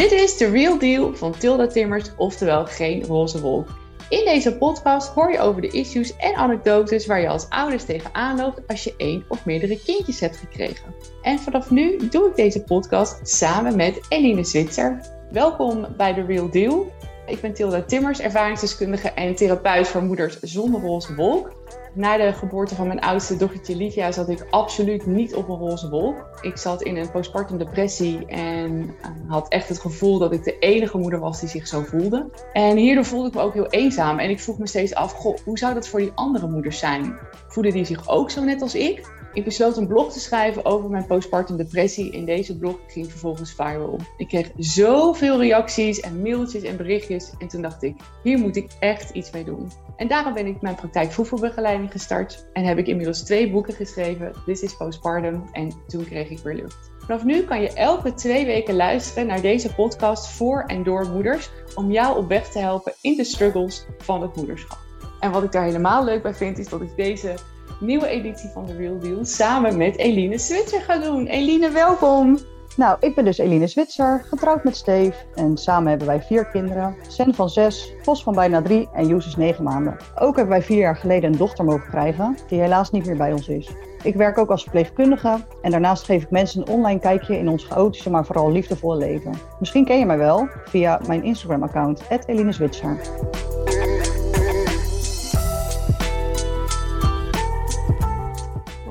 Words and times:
Dit 0.00 0.12
is 0.12 0.36
The 0.36 0.50
Real 0.50 0.78
Deal 0.78 1.16
van 1.16 1.38
Tilda 1.38 1.66
Timmers, 1.66 2.10
oftewel 2.16 2.66
geen 2.66 3.04
roze 3.04 3.40
wolk. 3.40 3.68
In 4.08 4.24
deze 4.24 4.56
podcast 4.56 5.08
hoor 5.08 5.32
je 5.32 5.38
over 5.38 5.60
de 5.60 5.68
issues 5.68 6.16
en 6.16 6.34
anekdotes 6.34 7.06
waar 7.06 7.20
je 7.20 7.28
als 7.28 7.48
ouders 7.48 7.84
tegenaan 7.84 8.36
loopt 8.36 8.60
als 8.66 8.84
je 8.84 8.94
één 8.96 9.24
of 9.28 9.44
meerdere 9.44 9.82
kindjes 9.82 10.20
hebt 10.20 10.36
gekregen. 10.36 10.94
En 11.22 11.38
vanaf 11.38 11.70
nu 11.70 12.08
doe 12.08 12.28
ik 12.28 12.36
deze 12.36 12.62
podcast 12.62 13.28
samen 13.28 13.76
met 13.76 14.00
Eline 14.08 14.44
Zwitser. 14.44 15.00
Welkom 15.30 15.86
bij 15.96 16.14
The 16.14 16.24
Real 16.24 16.50
Deal. 16.50 16.92
Ik 17.26 17.40
ben 17.40 17.54
Tilda 17.54 17.82
Timmers, 17.82 18.20
ervaringsdeskundige 18.20 19.08
en 19.10 19.34
therapeut 19.34 19.88
voor 19.88 20.02
moeders 20.02 20.40
zonder 20.40 20.80
roze 20.80 21.14
wolk. 21.14 21.52
Na 21.92 22.16
de 22.16 22.32
geboorte 22.32 22.74
van 22.74 22.86
mijn 22.86 23.00
oudste 23.00 23.36
dochtertje 23.36 23.76
Livia 23.76 24.12
zat 24.12 24.28
ik 24.28 24.46
absoluut 24.50 25.06
niet 25.06 25.34
op 25.34 25.48
een 25.48 25.56
roze 25.56 25.88
wolk. 25.88 26.38
Ik 26.40 26.56
zat 26.56 26.82
in 26.82 26.96
een 26.96 27.10
postpartum 27.10 27.58
depressie 27.58 28.26
en 28.26 28.94
eh, 29.02 29.10
had 29.28 29.48
echt 29.48 29.68
het 29.68 29.80
gevoel 29.80 30.18
dat 30.18 30.32
ik 30.32 30.44
de 30.44 30.58
enige 30.58 30.98
moeder 30.98 31.20
was 31.20 31.40
die 31.40 31.48
zich 31.48 31.66
zo 31.66 31.82
voelde. 31.82 32.30
En 32.52 32.76
hierdoor 32.76 33.04
voelde 33.04 33.28
ik 33.28 33.34
me 33.34 33.40
ook 33.40 33.54
heel 33.54 33.70
eenzaam 33.70 34.18
en 34.18 34.30
ik 34.30 34.40
vroeg 34.40 34.58
me 34.58 34.66
steeds 34.66 34.94
af, 34.94 35.12
goh, 35.12 35.36
hoe 35.44 35.58
zou 35.58 35.74
dat 35.74 35.88
voor 35.88 36.00
die 36.00 36.12
andere 36.14 36.48
moeders 36.48 36.78
zijn? 36.78 37.18
Voeden 37.48 37.72
die 37.72 37.84
zich 37.84 38.08
ook 38.08 38.30
zo 38.30 38.44
net 38.44 38.62
als 38.62 38.74
ik? 38.74 39.18
Ik 39.32 39.44
besloot 39.44 39.76
een 39.76 39.86
blog 39.86 40.12
te 40.12 40.20
schrijven 40.20 40.64
over 40.64 40.90
mijn 40.90 41.06
postpartum 41.06 41.56
depressie. 41.56 42.10
In 42.10 42.24
deze 42.24 42.58
blog 42.58 42.76
ging 42.86 43.10
vervolgens 43.10 43.52
viral. 43.52 43.98
Ik 44.16 44.28
kreeg 44.28 44.50
zoveel 44.56 45.40
reacties 45.40 46.00
en 46.00 46.22
mailtjes 46.22 46.62
en 46.62 46.76
berichtjes. 46.76 47.32
En 47.38 47.48
toen 47.48 47.62
dacht 47.62 47.82
ik, 47.82 47.96
hier 48.22 48.38
moet 48.38 48.56
ik 48.56 48.70
echt 48.80 49.10
iets 49.10 49.30
mee 49.30 49.44
doen. 49.44 49.70
En 50.00 50.08
daarom 50.08 50.34
ben 50.34 50.46
ik 50.46 50.60
mijn 50.60 50.74
praktijk 50.74 51.12
voedselbegeleiding 51.12 51.90
gestart. 51.90 52.46
En 52.52 52.64
heb 52.64 52.78
ik 52.78 52.86
inmiddels 52.86 53.22
twee 53.22 53.50
boeken 53.50 53.74
geschreven. 53.74 54.32
This 54.46 54.62
is 54.62 54.76
Postpartum 54.76 55.42
en 55.52 55.72
Toen 55.86 56.04
kreeg 56.04 56.30
ik 56.30 56.38
weer 56.38 56.54
lucht. 56.54 56.90
Vanaf 56.98 57.24
nu 57.24 57.42
kan 57.42 57.60
je 57.60 57.72
elke 57.72 58.14
twee 58.14 58.46
weken 58.46 58.74
luisteren 58.74 59.26
naar 59.26 59.40
deze 59.40 59.74
podcast 59.74 60.28
voor 60.28 60.64
en 60.66 60.82
door 60.82 61.08
moeders. 61.10 61.50
Om 61.74 61.90
jou 61.90 62.18
op 62.18 62.28
weg 62.28 62.48
te 62.48 62.58
helpen 62.58 62.92
in 63.00 63.16
de 63.16 63.24
struggles 63.24 63.86
van 63.98 64.22
het 64.22 64.36
moederschap. 64.36 64.78
En 65.20 65.30
wat 65.30 65.42
ik 65.42 65.52
daar 65.52 65.64
helemaal 65.64 66.04
leuk 66.04 66.22
bij 66.22 66.34
vind, 66.34 66.58
is 66.58 66.68
dat 66.68 66.80
ik 66.80 66.96
deze 66.96 67.34
nieuwe 67.80 68.06
editie 68.06 68.50
van 68.50 68.66
The 68.66 68.76
Real 68.76 68.98
Deal 68.98 69.24
samen 69.24 69.76
met 69.76 69.96
Eline 69.96 70.38
Switzer 70.38 70.80
ga 70.80 70.98
doen. 70.98 71.26
Eline, 71.26 71.70
welkom! 71.70 72.38
Nou, 72.76 72.96
ik 73.00 73.14
ben 73.14 73.24
dus 73.24 73.38
Eline 73.38 73.66
Zwitser, 73.66 74.24
getrouwd 74.28 74.64
met 74.64 74.76
Steve. 74.76 75.14
En 75.34 75.56
samen 75.56 75.88
hebben 75.88 76.06
wij 76.06 76.22
vier 76.22 76.46
kinderen. 76.46 76.96
Sen 77.08 77.34
van 77.34 77.50
zes, 77.50 77.92
Vos 78.02 78.22
van 78.22 78.34
bijna 78.34 78.62
drie 78.62 78.88
en 78.92 79.06
Joes 79.06 79.26
is 79.26 79.36
negen 79.36 79.64
maanden. 79.64 79.96
Ook 80.14 80.36
hebben 80.36 80.54
wij 80.54 80.62
vier 80.62 80.78
jaar 80.78 80.96
geleden 80.96 81.32
een 81.32 81.38
dochter 81.38 81.64
mogen 81.64 81.88
krijgen, 81.88 82.36
die 82.48 82.60
helaas 82.60 82.90
niet 82.90 83.06
meer 83.06 83.16
bij 83.16 83.32
ons 83.32 83.48
is. 83.48 83.70
Ik 84.02 84.14
werk 84.14 84.38
ook 84.38 84.50
als 84.50 84.62
verpleegkundige 84.62 85.44
en 85.62 85.70
daarnaast 85.70 86.04
geef 86.04 86.22
ik 86.22 86.30
mensen 86.30 86.60
een 86.60 86.68
online 86.68 87.00
kijkje 87.00 87.38
in 87.38 87.48
ons 87.48 87.64
chaotische, 87.64 88.10
maar 88.10 88.26
vooral 88.26 88.52
liefdevolle 88.52 88.96
leven. 88.96 89.34
Misschien 89.58 89.84
ken 89.84 89.98
je 89.98 90.06
mij 90.06 90.18
wel 90.18 90.48
via 90.64 91.00
mijn 91.06 91.24
Instagram-account, 91.24 92.02
Eline 92.26 92.52
Zwitser. 92.52 93.00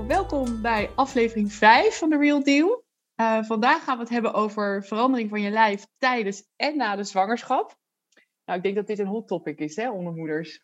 Welkom 0.08 0.62
bij 0.62 0.90
aflevering 0.96 1.54
5 1.54 1.98
van 1.98 2.10
The 2.10 2.18
Real 2.18 2.44
Deal. 2.44 2.88
Uh, 3.22 3.44
vandaag 3.44 3.84
gaan 3.84 3.96
we 3.98 4.04
het 4.04 4.12
hebben 4.12 4.34
over 4.34 4.84
verandering 4.86 5.30
van 5.30 5.42
je 5.42 5.50
lijf 5.50 5.88
tijdens 5.98 6.48
en 6.56 6.78
na 6.78 6.96
de 6.96 7.04
zwangerschap. 7.04 7.78
Nou, 8.46 8.58
ik 8.58 8.64
denk 8.64 8.76
dat 8.76 8.88
dit 8.88 9.00
een 9.00 9.08
hot 9.08 9.28
topic 9.28 9.60
is, 9.60 9.76
hè, 9.76 9.92
onder 9.92 10.14
moeders. 10.14 10.64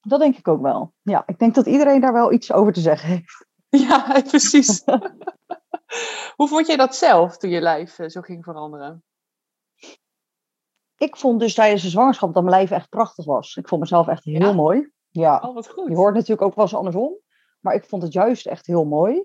Dat 0.00 0.20
denk 0.20 0.36
ik 0.36 0.48
ook 0.48 0.62
wel. 0.62 0.94
Ja, 1.02 1.22
ik 1.26 1.38
denk 1.38 1.54
dat 1.54 1.66
iedereen 1.66 2.00
daar 2.00 2.12
wel 2.12 2.32
iets 2.32 2.52
over 2.52 2.72
te 2.72 2.80
zeggen 2.80 3.08
heeft. 3.08 3.46
Ja, 3.88 4.20
precies. 4.22 4.82
Hoe 6.36 6.48
vond 6.48 6.66
jij 6.66 6.76
dat 6.76 6.96
zelf 6.96 7.36
toen 7.36 7.50
je 7.50 7.60
lijf 7.60 7.98
uh, 7.98 8.08
zo 8.08 8.20
ging 8.20 8.44
veranderen? 8.44 9.04
Ik 10.96 11.16
vond 11.16 11.40
dus 11.40 11.54
tijdens 11.54 11.82
de 11.82 11.88
zwangerschap 11.88 12.34
dat 12.34 12.42
mijn 12.42 12.56
lijf 12.56 12.70
echt 12.70 12.88
prachtig 12.88 13.24
was. 13.24 13.56
Ik 13.56 13.68
vond 13.68 13.80
mezelf 13.80 14.08
echt 14.08 14.24
heel 14.24 14.40
Ja? 14.40 14.52
mooi. 14.52 14.90
Ja, 15.10 15.38
Oh, 15.40 15.54
wat 15.54 15.68
goed. 15.68 15.88
je 15.88 15.96
hoort 15.96 16.14
natuurlijk 16.14 16.42
ook 16.42 16.54
wel 16.54 16.64
eens 16.64 16.74
andersom. 16.74 17.18
Maar 17.60 17.74
ik 17.74 17.84
vond 17.84 18.02
het 18.02 18.12
juist 18.12 18.46
echt 18.46 18.66
heel 18.66 18.84
mooi. 18.84 19.24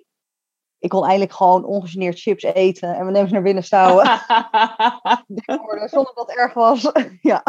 Ik 0.79 0.89
kon 0.89 1.01
eigenlijk 1.01 1.31
gewoon 1.33 1.65
ongegeneerd 1.65 2.19
chips 2.19 2.43
eten 2.43 2.95
en 2.95 3.05
we 3.05 3.11
nemen 3.11 3.27
ze 3.27 3.33
naar 3.33 3.43
binnen 3.43 3.63
stouwen. 3.63 4.05
zonder 5.89 6.13
dat 6.15 6.27
het 6.27 6.37
erg 6.37 6.53
was. 6.53 6.81
ja. 7.21 7.41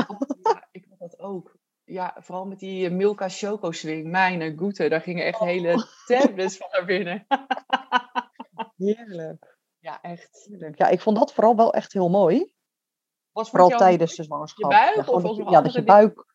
ja, 0.42 0.68
ik 0.70 0.86
had 0.88 0.98
dat 0.98 1.20
ook. 1.20 1.58
Ja, 1.84 2.16
vooral 2.20 2.46
met 2.46 2.58
die 2.58 2.86
eh, 2.86 2.92
Milka 2.92 3.28
Choco 3.28 3.70
Swing. 3.70 4.10
Mijn 4.10 4.58
goede, 4.58 4.88
daar 4.88 5.00
gingen 5.00 5.24
echt 5.24 5.38
hele 5.38 5.86
tablets 6.06 6.56
van 6.56 6.68
naar 6.70 6.84
binnen. 6.84 7.26
Heerlijk. 8.76 9.58
Ja, 9.78 10.00
echt. 10.00 10.48
Ja, 10.74 10.88
ik 10.88 11.00
vond 11.00 11.16
dat 11.16 11.32
vooral 11.32 11.56
wel 11.56 11.72
echt 11.72 11.92
heel 11.92 12.08
mooi. 12.08 12.54
Was 13.32 13.50
Vooral 13.50 13.68
je 13.68 13.76
tijdens 13.76 14.14
de 14.14 14.22
zwangerschap. 14.22 14.70
buik 14.70 14.94
ja, 14.94 15.12
of 15.12 15.22
dat, 15.22 15.36
je- 15.36 15.50
ja, 15.50 15.60
dat 15.62 15.72
je 15.72 15.84
buik, 15.84 16.26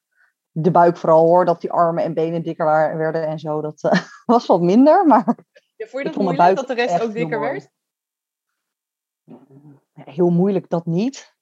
de 0.51 0.71
buik 0.71 0.97
vooral 0.97 1.25
hoor, 1.25 1.45
dat 1.45 1.61
die 1.61 1.71
armen 1.71 2.03
en 2.03 2.13
benen 2.13 2.43
dikker 2.43 2.65
werden 2.97 3.27
en 3.27 3.39
zo. 3.39 3.61
Dat 3.61 3.83
eh, 3.83 4.01
was 4.25 4.45
wat 4.45 4.61
minder, 4.61 5.05
maar 5.05 5.37
Ja, 5.75 5.87
vond 5.87 6.03
je 6.03 6.09
dat 6.09 6.15
moeilijk 6.15 6.37
buik 6.37 6.55
dat 6.55 6.67
de 6.67 6.73
rest 6.73 7.01
ook 7.01 7.13
dikker 7.13 7.39
werd? 7.39 7.69
heel 9.93 10.29
moeilijk 10.29 10.69
dat 10.69 10.85
niet. 10.85 11.35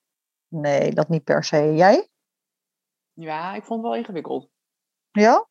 Nee, 0.48 0.92
dat 0.92 1.08
niet 1.08 1.24
per 1.24 1.44
se. 1.44 1.74
Jij? 1.74 2.08
Ja, 3.12 3.54
ik 3.54 3.64
vond 3.64 3.80
het 3.80 3.90
wel 3.90 3.98
ingewikkeld. 4.00 4.50
Ja? 5.10 5.48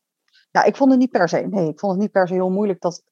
Ja, 0.52 0.64
ik 0.64 0.76
vond 0.76 0.90
het 0.92 1.00
niet 1.00 1.12
per 1.12 1.30
se. 1.30 1.38
Nee, 1.38 1.68
ik 1.70 1.80
vond 1.80 1.92
het 1.92 2.02
niet 2.02 2.12
per 2.12 2.28
se 2.28 2.34
heel 2.34 2.50
moeilijk 2.50 2.82
dat, 2.82 3.04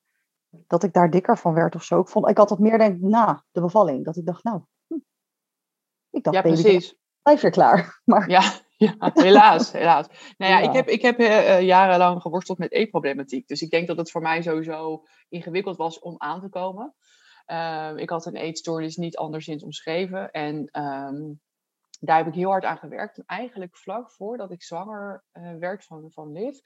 dat 0.49 0.83
ik 0.83 0.93
daar 0.93 1.09
dikker 1.09 1.37
van 1.37 1.53
werd 1.53 1.75
of 1.75 1.83
zo. 1.83 1.99
Ik, 1.99 2.07
vond, 2.07 2.29
ik 2.29 2.37
had 2.37 2.49
het 2.49 2.59
meer 2.59 2.77
denk 2.77 2.99
na 3.01 3.45
de 3.51 3.61
bevalling. 3.61 4.05
Dat 4.05 4.17
ik 4.17 4.25
dacht, 4.25 4.43
nou, 4.43 4.61
hm, 4.87 4.99
ik 6.09 6.23
dacht, 6.23 6.35
Ja, 6.35 6.41
precies. 6.41 6.95
blijf 7.21 7.41
weer 7.41 7.51
klaar. 7.51 7.99
Maar 8.05 8.29
Ja, 8.29 8.60
ja 8.85 9.11
helaas, 9.13 9.71
helaas. 9.71 10.07
Nou 10.37 10.51
ja, 10.51 10.59
Ja. 10.59 10.67
ik 10.69 10.73
heb, 10.73 10.87
ik 10.87 11.01
heb 11.01 11.19
eh, 11.19 11.55
eh, 11.55 11.61
jarenlang 11.61 12.21
geworsteld 12.21 12.57
met 12.57 12.71
eetproblematiek. 12.71 13.47
Dus 13.47 13.61
ik 13.61 13.69
denk 13.69 13.87
dat 13.87 13.97
het 13.97 14.11
voor 14.11 14.21
mij 14.21 14.41
sowieso 14.41 15.03
ingewikkeld 15.29 15.77
was 15.77 15.99
om 15.99 16.15
aan 16.17 16.41
te 16.41 16.49
komen. 16.49 16.95
Ehm, 17.45 17.97
ik 17.97 18.09
had 18.09 18.25
een 18.25 18.35
eetstoornis 18.35 18.95
niet 18.95 19.17
anderszins 19.17 19.63
omschreven. 19.63 20.31
En 20.31 20.67
ehm, 20.71 21.33
daar 21.99 22.17
heb 22.17 22.27
ik 22.27 22.33
heel 22.33 22.49
hard 22.49 22.65
aan 22.65 22.77
gewerkt. 22.77 23.17
En 23.17 23.23
eigenlijk 23.25 23.77
vlak 23.77 24.11
voordat 24.11 24.51
ik 24.51 24.63
zwanger 24.63 25.23
eh, 25.31 25.55
werd 25.59 25.85
van, 25.85 26.11
van 26.11 26.31
Liv, 26.31 26.59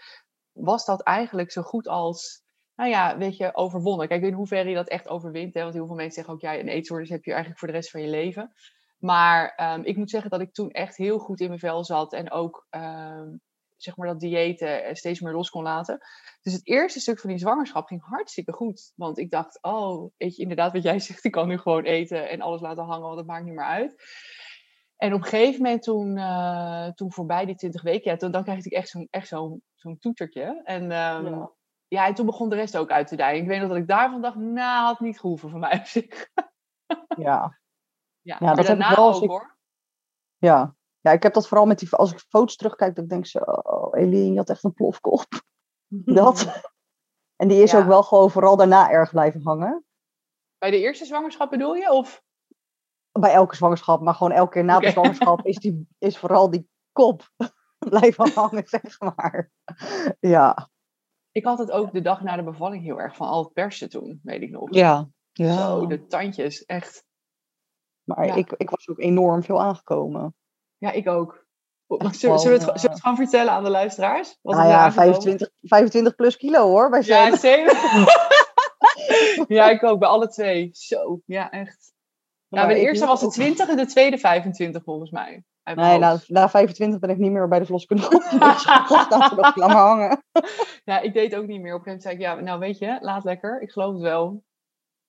was 0.51 0.85
dat 0.85 1.01
eigenlijk 1.01 1.51
zo 1.51 1.61
goed 1.61 1.87
als, 1.87 2.43
nou 2.75 2.89
ja, 2.89 3.17
weet 3.17 3.37
je, 3.37 3.55
overwonnen. 3.55 4.07
Kijk, 4.07 4.23
in 4.23 4.33
hoeverre 4.33 4.69
je 4.69 4.75
dat 4.75 4.89
echt 4.89 5.07
overwint. 5.07 5.53
Hè? 5.53 5.61
Want 5.61 5.73
heel 5.73 5.85
veel 5.85 5.95
mensen 5.95 6.13
zeggen 6.13 6.33
ook, 6.33 6.41
ja, 6.41 6.59
een 6.59 6.67
eetstoornis 6.67 7.09
heb 7.09 7.23
je 7.23 7.31
eigenlijk 7.31 7.59
voor 7.59 7.67
de 7.67 7.73
rest 7.73 7.91
van 7.91 8.01
je 8.01 8.07
leven. 8.07 8.53
Maar 8.97 9.53
ehm, 9.55 9.81
ik 9.83 9.97
moet 9.97 10.09
zeggen 10.09 10.29
dat 10.29 10.41
ik 10.41 10.53
toen 10.53 10.71
echt 10.71 10.97
heel 10.97 11.19
goed 11.19 11.39
in 11.39 11.47
mijn 11.47 11.59
vel 11.59 11.83
zat. 11.83 12.13
En 12.13 12.31
ook 12.31 12.67
ehm, 12.69 13.27
zeg 13.77 13.97
maar 13.97 14.07
dat 14.07 14.19
diëten 14.19 14.83
eh, 14.83 14.93
steeds 14.93 15.19
meer 15.19 15.33
los 15.33 15.49
kon 15.49 15.63
laten. 15.63 15.97
Dus 16.41 16.53
het 16.53 16.67
eerste 16.67 16.99
stuk 16.99 17.19
van 17.19 17.29
die 17.29 17.39
zwangerschap 17.39 17.87
ging 17.87 18.03
hartstikke 18.03 18.51
goed. 18.53 18.91
Want 18.95 19.17
ik 19.17 19.29
dacht, 19.29 19.57
oh, 19.61 20.11
weet 20.17 20.35
je, 20.35 20.41
inderdaad 20.41 20.73
wat 20.73 20.83
jij 20.83 20.99
zegt. 21.09 21.23
Ik 21.23 21.31
kan 21.31 21.47
nu 21.47 21.57
gewoon 21.57 21.83
eten 21.83 22.29
en 22.29 22.41
alles 22.41 22.61
laten 22.61 22.83
hangen, 22.83 23.05
want 23.05 23.17
het 23.17 23.27
maakt 23.27 23.45
niet 23.45 23.53
meer 23.53 23.65
uit. 23.65 23.95
En 24.95 25.13
op 25.13 25.19
een 25.21 25.27
gegeven 25.27 25.61
moment 25.61 25.83
toen, 25.83 26.17
eh, 26.17 26.87
toen 26.87 27.11
voorbij 27.11 27.45
die 27.45 27.55
20 27.55 27.81
weken, 27.81 28.11
ja, 28.11 28.17
toen, 28.17 28.31
dan 28.31 28.43
krijg 28.43 28.65
ik 28.65 28.71
echt 28.71 28.89
zo'n 28.89 29.07
echt 29.09 29.27
zo'n 29.27 29.61
zo'n 29.75 29.97
toetertje. 29.99 30.61
En 30.63 30.91
ehm, 30.91 31.25
Ja. 31.25 31.51
ja, 31.87 32.07
en 32.07 32.13
toen 32.13 32.25
begon 32.25 32.49
de 32.49 32.55
rest 32.55 32.77
ook 32.77 32.91
uit 32.91 33.07
te 33.07 33.15
dijen. 33.15 33.41
Ik 33.41 33.47
weet 33.47 33.59
nog 33.59 33.67
dat 33.69 33.77
ik 33.77 33.87
daarvan 33.87 34.21
dacht, 34.21 34.35
nou, 34.35 34.85
had 34.85 34.99
niet 34.99 35.19
gehoeven 35.19 35.49
voor 35.49 35.59
mij 35.59 35.77
op 35.79 35.85
zich. 35.85 36.29
ja, 37.17 37.57
Ja, 38.25 38.37
Ja, 38.39 38.53
dat 38.53 38.67
heb 38.67 38.79
ik 38.79 38.95
wel 38.95 39.05
als 39.05 39.15
ook, 39.17 39.23
ik- 39.23 39.29
hoor. 39.29 39.57
ja. 40.37 40.75
ja, 40.99 41.11
ik 41.11 41.23
heb 41.23 41.33
dat 41.33 41.47
vooral 41.47 41.65
met 41.65 41.79
die, 41.79 41.91
als 41.93 42.11
ik 42.11 42.19
foto's 42.19 42.55
terugkijk, 42.55 42.95
dan 42.95 43.07
denk 43.07 43.23
ik 43.23 43.29
zo, 43.29 43.39
oh, 43.39 43.99
Eline, 43.99 44.31
je 44.31 44.37
had 44.37 44.49
echt 44.49 44.63
een 44.63 44.73
plofkop. 44.73 45.25
Dat. 46.19 46.61
En 47.35 47.47
die 47.47 47.61
is 47.63 47.71
Ja. 47.71 47.79
ook 47.79 47.85
wel 47.87 48.03
gewoon 48.03 48.31
vooral 48.31 48.55
daarna 48.57 48.89
erg 48.89 49.11
blijven 49.11 49.41
hangen. 49.43 49.85
Bij 50.57 50.71
de 50.71 50.79
eerste 50.79 51.05
zwangerschap 51.05 51.49
bedoel 51.49 51.73
je? 51.75 51.91
Of? 51.91 52.23
Bij 53.11 53.33
elke 53.33 53.55
zwangerschap, 53.55 54.01
maar 54.01 54.13
gewoon 54.13 54.31
elke 54.31 54.51
keer 54.51 54.63
na 54.63 54.79
de 54.79 54.89
zwangerschap 54.91 55.45
is, 55.45 55.57
die, 55.57 55.87
is 55.97 56.17
vooral 56.17 56.49
die 56.51 56.69
kop 56.91 57.29
blijven 57.89 58.31
hangen, 58.33 58.67
zeg 58.79 58.99
maar. 58.99 59.51
Ja. 60.19 60.69
Ik 61.31 61.45
had 61.45 61.57
het 61.57 61.71
ook 61.71 61.93
de 61.93 62.01
dag 62.01 62.21
na 62.21 62.35
de 62.35 62.43
bevalling 62.43 62.83
heel 62.83 62.99
erg 62.99 63.15
van 63.15 63.27
al 63.27 63.43
het 63.43 63.53
persen 63.53 63.89
toen, 63.89 64.19
weet 64.23 64.41
ik 64.41 64.49
nog. 64.49 64.73
Ja. 64.73 65.09
Zo, 65.33 65.87
de 65.87 66.05
tandjes, 66.05 66.65
echt. 66.65 67.05
Maar 68.05 68.25
Ja. 68.25 68.35
ik, 68.35 68.53
ik 68.57 68.69
was 68.69 68.87
ook 68.89 68.99
enorm 68.99 69.43
veel 69.43 69.61
aangekomen. 69.61 70.35
Ja, 70.77 70.91
ik 70.91 71.07
ook. 71.07 71.43
Zullen, 71.87 72.13
zullen, 72.13 72.39
we 72.39 72.49
het, 72.49 72.61
zullen 72.63 72.81
we 72.81 72.87
het 72.89 73.01
gewoon 73.01 73.15
vertellen 73.17 73.53
aan 73.53 73.63
de 73.63 73.69
luisteraars? 73.69 74.37
Wat 74.41 74.55
nou 74.55 74.67
ja, 74.67 74.77
aangekomen? 74.77 75.13
25, 75.13 75.49
25 75.61 76.15
plus 76.15 76.37
kilo 76.37 76.67
hoor, 76.67 76.89
bij 76.89 77.01
Ja, 77.05 77.35
zeker. 77.35 77.73
ja, 79.57 79.69
ik 79.69 79.83
ook, 79.83 79.99
bij 79.99 80.07
alle 80.09 80.27
twee. 80.27 80.69
Zo, 80.73 81.21
ja, 81.25 81.49
echt. 81.51 81.93
Maar 82.47 82.65
bij 82.65 82.75
de 82.75 82.81
eerste 82.81 83.05
was 83.05 83.19
het 83.21 83.29
ook- 83.29 83.35
20 83.35 83.69
en 83.69 83.77
de 83.77 83.85
tweede 83.85 84.17
25 84.17 84.83
volgens 84.83 85.11
mij. 85.11 85.43
Nee, 85.63 85.97
na, 85.99 86.19
na 86.27 86.49
25 86.49 86.99
ben 86.99 87.09
ik 87.09 87.17
niet 87.17 87.31
meer 87.31 87.47
bij 87.47 87.59
de 87.59 87.65
verloskundige. 87.65 88.09
Dus 88.09 88.31
ik 88.33 88.39
laat 88.89 89.35
nog 89.35 89.55
langer 89.55 89.75
hangen. 89.75 90.23
Ja, 90.83 90.99
ik 90.99 91.13
deed 91.13 91.35
ook 91.35 91.45
niet 91.47 91.61
meer. 91.61 91.73
Op 91.75 91.85
een 91.85 91.85
gegeven 91.85 91.85
moment 91.85 92.01
zei 92.01 92.15
ik, 92.15 92.21
ja, 92.21 92.35
nou 92.35 92.59
weet 92.59 92.77
je, 92.77 92.97
laat 93.01 93.23
lekker. 93.23 93.61
Ik 93.61 93.71
geloof 93.71 93.93
het 93.93 94.01
wel. 94.01 94.43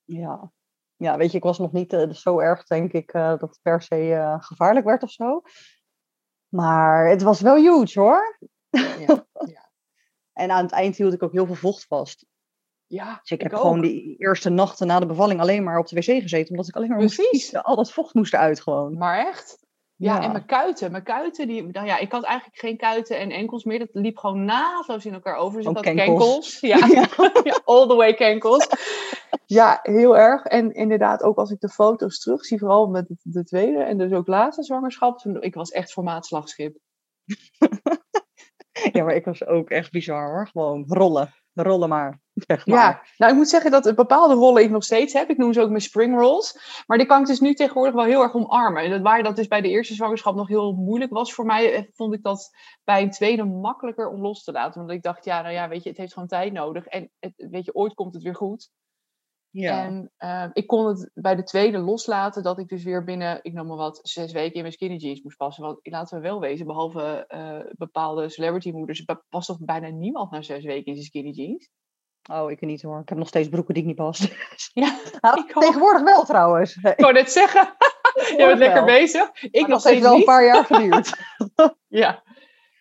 Ja. 0.04 0.50
Ja, 0.96 1.16
weet 1.16 1.30
je, 1.30 1.36
ik 1.36 1.42
was 1.42 1.58
nog 1.58 1.72
niet 1.72 1.92
eh, 1.92 2.10
zo 2.10 2.38
erg, 2.38 2.64
denk 2.64 2.92
ik, 2.92 3.12
eh, 3.12 3.28
dat 3.28 3.40
het 3.40 3.58
per 3.62 3.82
se 3.82 4.12
eh, 4.14 4.36
gevaarlijk 4.38 4.86
werd 4.86 5.02
of 5.02 5.10
zo. 5.10 5.42
Maar 6.48 7.08
het 7.08 7.22
was 7.22 7.40
wel 7.40 7.56
huge 7.56 8.00
hoor. 8.00 8.38
Ja, 8.70 8.96
ja. 9.54 9.70
En 10.32 10.50
aan 10.50 10.62
het 10.62 10.72
eind 10.72 10.96
hield 10.96 11.12
ik 11.12 11.22
ook 11.22 11.32
heel 11.32 11.46
veel 11.46 11.54
vocht 11.54 11.86
vast. 11.86 12.26
ja 12.86 13.18
Dus 13.20 13.30
ik 13.30 13.42
heb 13.42 13.52
ook. 13.52 13.60
gewoon 13.60 13.80
die 13.80 14.16
eerste 14.18 14.50
nachten 14.50 14.86
na 14.86 14.98
de 15.00 15.06
bevalling 15.06 15.40
alleen 15.40 15.64
maar 15.64 15.78
op 15.78 15.86
de 15.88 15.96
wc 15.96 16.04
gezeten. 16.22 16.50
Omdat 16.50 16.68
ik 16.68 16.76
alleen 16.76 16.88
maar 16.88 16.98
moest 16.98 17.28
kiezen. 17.30 17.62
Al 17.62 17.76
dat 17.76 17.92
vocht 17.92 18.14
moest 18.14 18.32
eruit 18.34 18.60
gewoon. 18.60 18.98
Maar 18.98 19.26
echt? 19.26 19.64
Ja, 19.98 20.16
Ja. 20.16 20.22
en 20.22 20.32
mijn 20.32 20.46
kuiten. 20.46 20.90
Mijn 20.90 21.02
kuiten, 21.02 21.46
die, 21.46 21.62
nou 21.66 21.86
ja, 21.86 21.98
ik 21.98 22.12
had 22.12 22.22
eigenlijk 22.24 22.58
geen 22.58 22.76
kuiten 22.76 23.18
en 23.18 23.30
enkels 23.30 23.64
meer. 23.64 23.78
Dat 23.78 23.88
liep 23.92 24.18
gewoon 24.18 24.44
naadloos 24.44 25.06
in 25.06 25.12
elkaar 25.14 25.36
over. 25.36 25.58
Dus 25.62 25.70
ik 25.70 25.76
had 25.76 25.84
kenkels. 25.84 26.58
kenkels. 26.58 26.60
Ja. 26.60 26.76
Ja, 27.44 27.60
all 27.64 27.86
the 27.88 27.94
way 27.94 28.14
kenkels. 28.14 28.66
Ja, 29.46 29.78
heel 29.82 30.16
erg. 30.16 30.44
En 30.44 30.72
inderdaad, 30.72 31.22
ook 31.22 31.36
als 31.36 31.50
ik 31.50 31.60
de 31.60 31.68
foto's 31.68 32.18
terugzie, 32.18 32.58
vooral 32.58 32.86
met 32.86 33.08
de, 33.08 33.16
de 33.22 33.44
tweede 33.44 33.82
en 33.82 33.98
dus 33.98 34.12
ook 34.12 34.26
laatste 34.26 34.62
zwangerschap, 34.62 35.18
toen, 35.18 35.42
ik 35.42 35.54
was 35.54 35.70
echt 35.70 35.92
formaat 35.92 36.26
slagschip. 36.26 36.78
Ja, 38.92 39.04
maar 39.04 39.14
ik 39.14 39.24
was 39.24 39.46
ook 39.46 39.70
echt 39.70 39.90
bizar 39.90 40.30
hoor. 40.30 40.48
Gewoon 40.48 40.84
rollen. 40.88 41.34
Rollen 41.54 41.88
maar. 41.88 42.20
Zeg 42.34 42.66
maar. 42.66 42.78
Ja, 42.78 43.02
nou 43.16 43.32
ik 43.32 43.38
moet 43.38 43.48
zeggen 43.48 43.70
dat 43.70 43.94
bepaalde 43.94 44.34
rollen 44.34 44.62
ik 44.62 44.70
nog 44.70 44.84
steeds 44.84 45.12
heb. 45.12 45.30
Ik 45.30 45.36
noem 45.36 45.52
ze 45.52 45.60
ook 45.60 45.68
mijn 45.68 45.80
spring 45.80 46.18
rolls. 46.18 46.82
Maar 46.86 46.98
die 46.98 47.06
kan 47.06 47.20
ik 47.20 47.26
dus 47.26 47.40
nu 47.40 47.54
tegenwoordig 47.54 47.94
wel 47.94 48.04
heel 48.04 48.22
erg 48.22 48.34
omarmen. 48.34 48.82
En 48.82 48.90
dat 48.90 49.00
waar 49.00 49.22
dat 49.22 49.36
dus 49.36 49.48
bij 49.48 49.60
de 49.60 49.68
eerste 49.68 49.94
zwangerschap 49.94 50.34
nog 50.34 50.48
heel 50.48 50.72
moeilijk 50.72 51.12
was 51.12 51.34
voor 51.34 51.44
mij, 51.44 51.72
eh, 51.72 51.82
vond 51.92 52.14
ik 52.14 52.22
dat 52.22 52.50
bij 52.84 53.02
een 53.02 53.10
tweede 53.10 53.44
makkelijker 53.44 54.08
om 54.08 54.20
los 54.20 54.44
te 54.44 54.52
laten. 54.52 54.80
Omdat 54.80 54.96
ik 54.96 55.02
dacht, 55.02 55.24
ja, 55.24 55.42
nou 55.42 55.54
ja, 55.54 55.68
weet 55.68 55.82
je, 55.82 55.88
het 55.88 55.98
heeft 55.98 56.12
gewoon 56.12 56.28
tijd 56.28 56.52
nodig. 56.52 56.86
En 56.86 57.10
het, 57.18 57.32
weet 57.36 57.64
je, 57.64 57.74
ooit 57.74 57.94
komt 57.94 58.14
het 58.14 58.22
weer 58.22 58.36
goed. 58.36 58.70
Ja. 59.60 59.84
En 59.84 60.12
eh, 60.16 60.44
ik 60.52 60.66
kon 60.66 60.86
het 60.86 61.10
bij 61.14 61.34
de 61.36 61.42
tweede 61.42 61.78
loslaten 61.78 62.42
dat 62.42 62.58
ik 62.58 62.68
dus 62.68 62.84
weer 62.84 63.04
binnen, 63.04 63.38
ik 63.42 63.52
noem 63.52 63.66
maar 63.66 63.76
wat, 63.76 63.98
zes 64.02 64.32
weken 64.32 64.54
in 64.54 64.60
mijn 64.60 64.72
skinny 64.72 64.96
jeans 64.96 65.22
moest 65.22 65.36
passen. 65.36 65.64
Want 65.64 65.78
laten 65.82 66.16
we 66.16 66.22
wel 66.22 66.40
wezen, 66.40 66.66
behalve 66.66 67.24
eh, 67.28 67.58
bepaalde 67.76 68.28
celebrity 68.28 68.70
moeders, 68.70 69.04
pa- 69.04 69.22
past 69.28 69.46
toch 69.46 69.58
bijna 69.60 69.88
niemand 69.88 70.30
na 70.30 70.42
zes 70.42 70.64
weken 70.64 70.86
in 70.86 70.94
zijn 70.94 71.06
skinny 71.06 71.30
jeans? 71.30 71.70
Oh, 72.30 72.50
ik 72.50 72.60
niet 72.60 72.82
hoor. 72.82 73.00
Ik 73.00 73.08
heb 73.08 73.18
nog 73.18 73.28
steeds 73.28 73.48
broeken 73.48 73.74
die 73.74 73.82
ik 73.82 73.88
niet 73.88 73.98
past. 73.98 74.28
Ja, 74.72 74.98
Nou, 75.20 75.40
ik 75.40 75.52
tegenwoordig 75.52 76.02
wel 76.02 76.24
trouwens. 76.24 76.76
Ik 76.82 77.00
wou 77.00 77.12
net 77.12 77.30
zeggen, 77.32 77.74
je 78.14 78.34
bent 78.36 78.58
lekker 78.58 78.84
bezig. 78.84 79.42
Ik 79.42 79.48
Ik 79.52 79.60
nog 79.60 79.68
nog 79.68 79.80
steeds 79.80 80.00
wel 80.00 80.14
een 80.14 80.24
paar 80.24 80.44
jaar 80.44 80.64
geduurd. 80.64 81.16
Ja, 81.88 82.22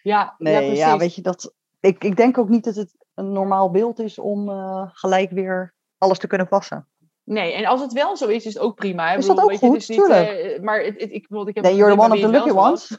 ja, 0.01 0.35
Nee, 0.37 0.75
ja, 0.75 0.97
weet 0.97 1.15
je 1.15 1.21
dat. 1.21 1.53
Ik, 1.79 2.03
ik 2.03 2.15
denk 2.15 2.37
ook 2.37 2.49
niet 2.49 2.63
dat 2.63 2.75
het 2.75 2.95
een 3.13 3.31
normaal 3.31 3.71
beeld 3.71 3.99
is 3.99 4.19
om 4.19 4.49
eh, 4.49 4.89
gelijk 4.93 5.31
weer 5.31 5.74
alles 6.05 6.17
te 6.19 6.27
kunnen 6.27 6.47
passen. 6.47 6.87
Nee, 7.23 7.53
en 7.53 7.65
als 7.65 7.81
het 7.81 7.93
wel 7.93 8.17
zo 8.17 8.27
is, 8.27 8.45
is 8.45 8.53
het 8.53 8.63
ook 8.63 8.75
prima. 8.75 9.05
hè. 9.07 9.11
Ik 9.13 9.17
Is 9.17 9.25
dat 9.25 9.35
bedoel, 9.35 9.51
ook 9.51 9.59
weet 9.59 9.59
je, 9.59 9.65
goed? 9.67 9.75
het 9.75 9.89
is 9.89 9.97
niet, 9.97 10.55
eh, 10.55 10.61
maar 10.61 10.79
het, 10.83 11.01
het- 11.01 11.11
ik, 11.11 11.27
bedoel, 11.27 11.47
ik 11.47 11.55
heb 11.55 11.63
Nee, 11.63 11.75
you're 11.75 11.95
the 11.95 12.01
one 12.01 12.13
of 12.13 12.19
the 12.19 12.27
lucky 12.27 12.49
ones. 12.49 12.89
was. 12.89 12.97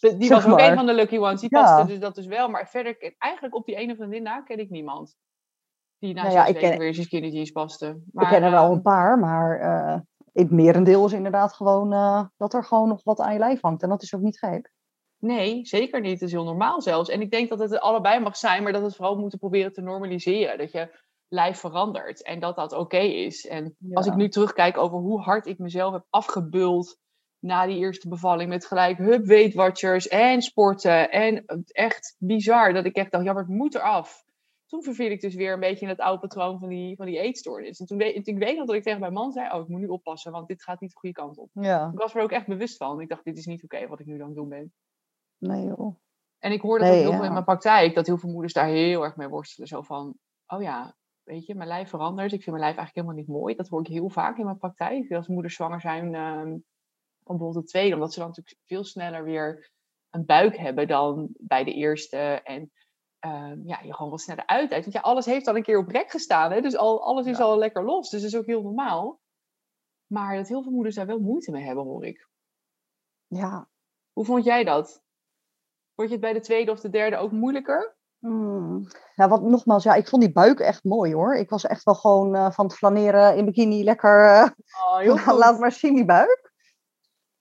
Die 0.18 0.26
zeg 0.26 0.28
was 0.42 0.52
ook 0.52 0.58
maar. 0.58 0.68
een 0.70 0.76
van 0.76 0.86
de 0.86 0.92
lucky 0.94 1.18
ones. 1.18 1.40
Die 1.40 1.48
Ja. 1.56 1.62
paste 1.62 1.86
dus 1.86 1.98
dat 2.00 2.14
dus 2.14 2.26
wel. 2.26 2.48
Maar 2.48 2.68
verder, 2.68 3.14
eigenlijk 3.18 3.54
op 3.54 3.66
die 3.66 3.74
ene 3.76 3.96
vriendin 3.96 4.22
na 4.22 4.40
ken 4.40 4.58
ik 4.58 4.70
niemand. 4.70 5.16
Die 5.98 6.14
na 6.14 6.22
Nou 6.22 6.34
ja, 6.34 6.46
ik 6.46 6.56
ken- 6.56 6.78
weer 6.78 6.94
zijn 6.94 7.06
skinny 7.06 7.28
jeans 7.28 7.50
paste. 7.50 7.86
Ik 7.86 7.96
Maar, 8.12 8.28
ken 8.30 8.42
er 8.42 8.50
wel 8.50 8.64
ehm, 8.64 8.72
een 8.72 8.82
paar, 8.82 9.18
maar 9.18 9.60
eh 9.60 9.98
het 10.32 10.50
merendeel 10.50 11.06
is 11.06 11.12
inderdaad 11.12 11.52
gewoon 11.52 11.92
eh, 11.92 12.24
dat 12.36 12.54
er 12.54 12.64
gewoon 12.64 12.88
nog 12.88 13.00
wat 13.04 13.20
aan 13.20 13.32
je 13.32 13.38
lijf 13.38 13.60
hangt. 13.60 13.82
En 13.82 13.88
dat 13.88 14.02
is 14.02 14.14
ook 14.14 14.20
niet 14.20 14.38
gek. 14.38 14.70
Nee, 15.18 15.66
zeker 15.66 16.00
niet. 16.00 16.12
Het 16.12 16.22
is 16.22 16.32
heel 16.32 16.44
normaal 16.44 16.82
zelfs. 16.82 17.08
En 17.08 17.20
ik 17.20 17.30
denk 17.30 17.48
dat 17.48 17.58
het 17.58 17.80
allebei 17.80 18.20
mag 18.20 18.36
zijn, 18.36 18.62
maar 18.62 18.72
dat 18.72 18.80
we 18.80 18.86
het 18.86 18.96
vooral 18.96 19.18
moeten 19.18 19.38
proberen 19.38 19.72
te 19.72 19.80
normaliseren. 19.80 20.58
Dat 20.58 20.72
je 20.72 20.98
lijf 21.28 21.58
verandert 21.58 22.22
en 22.22 22.40
dat 22.40 22.56
dat 22.56 22.72
oké 22.72 22.98
is. 22.98 23.46
En 23.46 23.76
als 23.92 24.06
ik 24.06 24.14
nu 24.14 24.28
terugkijk 24.28 24.78
over 24.78 24.98
hoe 24.98 25.20
hard 25.20 25.46
ik 25.46 25.58
mezelf 25.58 25.92
heb 25.92 26.06
afgebuld 26.10 26.98
na 27.38 27.66
die 27.66 27.78
eerste 27.78 28.08
bevalling 28.08 28.48
met 28.48 28.66
gelijk 28.66 28.98
hup 28.98 29.24
Weight 29.24 29.54
Watchers 29.54 30.08
en 30.08 30.42
sporten 30.42 31.10
en 31.10 31.44
echt 31.66 32.16
bizar 32.18 32.72
dat 32.72 32.84
ik 32.84 32.96
echt 32.96 33.10
dacht, 33.10 33.24
ja 33.24 33.32
maar 33.32 33.42
het 33.42 33.52
moet 33.52 33.74
eraf. 33.74 34.26
Toen 34.66 34.82
verviel 34.82 35.10
ik 35.10 35.20
dus 35.20 35.34
weer 35.34 35.52
een 35.52 35.60
beetje 35.60 35.84
in 35.84 35.88
het 35.88 36.00
oude 36.00 36.20
patroon 36.20 36.58
van 36.58 36.68
die, 36.68 36.96
van 36.96 37.06
die 37.06 37.18
eetstoornis. 37.18 37.80
En 37.80 37.86
toen 37.86 37.98
weet, 37.98 38.26
ik 38.26 38.38
weet 38.38 38.56
nog 38.56 38.66
dat 38.66 38.76
ik 38.76 38.82
tegen 38.82 39.00
mijn 39.00 39.12
man 39.12 39.32
zei, 39.32 39.50
oh 39.52 39.60
ik 39.60 39.68
moet 39.68 39.80
nu 39.80 39.86
oppassen, 39.86 40.32
want 40.32 40.48
dit 40.48 40.62
gaat 40.62 40.80
niet 40.80 40.90
de 40.90 40.98
goede 40.98 41.14
kant 41.14 41.38
op. 41.38 41.50
Ja, 41.52 41.90
Ik 41.92 41.98
was 41.98 42.14
er 42.14 42.22
ook 42.22 42.30
echt 42.30 42.46
bewust 42.46 42.76
van. 42.76 43.00
Ik 43.00 43.08
dacht, 43.08 43.24
dit 43.24 43.38
is 43.38 43.46
niet 43.46 43.64
oké 43.64 43.86
wat 43.86 44.00
ik 44.00 44.06
nu 44.06 44.20
aan 44.20 44.26
het 44.26 44.36
doen 44.36 44.48
ben. 44.48 44.72
nee 45.38 45.66
joh. 45.66 45.96
En 46.38 46.52
ik 46.52 46.60
hoor 46.60 46.78
dat 46.78 46.88
Nee, 46.88 46.98
heel 46.98 47.10
ja. 47.10 47.16
veel 47.16 47.26
in 47.26 47.32
mijn 47.32 47.44
praktijk, 47.44 47.94
dat 47.94 48.06
heel 48.06 48.18
veel 48.18 48.30
moeders 48.30 48.52
daar 48.52 48.66
heel 48.66 49.02
erg 49.02 49.16
mee 49.16 49.28
worstelen. 49.28 49.68
Zo 49.68 49.82
van, 49.82 50.14
oh 50.46 50.62
ja, 50.62 50.96
weet 51.28 51.46
je, 51.46 51.54
mijn 51.54 51.68
lijf 51.68 51.88
verandert. 51.88 52.32
Ik 52.32 52.42
vind 52.42 52.56
mijn 52.56 52.68
lijf 52.68 52.76
eigenlijk 52.76 52.94
helemaal 53.06 53.24
niet 53.24 53.40
mooi. 53.42 53.54
Dat 53.54 53.68
hoor 53.68 53.80
ik 53.80 53.86
heel 53.86 54.08
vaak 54.08 54.38
in 54.38 54.44
mijn 54.44 54.58
praktijk. 54.58 55.12
Als 55.12 55.28
moeders 55.28 55.54
zwanger 55.54 55.80
zijn 55.80 56.14
ehm, 56.14 56.48
van 57.24 57.36
bijvoorbeeld 57.36 57.64
de 57.64 57.70
tweede, 57.70 57.94
omdat 57.94 58.12
ze 58.12 58.18
dan 58.18 58.28
natuurlijk 58.28 58.56
veel 58.64 58.84
sneller 58.84 59.24
weer 59.24 59.70
een 60.10 60.24
buik 60.26 60.56
hebben 60.56 60.88
dan 60.88 61.28
bij 61.38 61.64
de 61.64 61.72
eerste. 61.72 62.16
En 62.44 62.72
ehm, 63.18 63.60
ja, 63.64 63.80
je 63.80 63.94
gewoon 63.94 64.10
wat 64.10 64.20
sneller 64.20 64.46
uit. 64.46 64.70
Want 64.70 64.92
ja, 64.92 65.00
alles 65.00 65.26
heeft 65.26 65.46
al 65.46 65.56
een 65.56 65.62
keer 65.62 65.78
op 65.78 65.88
rek 65.88 66.10
gestaan. 66.10 66.52
Hè? 66.52 66.60
Dus 66.60 66.76
al, 66.76 67.04
alles 67.04 67.26
is 67.26 67.38
Ja. 67.38 67.44
al 67.44 67.58
lekker 67.58 67.84
los. 67.84 68.10
Dus 68.10 68.20
dat 68.22 68.30
is 68.30 68.36
ook 68.38 68.46
heel 68.46 68.62
normaal. 68.62 69.20
Maar 70.06 70.36
dat 70.36 70.48
heel 70.48 70.62
veel 70.62 70.72
moeders 70.72 70.94
daar 70.94 71.06
wel 71.06 71.18
moeite 71.20 71.50
mee 71.50 71.64
hebben, 71.64 71.84
hoor 71.84 72.04
ik. 72.04 72.28
Ja. 73.26 73.68
Hoe 74.12 74.24
vond 74.24 74.44
jij 74.44 74.64
dat? 74.64 75.02
Vond 75.94 76.08
je 76.08 76.14
het 76.14 76.20
bij 76.24 76.32
de 76.32 76.40
tweede 76.40 76.70
of 76.70 76.80
de 76.80 76.90
derde 76.90 77.16
ook 77.16 77.32
moeilijker? 77.32 77.97
Hmm. 78.18 78.86
Ja, 79.14 79.28
wat 79.28 79.42
nogmaals, 79.42 79.82
ja, 79.84 79.94
ik 79.94 80.08
vond 80.08 80.22
die 80.22 80.32
buik 80.32 80.60
echt 80.60 80.84
mooi 80.84 81.14
hoor. 81.14 81.36
Ik 81.36 81.50
was 81.50 81.66
echt 81.66 81.84
wel 81.84 81.94
gewoon 81.94 82.34
eh, 82.34 82.50
van 82.50 82.64
het 82.66 82.74
flaneren 82.74 83.36
in 83.36 83.44
bikini 83.44 83.84
lekker. 83.84 84.24
eh, 84.24 84.48
Oh, 84.88 84.96
heel 84.98 85.18
goed. 85.18 85.34
laat 85.38 85.58
maar 85.58 85.72
zien 85.72 85.94
die 85.94 86.04
buik. 86.04 86.52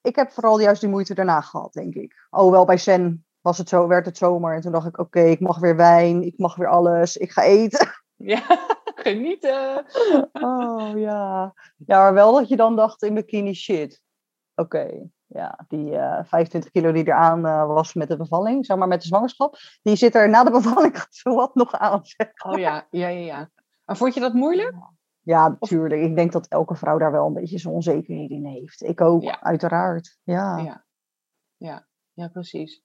Ik 0.01 0.15
heb 0.15 0.31
vooral 0.31 0.59
juist 0.59 0.81
die 0.81 0.89
moeite 0.89 1.13
daarna 1.13 1.41
gehad, 1.41 1.74
denk 1.74 1.94
ik. 1.95 2.27
Oh, 2.29 2.51
wel 2.51 2.65
bij 2.65 2.77
Sen 2.77 3.25
was 3.41 3.57
het 3.57 3.69
zo, 3.69 3.88
werd 3.88 4.06
het 4.06 4.18
zomer. 4.18 4.56
En 4.56 4.62
toen 4.62 4.71
dacht 4.71 4.88
ik, 4.88 4.97
oké, 4.97 5.19
ik 5.21 5.39
mag 5.39 5.59
weer 5.59 5.75
wijn, 5.75 6.24
ik 6.24 6.38
mag 6.38 6.56
weer 6.56 6.68
alles, 6.69 7.18
ik 7.18 7.31
ga 7.31 7.41
eten. 7.44 7.88
Ja, 8.19 8.41
genieten. 9.06 9.85
Oh 10.31 10.91
ja. 10.95 11.53
Ja, 11.85 11.97
maar 12.00 12.13
wel 12.13 12.33
dat 12.33 12.47
je 12.47 12.56
dan 12.56 12.75
dacht 12.75 13.03
in 13.03 13.13
bikini, 13.13 13.53
shit. 13.53 14.01
Oké, 14.56 15.09
ja, 15.27 15.65
die 15.68 15.95
eh 15.97 16.24
25 16.24 16.71
kilo 16.71 16.91
die 16.91 17.07
eraan 17.07 17.45
eh 17.45 17.65
was 17.68 17.94
met 17.94 18.07
de 18.07 18.18
bevalling, 18.18 18.65
zeg 18.65 18.77
maar 18.77 18.88
met 18.88 19.01
de 19.01 19.07
zwangerschap, 19.07 19.57
die 19.81 19.95
zit 19.95 20.15
er 20.15 20.29
na 20.29 20.44
de 20.44 20.51
bevalling 20.62 21.06
zo 21.09 21.35
wat 21.35 21.56
nog 21.56 21.71
aan. 21.74 22.00
zeg. 22.06 22.31
Oh 22.45 22.59
ja, 22.59 22.88
ja, 22.91 23.07
ja, 23.07 23.25
ja. 23.25 23.50
Maar 23.85 23.97
vond 23.97 24.13
je 24.13 24.19
dat 24.19 24.33
moeilijk? 24.33 24.74
Ja, 25.21 25.47
natuurlijk. 25.59 26.01
Ik 26.01 26.15
denk 26.15 26.31
dat 26.31 26.47
elke 26.47 26.75
vrouw 26.75 26.97
daar 26.97 27.12
wel 27.12 27.25
een 27.25 27.34
beetje 27.34 27.57
zijn 27.57 27.74
onzekerheid 27.74 28.29
in 28.29 28.46
heeft. 28.46 28.81
Ik 28.84 29.01
ook, 29.01 29.22
Ja. 29.24 29.41
uiteraard. 29.41 30.17
Ja. 30.24 30.57
Ja. 30.57 30.86
Ja, 31.57 31.88
ja, 32.13 32.27
precies. 32.27 32.81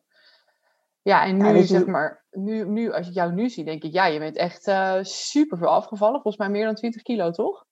Ja, 1.02 1.24
en 1.24 1.36
nu, 1.36 1.62
zeg 1.62 1.86
maar, 1.86 2.24
nu, 2.30 2.68
nu, 2.68 2.92
als 2.92 3.08
ik 3.08 3.14
jou 3.14 3.32
nu 3.32 3.48
zie, 3.48 3.64
denk 3.64 3.82
ik, 3.82 3.92
ja, 3.92 4.06
je 4.06 4.18
bent 4.18 4.36
echt 4.36 4.66
eh 4.66 4.98
super 5.02 5.58
veel 5.58 5.68
afgevallen. 5.68 6.20
Volgens 6.22 6.36
mij 6.36 6.48
meer 6.48 6.64
dan 6.64 6.74
20 6.74 7.02
kilo, 7.02 7.30
toch? 7.30 7.64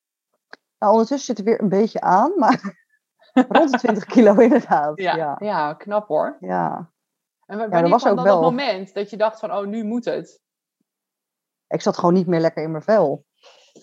Nou, 0.78 0.92
ondertussen 0.92 1.36
zit 1.36 1.38
er 1.38 1.44
weer 1.52 1.62
een 1.62 1.68
beetje 1.68 2.00
aan, 2.00 2.32
maar 2.36 2.88
rond 3.32 3.70
de 3.70 3.78
20 3.78 4.04
kilo 4.04 4.34
inderdaad. 4.34 5.00
Ja, 5.00 5.16
Ja, 5.16 5.36
ja. 5.40 5.74
knap 5.74 6.08
hoor. 6.08 6.36
ja. 6.40 6.92
En 7.46 7.56
wa- 7.58 7.64
er 7.64 7.70
wanneer 7.70 7.90
was 7.90 8.06
ook 8.06 8.16
dan 8.16 8.24
dat 8.24 8.34
wel- 8.34 8.42
moment 8.42 8.94
dat 8.94 9.10
je 9.10 9.16
dacht 9.16 9.38
van, 9.40 9.52
oh, 9.52 9.66
nu 9.66 9.84
moet 9.84 10.04
het? 10.04 10.40
Ik 11.66 11.80
zat 11.80 11.98
gewoon 11.98 12.14
niet 12.14 12.26
meer 12.26 12.40
lekker 12.40 12.62
in 12.62 12.70
mijn 12.70 12.82
vel. 12.82 13.24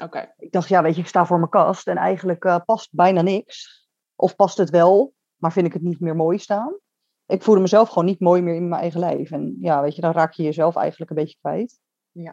Oké, 0.03 0.33
Ik 0.37 0.51
dacht, 0.51 0.67
ja, 0.69 0.81
weet 0.81 0.95
je, 0.95 1.01
ik 1.01 1.07
sta 1.07 1.25
voor 1.25 1.37
mijn 1.37 1.49
kast 1.49 1.87
en 1.87 1.97
eigenlijk 1.97 2.43
eh, 2.45 2.59
past 2.65 2.93
bijna 2.95 3.21
niks. 3.21 3.87
Of 4.15 4.35
past 4.35 4.57
het 4.57 4.69
wel, 4.69 5.13
maar 5.35 5.51
vind 5.51 5.65
ik 5.67 5.73
het 5.73 5.81
niet 5.81 5.99
meer 5.99 6.15
mooi 6.15 6.37
staan. 6.37 6.77
Ik 7.25 7.43
voelde 7.43 7.61
mezelf 7.61 7.89
gewoon 7.89 8.05
niet 8.05 8.19
mooi 8.19 8.41
meer 8.41 8.55
in 8.55 8.67
mijn 8.67 8.81
eigen 8.81 8.99
lijf. 8.99 9.31
En 9.31 9.57
ja, 9.59 9.81
weet 9.81 9.95
je, 9.95 10.01
dan 10.01 10.11
raak 10.11 10.33
je 10.33 10.43
jezelf 10.43 10.75
eigenlijk 10.75 11.09
een 11.09 11.15
beetje 11.17 11.37
kwijt. 11.39 11.79
Ja. 12.11 12.31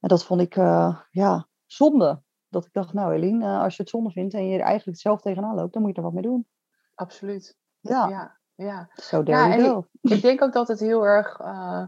En 0.00 0.08
dat 0.08 0.24
vond 0.24 0.40
ik, 0.40 0.56
eh, 0.56 1.00
ja, 1.10 1.48
zonde. 1.66 2.22
Dat 2.52 2.64
ik 2.64 2.72
dacht, 2.72 2.92
nou 2.92 3.14
Eline, 3.14 3.44
eh, 3.44 3.62
als 3.62 3.76
je 3.76 3.82
het 3.82 3.90
zonde 3.90 4.10
vindt 4.10 4.34
en 4.34 4.48
je 4.48 4.58
er 4.58 4.64
eigenlijk 4.64 4.98
zelf 4.98 5.20
tegenaan 5.20 5.54
loopt, 5.54 5.72
dan 5.72 5.82
moet 5.82 5.90
je 5.90 5.96
er 5.96 6.02
wat 6.02 6.12
mee 6.12 6.22
doen. 6.22 6.46
absoluut. 6.94 7.56
Ja, 7.80 8.08
Ja, 8.08 8.36
ja. 8.54 8.88
so 8.94 9.22
Ja, 9.24 9.58
go. 9.58 9.86
Ik 10.00 10.22
denk 10.22 10.42
ook 10.42 10.52
dat 10.52 10.68
het 10.68 10.80
heel 10.80 11.06
erg 11.06 11.40
eh, 11.40 11.84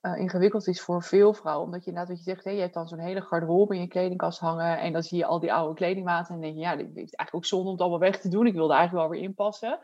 eh, 0.00 0.18
ingewikkeld 0.18 0.66
is 0.66 0.80
voor 0.80 1.02
veel 1.02 1.34
vrouwen. 1.34 1.64
Omdat 1.64 1.84
je 1.84 1.90
inderdaad, 1.90 2.16
wat 2.16 2.24
je 2.24 2.30
zegt, 2.30 2.44
hè, 2.44 2.50
je 2.50 2.60
hebt 2.60 2.74
dan 2.74 2.88
zo'n 2.88 2.98
hele 2.98 3.20
garderobe 3.20 3.74
in 3.74 3.80
je 3.80 3.88
kledingkast 3.88 4.38
hangen. 4.38 4.78
En 4.78 4.92
dan 4.92 5.02
zie 5.02 5.18
je 5.18 5.26
al 5.26 5.40
die 5.40 5.52
oude 5.52 5.74
kledingmaten. 5.74 6.34
En 6.34 6.40
dan 6.40 6.50
denk 6.50 6.54
je, 6.54 6.60
ja, 6.60 6.76
dit 6.76 6.86
is 6.86 6.94
eigenlijk 6.94 7.34
ook 7.34 7.44
zonde 7.44 7.66
om 7.66 7.72
het 7.72 7.80
allemaal 7.80 7.98
weg 7.98 8.20
te 8.20 8.28
doen. 8.28 8.46
Ik 8.46 8.54
wilde 8.54 8.74
eigenlijk 8.74 9.08
wel 9.08 9.16
weer 9.16 9.28
inpassen. 9.28 9.78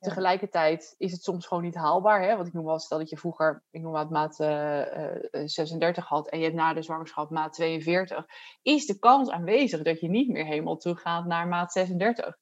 Tegelijkertijd 0.00 0.94
is 0.98 1.12
het 1.12 1.22
soms 1.22 1.46
gewoon 1.46 1.62
niet 1.62 1.74
haalbaar. 1.74 2.22
Hè? 2.22 2.36
Want 2.36 2.48
ik 2.48 2.52
noem 2.52 2.64
wel, 2.64 2.78
stel 2.78 2.98
dat 2.98 3.10
je 3.10 3.16
vroeger, 3.16 3.62
ik 3.70 3.82
noem 3.82 3.92
wat 3.92 4.10
maat 4.10 4.40
eh, 4.40 5.14
eh, 5.14 5.22
36 5.44 6.06
had. 6.06 6.28
En 6.28 6.38
je 6.38 6.44
hebt 6.44 6.56
na 6.56 6.74
de 6.74 6.82
zwangerschap 6.82 7.30
maat 7.30 7.52
42. 7.52 8.26
Is 8.62 8.86
de 8.86 8.98
kans 8.98 9.30
aanwezig 9.30 9.82
dat 9.82 10.00
je 10.00 10.08
niet 10.08 10.28
meer 10.28 10.44
helemaal 10.44 10.76
teruggaat 10.76 11.26
naar 11.26 11.48
maat 11.48 11.72
36? 11.72 12.38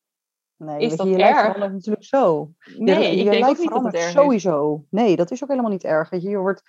Nee, 0.56 0.80
is 0.80 0.96
dat 0.96 1.06
je, 1.06 1.16
erg? 1.22 1.58
natuurlijk 1.58 2.04
zo. 2.04 2.50
Nee, 2.76 3.16
je, 3.16 3.24
ik 3.24 3.30
denk 3.30 3.58
niet 3.58 3.70
dat 3.70 3.84
het 3.84 3.94
erg 3.94 4.04
is. 4.06 4.12
sowieso. 4.12 4.84
Nee, 4.90 5.16
dat 5.16 5.30
is 5.30 5.42
ook 5.42 5.48
helemaal 5.48 5.70
niet 5.70 5.84
erg. 5.84 6.10
Weet 6.10 6.22
je, 6.22 6.28
je 6.28 6.38
wordt, 6.38 6.62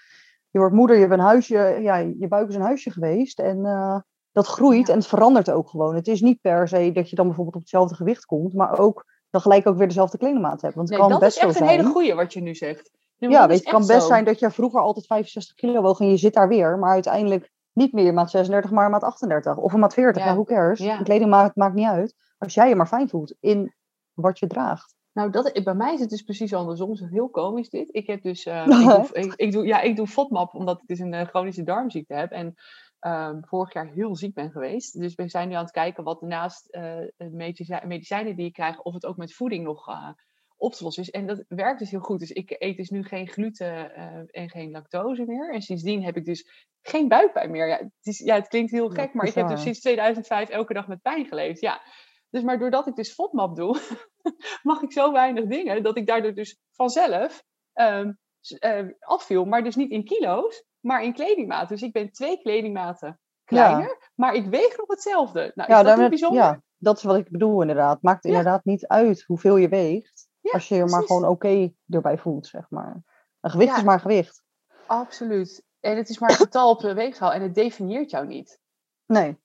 je 0.49 0.59
wordt 0.59 0.73
moeder, 0.73 0.95
je 0.95 1.01
hebt 1.01 1.13
een 1.13 1.19
huisje, 1.19 1.77
ja, 1.81 1.95
je 1.97 2.27
buik 2.27 2.49
is 2.49 2.55
een 2.55 2.61
huisje 2.61 2.91
geweest. 2.91 3.39
En 3.39 3.65
eh, 3.65 3.99
dat 4.31 4.47
groeit 4.47 4.87
Ja. 4.87 4.93
en 4.93 4.99
het 4.99 5.07
verandert 5.07 5.51
ook 5.51 5.69
gewoon. 5.69 5.95
Het 5.95 6.07
is 6.07 6.21
niet 6.21 6.41
per 6.41 6.67
se 6.67 6.91
dat 6.91 7.09
je 7.09 7.15
dan 7.15 7.25
bijvoorbeeld 7.25 7.55
op 7.55 7.61
hetzelfde 7.61 7.95
gewicht 7.95 8.25
komt, 8.25 8.53
maar 8.53 8.79
ook 8.79 9.05
dan 9.29 9.41
gelijk 9.41 9.67
ook 9.67 9.77
weer 9.77 9.87
dezelfde 9.87 10.17
kledingmaat 10.17 10.61
hebt. 10.61 10.75
Want 10.75 10.89
het 10.89 10.97
Nee, 10.97 11.07
kan 11.07 11.19
dat 11.19 11.27
best 11.27 11.37
is 11.37 11.43
echt 11.43 11.59
een 11.59 11.67
hele 11.67 11.83
goeie 11.83 12.13
wat 12.13 12.33
je 12.33 12.41
nu 12.41 12.55
zegt. 12.55 12.91
Nee, 13.17 13.29
Ja, 13.29 13.47
weet 13.47 13.59
het 13.59 13.69
kan 13.69 13.85
best 13.87 14.01
zo. 14.01 14.07
zijn 14.07 14.25
dat 14.25 14.39
je 14.39 14.51
vroeger 14.51 14.81
altijd 14.81 15.05
65 15.05 15.55
kilo 15.55 15.81
woog 15.81 15.99
en 15.99 16.09
je 16.09 16.17
zit 16.17 16.33
daar 16.33 16.47
weer, 16.47 16.77
maar 16.77 16.91
uiteindelijk 16.91 17.51
niet 17.73 17.93
meer 17.93 18.13
maat 18.13 18.31
36, 18.31 18.71
maar 18.71 18.89
maat 18.89 19.03
38 19.03 19.57
of 19.57 19.73
een 19.73 19.79
maat 19.79 19.93
40. 19.93 20.23
Ja. 20.23 20.29
Ja, 20.29 20.33
who 20.35 20.43
cares? 20.43 20.79
Ja. 20.79 20.97
Een 20.97 21.03
kledingmaat 21.03 21.55
maakt 21.55 21.75
niet 21.75 21.87
uit. 21.87 22.15
Als 22.37 22.53
jij 22.53 22.69
je 22.69 22.75
maar 22.75 22.87
fijn 22.87 23.09
voelt 23.09 23.35
in 23.39 23.75
wat 24.13 24.39
je 24.39 24.47
draagt. 24.47 24.95
Nou, 25.13 25.29
dat, 25.29 25.59
bij 25.63 25.73
mij 25.73 25.93
is 25.93 25.99
het 25.99 26.09
dus 26.09 26.21
precies 26.21 26.53
andersom. 26.53 26.97
Heel 26.97 27.29
komisch 27.29 27.69
dit. 27.69 27.87
Ik 27.91 28.07
heb 28.07 28.21
dus, 28.21 28.45
eh, 28.45 28.65
ik, 28.67 28.87
doe, 28.87 29.07
ik, 29.11 29.33
ik 29.35 29.51
doe, 29.51 29.65
ja, 29.65 29.81
ik 29.81 29.95
doe 29.95 30.07
FODMAP 30.07 30.53
omdat 30.53 30.81
ik 30.81 30.87
dus 30.87 30.99
een 30.99 31.13
eh, 31.13 31.27
chronische 31.27 31.63
darmziekte 31.63 32.13
heb. 32.13 32.31
En 32.31 32.55
ehm, 32.99 33.39
vorig 33.41 33.73
jaar 33.73 33.87
heel 33.87 34.15
ziek 34.15 34.33
ben 34.33 34.51
geweest. 34.51 34.99
Dus 34.99 35.15
we 35.15 35.29
zijn 35.29 35.47
nu 35.49 35.55
aan 35.55 35.63
het 35.63 35.71
kijken 35.71 36.03
wat 36.03 36.21
naast 36.21 36.67
eh, 36.69 36.97
medici- 37.17 37.85
medicijnen 37.85 38.35
die 38.35 38.45
ik 38.45 38.53
krijg, 38.53 38.81
of 38.81 38.93
het 38.93 39.05
ook 39.05 39.17
met 39.17 39.33
voeding 39.33 39.63
nog 39.63 39.87
eh, 39.87 40.09
op 40.57 40.73
te 40.73 40.83
lossen 40.83 41.03
is. 41.03 41.09
En 41.09 41.27
dat 41.27 41.43
werkt 41.47 41.79
dus 41.79 41.91
heel 41.91 41.99
goed. 41.99 42.19
Dus 42.19 42.31
ik 42.31 42.55
eet 42.59 42.77
dus 42.77 42.89
nu 42.89 43.03
geen 43.03 43.27
gluten 43.27 43.95
eh, 43.95 44.41
en 44.41 44.49
geen 44.49 44.71
lactose 44.71 45.25
meer. 45.25 45.53
En 45.53 45.61
sindsdien 45.61 46.03
heb 46.03 46.17
ik 46.17 46.25
dus 46.25 46.67
geen 46.81 47.07
buikpijn 47.07 47.51
meer. 47.51 47.67
Ja, 47.67 47.77
het, 47.77 47.91
is, 48.01 48.17
ja, 48.19 48.35
het 48.35 48.47
klinkt 48.47 48.71
heel 48.71 48.89
gek, 48.89 49.13
maar 49.13 49.25
ik 49.27 49.33
heb 49.33 49.47
dus 49.47 49.61
sinds 49.63 49.79
2005 49.79 50.49
elke 50.49 50.73
dag 50.73 50.87
met 50.87 51.01
pijn 51.01 51.25
geleefd. 51.25 51.61
Ja. 51.61 51.81
Dus 52.29 52.43
maar 52.43 52.59
doordat 52.59 52.87
ik 52.87 52.95
dus 52.95 53.13
FODMAP 53.13 53.55
doe, 53.55 53.79
mag 54.63 54.81
ik 54.81 54.91
zo 54.91 55.11
weinig 55.11 55.45
dingen 55.45 55.83
dat 55.83 55.97
ik 55.97 56.07
daardoor 56.07 56.33
dus 56.33 56.57
vanzelf 56.71 57.43
ehm, 57.73 58.11
s- 58.39 58.51
eh, 58.51 58.85
afviel. 58.99 59.45
Maar 59.45 59.63
dus 59.63 59.75
niet 59.75 59.91
in 59.91 60.03
kilo's, 60.03 60.63
maar 60.87 61.03
in 61.03 61.13
kledingmaten. 61.13 61.67
Dus 61.67 61.81
ik 61.81 61.93
ben 61.93 62.11
twee 62.11 62.41
kledingmaten 62.41 63.19
kleiner, 63.43 64.11
maar 64.15 64.33
ik 64.33 64.45
weeg 64.45 64.77
nog 64.77 64.87
hetzelfde. 64.87 65.51
Nou, 65.55 65.73
is 65.73 65.83
dat 65.87 65.97
niet 65.97 66.09
bijzonder? 66.09 66.41
ja, 66.41 66.61
dat 66.77 66.97
is 66.97 67.03
wat 67.03 67.15
ik 67.17 67.29
bedoel 67.31 67.61
inderdaad. 67.61 68.01
Maakt 68.01 68.23
Ja. 68.23 68.29
inderdaad 68.29 68.65
niet 68.65 68.87
uit 68.87 69.23
hoeveel 69.23 69.57
je 69.57 69.67
weegt. 69.69 70.27
Ja, 70.41 70.51
als 70.51 70.67
je 70.67 70.75
je 70.75 70.85
maar 70.85 71.03
gewoon 71.03 71.25
oké 71.27 71.73
erbij 71.89 72.17
voelt, 72.17 72.47
zeg 72.47 72.69
maar. 72.69 73.03
Een 73.41 73.49
gewicht 73.49 73.71
Ja. 73.71 73.77
is 73.77 73.83
maar 73.83 73.99
gewicht. 73.99 74.43
Absoluut. 74.87 75.65
En 75.79 75.97
het 75.97 76.09
is 76.09 76.19
maar 76.19 76.29
een 76.29 76.35
getal 76.35 76.69
op 76.69 76.79
de 76.79 76.93
weegschaal 76.93 77.33
en 77.33 77.41
het 77.41 77.55
definieert 77.55 78.09
jou 78.11 78.27
niet. 78.27 78.59
Nee. 79.05 79.37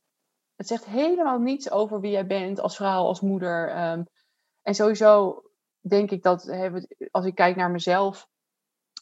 Het 0.56 0.66
zegt 0.66 0.84
helemaal 0.84 1.38
niets 1.38 1.70
over 1.70 2.00
wie 2.00 2.10
jij 2.10 2.26
bent 2.26 2.60
als 2.60 2.76
vrouw, 2.76 3.02
als 3.04 3.20
moeder. 3.20 3.68
ehm. 3.68 4.02
en 4.62 4.74
sowieso 4.74 5.42
denk 5.80 6.10
ik 6.10 6.22
dat, 6.22 6.50
als 7.10 7.24
ik 7.24 7.34
kijk 7.34 7.56
naar 7.56 7.70
mezelf, 7.70 8.28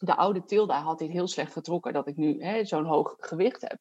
de 0.07 0.17
oude 0.17 0.45
Tilda 0.45 0.83
had 0.83 0.99
dit 0.99 1.11
heel 1.11 1.29
slecht 1.29 1.53
getrokken 1.53 1.93
dat 1.93 2.09
ik 2.09 2.17
nu 2.17 2.43
hè, 2.43 2.65
zo'n 2.65 2.85
hoog 2.85 3.17
gewicht 3.19 3.61
heb. 3.61 3.79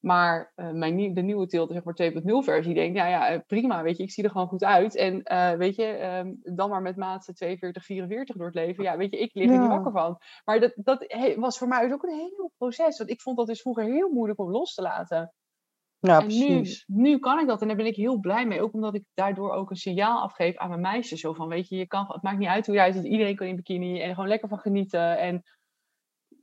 Maar 0.00 0.52
eh, 0.54 0.70
mijn, 0.70 1.14
de 1.14 1.22
nieuwe 1.22 1.46
Tilda, 1.46 1.72
zeg 1.72 1.84
maar 1.84 2.12
2.0 2.12 2.20
versie, 2.44 2.74
denkt, 2.74 2.96
ja, 2.96 3.06
ja, 3.06 3.28
eh, 3.28 3.40
prima, 3.46 3.82
weet 3.82 3.96
je, 3.96 4.02
ik 4.02 4.10
zie 4.10 4.24
er 4.24 4.30
gewoon 4.30 4.46
goed 4.46 4.64
uit. 4.64 4.96
En 4.96 5.22
eh, 5.22 5.52
weet 5.52 5.76
je, 5.76 5.84
ehm, 5.84 6.32
dan 6.42 6.70
maar 6.70 6.82
met 6.82 6.96
maat 6.96 7.30
42, 7.34 7.84
44 7.84 8.36
door 8.36 8.46
het 8.46 8.54
leven. 8.54 8.84
Ja, 8.84 8.96
weet 8.96 9.10
je, 9.10 9.18
ik 9.18 9.34
lig 9.34 9.50
er 9.50 9.58
niet 9.58 9.68
wakker 9.68 9.92
van. 9.92 10.18
Maar 10.44 10.60
dat, 10.60 10.72
dat 10.76 11.04
he- 11.06 11.34
was 11.38 11.58
voor 11.58 11.68
mij 11.68 11.82
dus 11.82 11.92
ook 11.92 12.02
een 12.02 12.18
heel 12.18 12.52
proces. 12.56 12.98
Want 12.98 13.10
ik 13.10 13.20
vond 13.20 13.36
dat 13.36 13.46
dus 13.46 13.60
vroeger 13.60 13.84
heel 13.84 14.08
moeilijk 14.08 14.40
om 14.40 14.50
los 14.50 14.74
te 14.74 14.82
laten. 14.82 15.32
Ja, 15.98 16.20
en 16.20 16.26
nu, 16.26 16.46
precies. 16.46 16.84
nu 16.86 17.18
kan 17.18 17.38
ik 17.38 17.46
dat 17.46 17.60
en 17.60 17.66
daar 17.66 17.76
ben 17.76 17.86
ik 17.86 17.96
heel 17.96 18.18
blij 18.20 18.46
mee. 18.46 18.62
Ook 18.62 18.72
omdat 18.72 18.94
ik 18.94 19.04
daardoor 19.14 19.52
ook 19.52 19.70
een 19.70 19.76
signaal 19.76 20.22
afgeef 20.22 20.56
aan 20.56 20.68
mijn 20.68 20.80
meisjes. 20.80 21.20
Zo 21.20 21.32
van, 21.32 21.48
weet 21.48 21.68
je, 21.68 21.76
je 21.76 21.86
kan, 21.86 22.04
het 22.08 22.22
maakt 22.22 22.38
niet 22.38 22.48
uit 22.48 22.66
hoe 22.66 22.74
jij 22.74 22.92
zit. 22.92 23.04
Iedereen 23.04 23.36
kan 23.36 23.46
in 23.46 23.56
bikini 23.56 24.00
en 24.00 24.14
gewoon 24.14 24.28
lekker 24.28 24.48
van 24.48 24.58
genieten. 24.58 25.18
En 25.18 25.42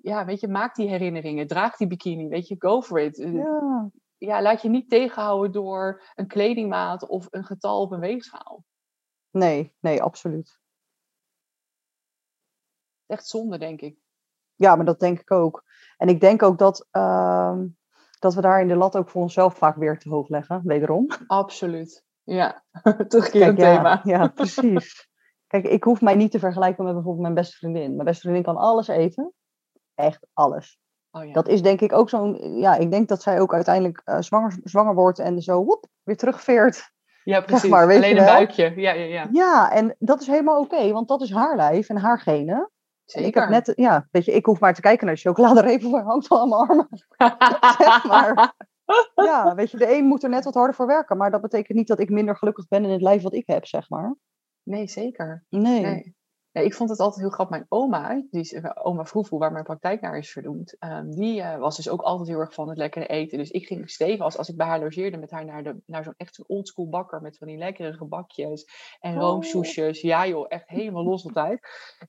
ja, 0.02 0.26
weet 0.26 0.40
je, 0.40 0.48
maak 0.48 0.76
die 0.76 0.88
herinneringen. 0.90 1.48
Draag 1.48 1.78
die 1.78 1.88
bikini, 1.88 2.28
weet 2.28 2.48
je, 2.48 2.56
go 2.60 2.82
for 2.82 3.00
it. 3.00 3.20
Eh, 3.20 3.34
Ja. 3.34 3.90
Ja, 4.18 4.42
laat 4.42 4.62
je 4.62 4.70
niet 4.70 4.90
tegenhouden 4.90 5.52
door 5.52 6.04
een 6.16 6.28
kledingmaat 6.28 7.08
of 7.08 7.28
een 7.30 7.44
getal 7.44 7.82
op 7.82 7.92
een 7.92 8.00
weegschaal. 8.00 8.64
Nee, 9.32 9.74
nee, 9.80 10.02
absoluut. 10.04 10.60
Echt 13.06 13.28
zonde, 13.28 13.58
denk 13.58 13.82
ik. 13.82 13.98
Ja, 14.56 14.76
maar 14.76 14.86
dat 14.86 15.00
denk 15.00 15.20
ik 15.20 15.32
ook. 15.32 15.64
En 15.98 16.08
ik 16.08 16.20
denk 16.20 16.44
ook 16.44 16.58
dat, 16.58 16.88
ehm, 16.92 17.68
dat 18.20 18.34
we 18.34 18.42
daar 18.42 18.62
in 18.62 18.68
de 18.68 18.76
lat 18.76 18.98
ook 18.98 19.10
voor 19.10 19.22
onszelf 19.22 19.58
vaak 19.58 19.76
weer 19.76 20.00
te 20.00 20.10
hoog 20.10 20.30
leggen, 20.30 20.62
wederom. 20.64 21.08
Absoluut. 21.28 22.06
Ja, 22.24 22.64
terugkerend 23.08 23.58
ja, 23.60 23.76
thema. 23.76 24.02
ja, 24.04 24.28
precies. 24.28 25.08
Kijk, 25.48 25.66
ik 25.66 25.84
hoef 25.84 26.02
mij 26.02 26.16
niet 26.16 26.32
te 26.32 26.40
vergelijken 26.40 26.84
met 26.84 26.94
bijvoorbeeld 26.94 27.24
mijn 27.24 27.36
beste 27.36 27.58
vriendin. 27.58 27.94
Mijn 27.94 28.06
beste 28.06 28.22
vriendin 28.22 28.44
kan 28.44 28.58
alles 28.58 28.88
eten. 28.88 29.34
Echt 30.00 30.28
alles. 30.34 30.80
Oh, 31.12 31.26
ja. 31.26 31.34
Dat 31.34 31.48
is 31.48 31.62
denk 31.62 31.82
ik 31.82 31.94
ook 31.94 32.10
zo'n... 32.10 32.60
Ja, 32.60 32.76
ik 32.76 32.92
denk 32.92 33.08
dat 33.08 33.22
zij 33.22 33.40
ook 33.40 33.54
uiteindelijk 33.54 34.02
eh, 34.06 34.22
zwanger, 34.22 34.60
zwanger 34.64 34.96
wordt 34.96 35.20
en 35.20 35.42
zo 35.42 35.64
woep, 35.64 35.86
weer 36.04 36.18
terugveert. 36.18 36.92
ja, 37.24 37.42
precies. 37.42 37.70
maar, 37.70 37.88
weet 37.88 37.98
je 37.98 38.04
Alleen 38.04 38.18
een 38.18 38.24
wel. 38.24 38.34
buikje. 38.34 38.74
Ja, 38.76 38.92
ja, 38.92 39.06
ja. 39.06 39.28
Ja, 39.32 39.72
en 39.72 39.96
dat 40.00 40.22
is 40.22 40.28
helemaal 40.28 40.60
oké, 40.60 40.92
want 40.92 41.08
dat 41.08 41.22
is 41.22 41.32
haar 41.32 41.56
lijf 41.56 41.90
en 41.90 41.98
haar 41.98 42.20
genen. 42.20 42.58
En 42.58 42.70
Zeker. 43.06 43.28
ik 43.28 43.34
heb 43.36 43.50
net, 43.50 43.72
ja, 43.76 44.08
weet 44.12 44.26
je, 44.26 44.32
ik 44.32 44.46
hoef 44.46 44.60
maar 44.60 44.74
te 44.74 44.82
kijken 44.82 45.06
naar 45.06 45.16
de 45.16 45.22
chocoladerepen 45.22 45.92
waar 45.92 46.04
hangt 46.04 46.30
al 46.30 46.40
aan 46.42 46.50
mijn 46.50 46.62
armen. 46.62 46.88
Zeg 47.78 48.04
maar. 48.04 48.54
Ja, 49.16 49.56
weet 49.56 49.72
je, 49.72 49.78
de 49.78 49.96
een 49.96 50.06
moet 50.06 50.24
er 50.24 50.30
net 50.30 50.44
wat 50.44 50.54
harder 50.54 50.76
voor 50.76 50.88
werken, 50.88 51.18
maar 51.18 51.32
dat 51.32 51.42
betekent 51.42 51.78
niet 51.78 51.88
dat 51.88 52.00
ik 52.00 52.10
minder 52.10 52.36
gelukkig 52.38 52.68
ben 52.68 52.84
in 52.84 52.90
het 52.90 53.02
lijf 53.02 53.22
wat 53.22 53.34
ik 53.34 53.48
heb, 53.48 53.66
zeg 53.66 53.90
maar. 53.90 54.16
Nee, 54.64 54.88
zeker. 54.88 55.46
Nee. 55.50 55.82
Nee. 55.82 56.16
Nee, 56.52 56.66
ik 56.66 56.74
vond 56.74 56.90
het 56.90 57.00
altijd 57.00 57.22
heel 57.22 57.30
grappig. 57.30 57.58
Mijn 57.58 57.66
oma, 57.70 58.24
die 58.30 58.42
is, 58.42 58.54
eh, 58.54 58.72
oma 58.84 59.06
Vroevoe, 59.06 59.40
waar 59.40 59.52
mijn 59.52 59.64
praktijk 59.64 60.02
naar 60.02 60.18
is 60.18 60.32
vernoemd, 60.32 60.76
ehm, 60.80 61.10
die 61.10 61.42
eh, 61.42 61.60
was 61.60 61.76
dus 61.76 61.90
ook 61.90 62.02
altijd 62.02 62.28
heel 62.30 62.40
erg 62.40 62.54
van 62.54 62.70
het 62.70 62.78
lekkere 62.78 63.08
eten. 63.08 63.38
Dus 63.38 63.50
ik 63.52 63.66
ging 63.66 63.90
steven 63.90 64.26
als, 64.26 64.38
als 64.38 64.50
ik 64.50 64.58
bij 64.58 64.68
haar 64.68 64.80
logeerde 64.80 65.18
met 65.18 65.32
haar 65.32 65.46
naar, 65.46 65.64
de, 65.64 65.82
naar 65.86 66.04
zo'n 66.04 66.14
echt 66.18 66.48
oldschool 66.48 66.90
bakker 66.90 67.22
met 67.22 67.38
van 67.38 67.48
die 67.48 67.58
lekkere 67.58 67.94
gebakjes 67.94 68.66
en 69.00 69.16
Oh. 69.16 69.20
roomsoesjes. 69.22 70.02
Ja 70.02 70.28
joh, 70.28 70.46
echt 70.48 70.70
helemaal 70.70 71.04
los 71.04 71.26
altijd. 71.26 71.60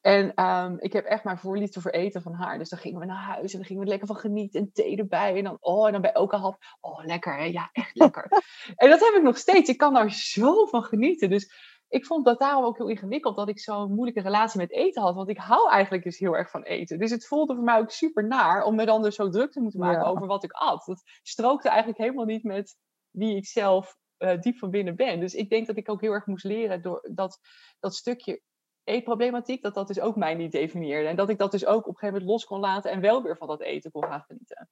En 0.00 0.34
ehm, 0.34 0.76
ik 0.78 0.92
heb 0.92 1.04
echt 1.04 1.24
mijn 1.24 1.38
voorliefde 1.38 1.80
voor 1.80 1.90
eten 1.90 2.22
van 2.22 2.32
haar. 2.32 2.58
Dus 2.58 2.68
dan 2.68 2.78
gingen 2.78 3.00
we 3.00 3.06
naar 3.06 3.22
huis 3.24 3.52
en 3.52 3.58
dan 3.58 3.66
gingen 3.66 3.82
we 3.82 3.84
er 3.84 3.98
lekker 3.98 4.08
van 4.08 4.16
genieten 4.30 4.60
en 4.60 4.70
thee 4.72 4.96
erbij. 4.96 5.36
En 5.36 5.44
dan, 5.44 5.56
oh, 5.60 5.86
en 5.86 5.92
dan 5.92 6.00
bij 6.00 6.12
elke 6.12 6.36
hap, 6.36 6.56
oh 6.80 7.04
lekker 7.04 7.36
hè, 7.36 7.44
ja 7.44 7.68
echt 7.72 7.96
lekker. 7.96 8.28
en 8.76 8.88
dat 8.90 9.00
heb 9.00 9.14
ik 9.16 9.22
nog 9.22 9.36
steeds. 9.38 9.68
Ik 9.68 9.78
kan 9.78 9.94
daar 9.94 10.12
zo 10.12 10.66
van 10.66 10.82
genieten. 10.82 11.30
Dus 11.30 11.78
ik 11.90 12.06
vond 12.06 12.24
dat 12.24 12.38
daarom 12.38 12.64
ook 12.64 12.76
heel 12.76 12.88
ingewikkeld 12.88 13.36
dat 13.36 13.48
ik 13.48 13.60
zo'n 13.60 13.92
moeilijke 13.94 14.20
relatie 14.20 14.60
met 14.60 14.72
eten 14.72 15.02
had. 15.02 15.14
Want 15.14 15.28
ik 15.28 15.38
hou 15.38 15.70
eigenlijk 15.70 16.04
dus 16.04 16.18
heel 16.18 16.36
erg 16.36 16.50
van 16.50 16.62
eten. 16.62 16.98
Dus 16.98 17.10
het 17.10 17.26
voelde 17.26 17.54
voor 17.54 17.64
mij 17.64 17.78
ook 17.78 17.90
super 17.90 18.26
naar 18.26 18.62
om 18.62 18.74
me 18.74 18.86
dan 18.86 19.02
dus 19.02 19.14
zo 19.14 19.28
druk 19.28 19.52
te 19.52 19.60
moeten 19.60 19.80
maken 19.80 20.00
Ja. 20.00 20.08
over 20.08 20.26
wat 20.26 20.44
ik 20.44 20.52
at. 20.52 20.84
Dat 20.86 21.02
strookte 21.22 21.68
eigenlijk 21.68 21.98
helemaal 21.98 22.24
niet 22.24 22.44
met 22.44 22.76
wie 23.10 23.36
ik 23.36 23.46
zelf 23.46 23.96
eh, 24.16 24.40
diep 24.40 24.58
van 24.58 24.70
binnen 24.70 24.96
ben. 24.96 25.20
Dus 25.20 25.34
ik 25.34 25.50
denk 25.50 25.66
dat 25.66 25.76
ik 25.76 25.90
ook 25.90 26.00
heel 26.00 26.12
erg 26.12 26.26
moest 26.26 26.44
leren 26.44 26.82
door 26.82 27.08
dat, 27.12 27.38
dat 27.80 27.94
stukje 27.94 28.42
eetproblematiek, 28.84 29.62
dat 29.62 29.74
dat 29.74 29.86
dus 29.86 30.00
ook 30.00 30.16
mij 30.16 30.34
niet 30.34 30.52
definieerde. 30.52 31.08
En 31.08 31.16
dat 31.16 31.28
ik 31.28 31.38
dat 31.38 31.50
dus 31.50 31.66
ook 31.66 31.80
op 31.80 31.86
een 31.86 31.94
gegeven 31.94 32.12
moment 32.14 32.30
los 32.30 32.44
kon 32.44 32.60
laten 32.60 32.90
en 32.90 33.00
wel 33.00 33.22
weer 33.22 33.36
van 33.36 33.48
dat 33.48 33.60
eten 33.60 33.90
kon 33.90 34.04
gaan 34.04 34.24
genieten. 34.26 34.68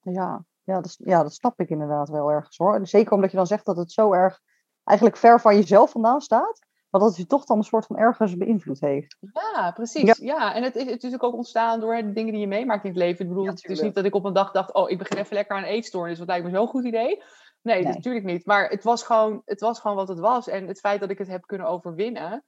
Ja, 0.00 0.44
ja, 0.62 0.80
dat, 0.80 0.96
ja, 0.98 1.22
dat 1.22 1.34
snap 1.34 1.60
ik 1.60 1.68
inderdaad 1.68 2.08
wel 2.08 2.30
ergens 2.30 2.56
hoor. 2.56 2.74
En 2.74 2.86
zeker 2.86 3.12
omdat 3.12 3.30
je 3.30 3.36
dan 3.36 3.46
zegt 3.46 3.64
dat 3.66 3.76
het 3.76 3.92
zo 3.92 4.12
erg 4.12 4.40
eigenlijk 4.88 5.16
ver 5.18 5.40
van 5.40 5.54
jezelf 5.54 5.90
vandaan 5.90 6.20
staat. 6.20 6.66
Maar 6.90 7.00
dat 7.00 7.10
het 7.10 7.18
je 7.18 7.26
toch 7.26 7.44
dan 7.44 7.56
een 7.56 7.62
soort 7.64 7.86
van 7.86 7.96
ergens 7.96 8.36
beïnvloed 8.36 8.80
heeft. 8.80 9.16
Ja, 9.32 9.70
precies. 9.70 10.18
Ja, 10.18 10.54
en 10.54 10.62
het 10.62 10.76
is, 10.76 10.90
het 10.90 11.02
is 11.04 11.20
ook 11.20 11.34
ontstaan 11.34 11.80
door 11.80 11.96
de 11.96 12.12
dingen 12.12 12.32
die 12.32 12.40
je 12.40 12.46
meemaakt 12.46 12.84
in 12.84 12.90
het 12.90 12.98
leven. 12.98 13.22
Ik 13.22 13.28
bedoel, 13.28 13.44
Ja, 13.44 13.50
het 13.50 13.64
is 13.64 13.80
niet 13.80 13.94
dat 13.94 14.04
ik 14.04 14.14
op 14.14 14.24
een 14.24 14.32
dag 14.32 14.50
dacht, 14.50 14.72
oh, 14.74 14.90
ik 14.90 14.98
begin 14.98 15.18
even 15.18 15.34
lekker 15.34 15.56
aan 15.56 15.62
een 15.62 15.68
eetstoornis. 15.68 16.18
Dat 16.18 16.26
lijkt 16.26 16.44
me 16.44 16.50
zo'n 16.50 16.66
goed 16.66 16.84
idee. 16.84 17.22
Nee, 17.62 17.82
Nee. 17.82 17.92
natuurlijk 17.92 18.24
niet. 18.24 18.46
Maar 18.46 18.68
het 18.68 18.84
was, 18.84 19.02
gewoon, 19.02 19.42
het 19.44 19.60
was 19.60 19.80
gewoon 19.80 19.96
wat 19.96 20.08
het 20.08 20.18
was. 20.18 20.48
En 20.48 20.66
het 20.66 20.80
feit 20.80 21.00
dat 21.00 21.10
ik 21.10 21.18
het 21.18 21.28
heb 21.28 21.46
kunnen 21.46 21.66
overwinnen, 21.66 22.44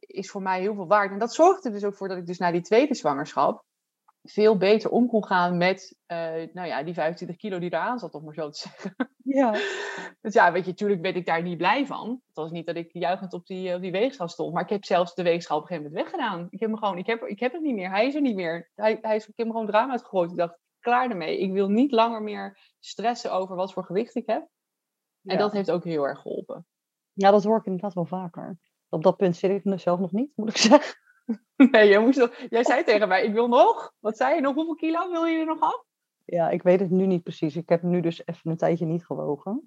is 0.00 0.30
voor 0.30 0.42
mij 0.42 0.60
heel 0.60 0.74
veel 0.74 0.86
waard. 0.86 1.10
En 1.10 1.18
dat 1.18 1.34
zorgde 1.34 1.68
er 1.68 1.74
dus 1.74 1.84
ook 1.84 1.94
voor 1.94 2.08
dat 2.08 2.16
ik 2.16 2.26
dus 2.26 2.38
na 2.38 2.50
die 2.50 2.60
tweede 2.62 2.94
zwangerschap 2.94 3.64
veel 4.22 4.56
beter 4.56 4.90
om 4.90 5.06
kon 5.06 5.24
gaan 5.26 5.56
met 5.56 5.98
eh, 6.06 6.16
nou 6.52 6.66
ja, 6.66 6.82
die 6.82 6.94
25 6.94 7.36
kilo 7.36 7.58
die 7.58 7.72
eraan 7.72 7.98
zat, 7.98 8.14
om 8.14 8.24
maar 8.24 8.34
zo 8.34 8.50
te 8.50 8.58
zeggen. 8.68 8.94
Ja. 9.24 9.50
Dus 10.20 10.34
ja, 10.34 10.52
weet 10.52 10.64
je, 10.64 10.70
natuurlijk 10.70 11.02
ben 11.02 11.14
ik 11.14 11.26
daar 11.26 11.42
niet 11.42 11.56
blij 11.56 11.86
van. 11.86 12.08
Het 12.26 12.36
was 12.36 12.50
niet 12.50 12.66
dat 12.66 12.76
ik 12.76 12.90
juichend 12.92 13.32
op 13.32 13.46
die, 13.46 13.74
op 13.74 13.80
die 13.80 13.90
weegschaal 13.90 14.28
stond. 14.28 14.52
Maar 14.52 14.62
ik 14.62 14.68
heb 14.68 14.84
zelfs 14.84 15.14
de 15.14 15.22
weegschaal 15.22 15.56
op 15.56 15.62
een 15.62 15.68
gegeven 15.68 15.90
moment 15.92 16.10
weggedaan. 16.10 16.46
Ik 16.50 16.60
heb 16.60 16.68
hem 16.70 16.78
gewoon, 16.78 16.98
ik 16.98 17.06
heb, 17.06 17.22
ik 17.22 17.40
heb 17.40 17.52
het 17.52 17.62
niet 17.62 17.74
meer. 17.74 17.90
Hij 17.90 18.06
is 18.06 18.14
er 18.14 18.20
niet 18.20 18.34
meer. 18.34 18.70
Hij, 18.74 18.98
hij 19.00 19.16
is, 19.16 19.22
ik 19.28 19.36
heb 19.36 19.46
hem 19.46 19.56
gewoon 19.56 19.70
raam 19.70 19.90
uitgegooid. 19.90 20.30
Ik 20.30 20.36
dacht, 20.36 20.58
klaar 20.80 21.10
ermee. 21.10 21.38
Ik 21.38 21.52
wil 21.52 21.68
niet 21.68 21.92
langer 21.92 22.22
meer 22.22 22.58
stressen 22.80 23.32
over 23.32 23.56
wat 23.56 23.72
voor 23.72 23.84
gewicht 23.84 24.14
ik 24.14 24.26
heb. 24.26 24.40
En 25.22 25.32
Ja. 25.34 25.36
dat 25.36 25.52
heeft 25.52 25.70
ook 25.70 25.84
heel 25.84 26.04
erg 26.08 26.20
geholpen. 26.20 26.66
ja, 27.12 27.30
dat 27.30 27.44
hoor 27.44 27.58
ik 27.58 27.64
inderdaad 27.64 27.94
wel 27.94 28.06
vaker. 28.06 28.58
Op 28.88 29.02
dat 29.02 29.16
punt 29.16 29.36
zit 29.36 29.50
ik 29.50 29.64
nu 29.64 29.78
zelf 29.78 29.98
nog 30.00 30.12
niet, 30.12 30.32
moet 30.36 30.48
ik 30.48 30.56
zeggen. 30.56 30.94
Nee, 31.70 31.88
jij, 31.88 32.00
moest 32.00 32.18
nog, 32.18 32.34
jij 32.50 32.64
zei 32.64 32.84
tegen 32.84 33.08
mij, 33.08 33.24
ik 33.24 33.32
wil 33.32 33.48
nog. 33.48 33.92
Wat 33.98 34.16
zei 34.16 34.34
je 34.34 34.40
nog? 34.40 34.54
Hoeveel 34.54 34.74
kilo 34.74 35.10
wil 35.10 35.24
je 35.24 35.38
er 35.38 35.46
nog 35.46 35.60
af? 35.60 35.84
Ja, 36.24 36.48
ik 36.48 36.62
weet 36.62 36.80
het 36.80 36.90
nu 36.90 37.06
niet 37.06 37.22
precies. 37.22 37.56
Ik 37.56 37.68
heb 37.68 37.82
nu 37.82 38.00
dus 38.00 38.26
even 38.26 38.50
een 38.50 38.56
tijdje 38.56 38.86
niet 38.86 39.06
gewogen. 39.06 39.62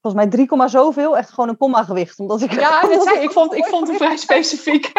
Volgens 0.00 0.22
mij 0.22 0.32
3, 0.32 0.46
komma 0.46 0.68
zoveel, 0.68 1.16
echt 1.16 1.30
gewoon 1.30 1.48
een 1.48 1.56
komma 1.56 1.82
gewicht. 1.82 2.18
Omdat 2.18 2.42
ik 2.42 2.52
Ja, 2.52 2.80
dat 2.80 3.02
zei, 3.02 3.22
ik, 3.22 3.30
vond, 3.30 3.54
ik 3.54 3.64
vond 3.64 3.88
het 3.88 3.96
vrij 3.96 4.16
specifiek. 4.26 4.92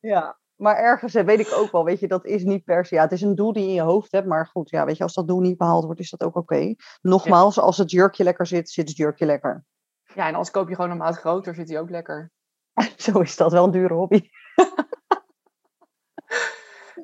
Ja, 0.00 0.38
Maar 0.56 0.76
ergens 0.76 1.12
hè, 1.12 1.24
weet 1.24 1.40
ik 1.40 1.52
ook 1.52 1.72
wel, 1.72 1.84
weet 1.84 2.00
je, 2.00 2.08
dat 2.08 2.24
is 2.24 2.44
niet 2.44 2.64
per 2.64 2.86
se. 2.86 2.94
Ja, 2.94 3.02
het 3.02 3.12
is 3.12 3.22
een 3.22 3.34
doel 3.34 3.52
die 3.52 3.62
je 3.62 3.68
in 3.68 3.74
je 3.74 3.80
hoofd 3.80 4.12
hebt, 4.12 4.26
maar 4.26 4.46
goed, 4.46 4.70
ja, 4.70 4.84
weet 4.84 4.96
je, 4.96 5.02
als 5.02 5.14
dat 5.14 5.28
doel 5.28 5.40
niet 5.40 5.58
behaald 5.58 5.84
wordt, 5.84 6.00
is 6.00 6.10
dat 6.10 6.22
ook 6.22 6.36
oké. 6.36 6.74
Nogmaals, 7.00 7.58
als 7.58 7.76
het 7.76 7.90
jurkje 7.90 8.24
lekker 8.24 8.46
zit, 8.46 8.70
zit 8.70 8.88
het 8.88 8.96
jurkje 8.96 9.26
lekker. 9.26 9.64
Ja, 10.14 10.28
en 10.28 10.34
als 10.34 10.50
koop 10.50 10.68
je 10.68 10.74
gewoon 10.74 10.90
een 10.90 10.96
maat 10.96 11.16
groter, 11.16 11.54
zit 11.54 11.68
hij 11.68 11.80
ook 11.80 11.90
lekker. 11.90 12.32
Zo 12.96 13.20
is 13.20 13.36
dat 13.36 13.52
wel 13.52 13.64
een 13.64 13.70
dure 13.70 13.94
hobby. 13.94 14.20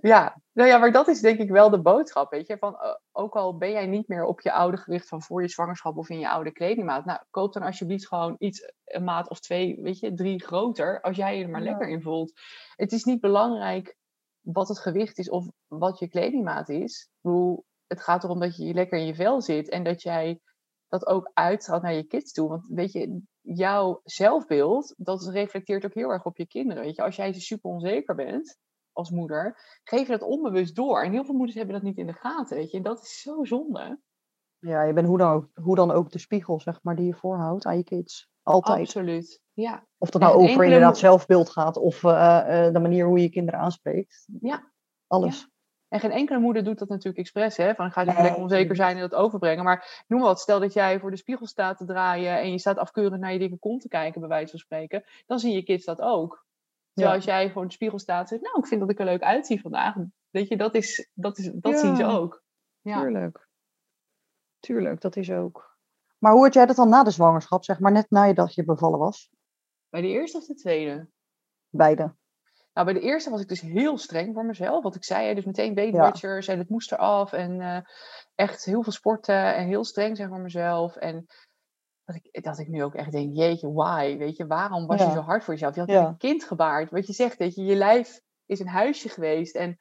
Ja, 0.00 0.40
nou 0.52 0.68
ja, 0.68 0.78
maar 0.78 0.92
dat 0.92 1.08
is 1.08 1.20
denk 1.20 1.38
ik 1.38 1.50
wel 1.50 1.70
de 1.70 1.80
boodschap, 1.82 2.30
weet 2.30 2.46
je. 2.46 2.58
Van, 2.58 2.76
eh, 2.80 2.94
ook 3.12 3.34
al 3.36 3.56
ben 3.56 3.70
jij 3.70 3.86
niet 3.86 4.08
meer 4.08 4.24
op 4.24 4.40
je 4.40 4.52
oude 4.52 4.76
gewicht 4.76 5.08
van 5.08 5.22
voor 5.22 5.42
je 5.42 5.48
zwangerschap 5.48 5.96
of 5.96 6.08
in 6.08 6.18
je 6.18 6.30
oude 6.30 6.52
kledingmaat. 6.52 7.04
Nou, 7.04 7.20
koop 7.30 7.52
dan 7.52 7.62
alsjeblieft 7.62 8.06
gewoon 8.08 8.34
iets, 8.38 8.72
een 8.84 9.04
maat 9.04 9.28
of 9.28 9.40
twee, 9.40 9.78
weet 9.82 9.98
je, 9.98 10.14
drie 10.14 10.42
groter. 10.44 11.00
Als 11.00 11.16
jij 11.16 11.36
je 11.38 11.44
er 11.44 11.50
maar 11.50 11.62
Ja. 11.62 11.70
lekker 11.70 11.88
in 11.88 12.02
voelt. 12.02 12.32
Het 12.76 12.92
is 12.92 13.04
niet 13.04 13.20
belangrijk 13.20 13.96
wat 14.40 14.68
het 14.68 14.78
gewicht 14.78 15.18
is 15.18 15.30
of 15.30 15.46
wat 15.66 15.98
je 15.98 16.08
kledingmaat 16.08 16.68
is. 16.68 17.02
Ik 17.02 17.18
bedoel, 17.20 17.64
het 17.86 18.00
gaat 18.00 18.24
erom 18.24 18.40
dat 18.40 18.56
je 18.56 18.74
lekker 18.74 18.98
in 18.98 19.06
je 19.06 19.14
vel 19.14 19.40
zit. 19.42 19.68
En 19.68 19.82
dat 19.84 20.02
jij 20.02 20.40
dat 20.92 21.06
ook 21.06 21.30
uitstraalt 21.34 21.82
naar 21.82 21.94
je 21.94 22.06
kids 22.06 22.32
toe. 22.32 22.48
Want 22.48 22.66
weet 22.68 22.92
je, 22.92 23.22
jouw 23.40 24.00
zelfbeeld, 24.04 24.94
dat 24.96 25.26
reflecteert 25.26 25.84
ook 25.84 25.94
heel 25.94 26.08
erg 26.08 26.24
op 26.24 26.36
je 26.36 26.46
kinderen. 26.46 26.82
Weet 26.82 26.96
je, 26.96 27.02
als 27.02 27.16
jij 27.16 27.32
super 27.32 27.70
onzeker 27.70 28.14
bent 28.14 28.58
als 28.92 29.10
moeder, 29.10 29.56
geef 29.84 30.06
je 30.06 30.18
dat 30.18 30.28
onbewust 30.28 30.74
door. 30.74 31.02
En 31.02 31.12
heel 31.12 31.24
veel 31.24 31.34
moeders 31.34 31.56
hebben 31.56 31.74
dat 31.74 31.84
niet 31.84 31.96
in 31.96 32.06
de 32.06 32.12
gaten, 32.12 32.56
weet 32.56 32.70
je. 32.70 32.76
En 32.76 32.82
dat 32.82 33.02
is 33.02 33.20
zo 33.20 33.44
zonde. 33.44 34.00
Ja, 34.58 34.82
je 34.82 34.92
bent 34.92 35.06
hoe 35.06 35.18
dan, 35.18 35.32
ook, 35.32 35.48
hoe 35.54 35.76
dan 35.76 35.90
ook 35.90 36.10
de 36.10 36.18
spiegel, 36.18 36.60
zeg 36.60 36.82
maar, 36.82 36.96
die 36.96 37.06
je 37.06 37.14
voorhoudt 37.14 37.64
aan 37.64 37.76
je 37.76 37.84
kids. 37.84 38.30
Altijd. 38.42 38.80
Absoluut. 38.80 39.40
Ja, 39.52 39.86
Of 39.98 40.10
dat 40.10 40.20
nou 40.20 40.34
over 40.34 40.64
inderdaad 40.64 40.98
zelfbeeld 40.98 41.50
gaat 41.50 41.76
of 41.76 42.04
eh, 42.04 42.66
eh, 42.66 42.72
de 42.72 42.80
manier 42.80 43.06
hoe 43.06 43.18
je 43.18 43.30
kinderen 43.30 43.60
aanspreekt. 43.60 44.28
Ja. 44.40 44.72
Alles. 45.06 45.48
En 45.92 46.00
geen 46.00 46.10
enkele 46.10 46.38
moeder 46.38 46.64
doet 46.64 46.78
dat 46.78 46.88
natuurlijk 46.88 47.18
expres, 47.18 47.56
hè? 47.56 47.74
Van 47.74 47.86
ik 47.86 47.92
ga 47.92 48.02
even 48.02 48.22
lekker 48.22 48.42
onzeker 48.42 48.76
zijn 48.76 48.94
en 48.94 49.00
dat 49.00 49.14
overbrengen. 49.14 49.64
Maar 49.64 50.04
noem 50.06 50.20
wat, 50.20 50.40
stel 50.40 50.60
dat 50.60 50.72
jij 50.72 51.00
voor 51.00 51.10
de 51.10 51.16
spiegel 51.16 51.46
staat 51.46 51.78
te 51.78 51.84
draaien 51.84 52.38
en 52.38 52.50
je 52.50 52.58
staat 52.58 52.76
afkeurend 52.76 53.20
naar 53.20 53.32
je 53.32 53.38
dikke 53.38 53.58
kont 53.58 53.80
te 53.80 53.88
kijken, 53.88 54.20
bij 54.20 54.28
wijze 54.28 54.50
van 54.50 54.58
spreken. 54.58 55.04
Dan 55.26 55.38
zien 55.38 55.52
je 55.52 55.62
kids 55.62 55.84
dat 55.84 56.00
ook. 56.00 56.46
Terwijl 56.92 57.16
als 57.16 57.24
jij 57.24 57.50
voor 57.50 57.64
de 57.66 57.72
spiegel 57.72 57.98
staat 57.98 58.20
en 58.20 58.28
zegt, 58.28 58.42
nou, 58.42 58.58
ik 58.58 58.66
vind 58.66 58.80
dat 58.80 58.90
ik 58.90 58.98
er 58.98 59.04
leuk 59.04 59.22
uitzie 59.22 59.60
vandaag. 59.60 59.96
Weet 60.30 60.48
je, 60.48 60.56
dat, 60.56 60.74
is, 60.74 61.10
dat, 61.14 61.38
is, 61.38 61.50
dat 61.54 61.78
zien 61.78 61.96
ze 61.96 62.04
ook. 62.04 62.42
Ja. 62.80 63.00
Tuurlijk. 63.00 63.48
Tuurlijk, 64.58 65.00
dat 65.00 65.16
is 65.16 65.30
ook. 65.30 65.78
Maar 66.18 66.32
hoe 66.32 66.42
had 66.42 66.54
jij 66.54 66.66
dat 66.66 66.76
dan 66.76 66.88
na 66.88 67.02
de 67.02 67.10
zwangerschap, 67.10 67.64
zeg 67.64 67.80
maar, 67.80 67.92
net 67.92 68.10
nadat 68.10 68.54
je 68.54 68.64
bevallen 68.64 68.98
was? 68.98 69.30
Bij 69.88 70.00
de 70.00 70.08
eerste 70.08 70.38
of 70.38 70.46
de 70.46 70.54
tweede? 70.54 71.08
Beide. 71.68 72.14
Nou, 72.72 72.86
bij 72.86 72.94
de 72.94 73.06
eerste 73.06 73.30
was 73.30 73.40
ik 73.40 73.48
dus 73.48 73.60
heel 73.60 73.98
streng 73.98 74.34
voor 74.34 74.44
mezelf. 74.44 74.82
Wat 74.82 74.94
ik 74.94 75.04
zei, 75.04 75.34
dus 75.34 75.44
meteen 75.44 75.74
Weight 75.74 75.96
Watchers 75.96 76.48
en 76.48 76.58
het 76.58 76.68
moest 76.68 76.92
eraf. 76.92 77.32
En 77.32 77.60
eh, 77.60 77.78
echt 78.34 78.64
heel 78.64 78.82
veel 78.82 78.92
sporten 78.92 79.54
en 79.54 79.66
heel 79.66 79.84
streng 79.84 80.16
zijn 80.16 80.28
voor 80.28 80.40
mezelf. 80.40 80.96
En 80.96 81.26
dat 82.04 82.16
ik, 82.16 82.42
dat 82.44 82.58
ik 82.58 82.68
nu 82.68 82.84
ook 82.84 82.94
echt 82.94 83.12
denk, 83.12 83.36
jeetje, 83.36 83.72
why? 83.72 84.16
Weet 84.16 84.36
je, 84.36 84.46
waarom 84.46 84.86
was 84.86 85.02
je 85.04 85.10
zo 85.10 85.20
hard 85.20 85.44
voor 85.44 85.54
jezelf? 85.54 85.74
Je 85.74 85.80
had 85.80 85.90
Ja. 85.90 86.06
een 86.06 86.16
kind 86.16 86.44
gebaard. 86.44 86.90
Wat 86.90 87.06
je 87.06 87.12
zegt, 87.12 87.36
weet 87.36 87.54
je, 87.54 87.62
je 87.62 87.74
lijf 87.74 88.20
is 88.46 88.60
een 88.60 88.68
huisje 88.68 89.08
geweest. 89.08 89.54
En 89.54 89.76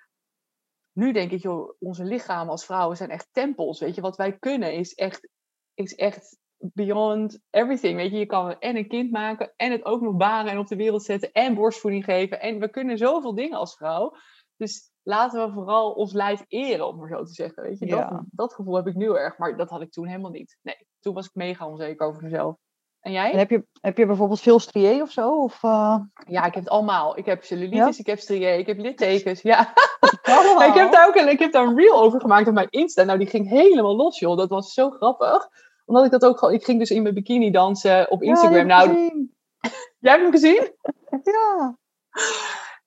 nu 0.93 1.11
denk 1.11 1.31
ik, 1.31 1.41
joh, 1.41 1.75
onze 1.79 2.03
lichamen 2.03 2.51
als 2.51 2.65
vrouwen 2.65 2.97
zijn 2.97 3.09
echt 3.09 3.27
tempels. 3.31 3.79
Weet 3.79 3.95
je, 3.95 4.01
wat 4.01 4.17
wij 4.17 4.37
kunnen 4.37 4.73
is 4.73 4.93
echt, 4.93 5.27
is 5.73 5.95
echt 5.95 6.37
beyond 6.73 7.39
everything. 7.49 7.95
Weet 7.95 8.11
je, 8.11 8.17
je 8.17 8.25
kan 8.25 8.59
en 8.59 8.75
een 8.75 8.87
kind 8.87 9.11
maken 9.11 9.53
en 9.55 9.71
het 9.71 9.85
ook 9.85 10.01
nog 10.01 10.15
baren 10.15 10.51
en 10.51 10.57
op 10.57 10.67
de 10.67 10.75
wereld 10.75 11.03
zetten 11.03 11.31
en 11.31 11.53
borstvoeding 11.55 12.03
geven. 12.03 12.39
En 12.41 12.59
we 12.59 12.69
kunnen 12.69 12.97
zoveel 12.97 13.35
dingen 13.35 13.57
als 13.57 13.75
vrouw. 13.75 14.13
Dus 14.57 14.91
laten 15.03 15.45
we 15.47 15.53
vooral 15.53 15.91
ons 15.91 16.13
lijf 16.13 16.43
eren, 16.47 16.87
om 16.87 16.97
maar 16.97 17.09
zo 17.09 17.23
te 17.23 17.33
zeggen. 17.33 17.63
Weet 17.63 17.79
je, 17.79 17.85
Ja. 17.85 18.09
dat, 18.09 18.21
dat 18.31 18.53
gevoel 18.53 18.75
heb 18.75 18.87
ik 18.87 18.95
nu 18.95 19.15
erg, 19.15 19.37
maar 19.37 19.57
dat 19.57 19.69
had 19.69 19.81
ik 19.81 19.91
toen 19.91 20.07
helemaal 20.07 20.31
niet. 20.31 20.57
Nee, 20.61 20.87
toen 20.99 21.13
was 21.13 21.25
ik 21.25 21.31
mega 21.33 21.67
onzeker 21.67 22.07
over 22.07 22.23
mezelf. 22.23 22.55
En 22.99 23.11
jij? 23.11 23.31
En 23.31 23.37
heb 23.37 23.49
je, 23.49 23.65
heb 23.81 23.97
je 23.97 24.05
bijvoorbeeld 24.05 24.41
veel 24.41 24.59
strié 24.59 25.01
of 25.01 25.11
zo? 25.11 25.43
Of, 25.43 25.63
eh, 25.63 25.97
Ja, 26.27 26.45
ik 26.45 26.53
heb 26.53 26.63
het 26.63 26.69
allemaal. 26.69 27.17
Ik 27.17 27.25
heb 27.25 27.43
cellulitis, 27.43 27.77
Ja? 27.77 27.93
ik 27.97 28.05
heb 28.05 28.19
striae, 28.19 28.57
ik 28.59 28.67
heb 28.67 28.77
littekens. 28.77 29.41
Ja, 29.41 29.73
ik 30.69 30.73
heb 30.73 30.91
daar 30.91 31.07
ook 31.07 31.15
een, 31.15 31.29
ik 31.29 31.39
heb 31.39 31.51
daar 31.51 31.67
een 31.67 31.77
reel 31.77 32.01
over 32.01 32.21
gemaakt 32.21 32.47
op 32.47 32.53
mijn 32.53 32.69
Insta. 32.69 33.03
Nou, 33.03 33.17
die 33.17 33.27
ging 33.27 33.49
helemaal 33.49 33.95
los, 33.95 34.19
joh. 34.19 34.37
Dat 34.37 34.49
was 34.49 34.73
zo 34.73 34.89
grappig. 34.89 35.47
Omdat 35.85 36.05
ik 36.05 36.11
dat 36.11 36.25
ook 36.25 36.37
gewoon... 36.37 36.53
Ik 36.53 36.63
ging 36.63 36.79
dus 36.79 36.89
in 36.89 37.01
mijn 37.01 37.13
bikini 37.13 37.51
dansen 37.51 38.11
op 38.11 38.21
Ja, 38.23 38.29
Instagram. 38.29 38.59
ik 38.59 38.65
nou, 38.65 38.89
jij 39.99 40.11
hebt 40.11 40.21
hem 40.23 40.31
gezien? 40.31 40.71
Ja. 41.23 41.77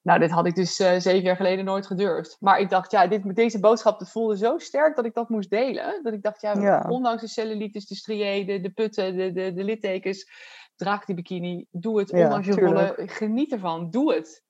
Nou, 0.02 0.20
dit 0.20 0.30
had 0.30 0.46
ik 0.46 0.54
dus 0.54 0.78
eh, 0.80 0.98
zeven 0.98 1.22
jaar 1.22 1.36
geleden 1.36 1.64
nooit 1.64 1.86
gedurfd. 1.86 2.36
Maar 2.40 2.58
ik 2.58 2.70
dacht, 2.70 2.90
ja, 2.90 3.06
dit, 3.06 3.34
deze 3.34 3.60
boodschap 3.60 3.98
dat 3.98 4.10
voelde 4.10 4.36
zo 4.36 4.58
sterk 4.58 4.96
dat 4.96 5.04
ik 5.04 5.14
dat 5.14 5.28
moest 5.28 5.50
delen. 5.50 6.02
Dat 6.02 6.12
ik 6.12 6.22
dacht, 6.22 6.40
ja, 6.40 6.54
Ja. 6.60 6.84
ondanks 6.88 7.20
de 7.22 7.28
cellulitis, 7.28 7.86
de 7.86 7.94
striae, 7.94 8.60
de, 8.60 8.70
putten, 8.70 9.16
de, 9.16 9.32
de, 9.32 9.52
de 9.52 9.64
littekens, 9.64 10.30
draag 10.76 11.04
die 11.04 11.14
bikini. 11.14 11.66
Doe 11.70 11.98
het, 11.98 12.10
Ja, 12.10 12.22
ondanks 12.24 12.46
je 12.46 12.52
rollen. 12.54 13.08
Geniet 13.08 13.52
ervan, 13.52 13.90
doe 13.90 14.14
het. 14.14 14.42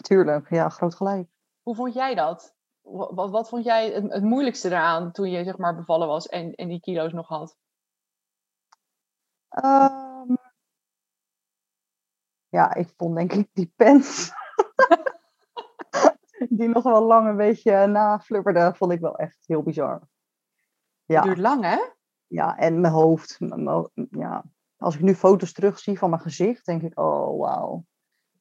Tuurlijk, 0.00 0.50
ja, 0.50 0.68
groot 0.68 0.94
gelijk. 0.94 1.28
Hoe 1.62 1.74
vond 1.74 1.94
jij 1.94 2.14
dat? 2.14 2.54
Wat, 2.90 3.30
wat, 3.30 3.48
vond 3.48 3.64
jij 3.64 3.90
het, 3.90 4.12
het 4.12 4.22
moeilijkste 4.22 4.68
eraan 4.68 5.12
toen 5.12 5.30
je 5.30 5.44
zeg 5.44 5.58
maar 5.58 5.76
bevallen 5.76 6.08
was 6.08 6.26
en, 6.28 6.54
en 6.54 6.68
die 6.68 6.80
kilo's 6.80 7.12
nog 7.12 7.28
had? 7.28 7.56
Ehm, 9.48 10.34
ja, 12.48 12.74
ik 12.74 12.92
vond 12.96 13.16
denk 13.16 13.32
ik 13.32 13.48
die 13.52 13.72
pens. 13.76 14.32
die 16.48 16.68
nog 16.68 16.82
wel 16.82 17.02
lang 17.02 17.28
een 17.28 17.36
beetje 17.36 17.86
naflubberde, 17.86 18.74
vond 18.74 18.92
ik 18.92 19.00
wel 19.00 19.16
echt 19.16 19.38
heel 19.46 19.62
bizar. 19.62 19.92
Het 19.92 20.08
Ja, 21.04 21.22
duurt 21.22 21.38
lang, 21.38 21.64
hè? 21.64 21.78
ja 22.26 22.56
en 22.56 22.80
mijn 22.80 22.92
hoofd. 22.92 23.38
Ja. 24.10 24.44
Als 24.76 24.94
ik 24.94 25.00
nu 25.00 25.14
foto's 25.14 25.52
terugzie 25.52 25.98
van 25.98 26.10
mijn 26.10 26.22
gezicht, 26.22 26.66
denk 26.66 26.82
ik, 26.82 26.98
oh 26.98 27.38
wauw. 27.38 27.84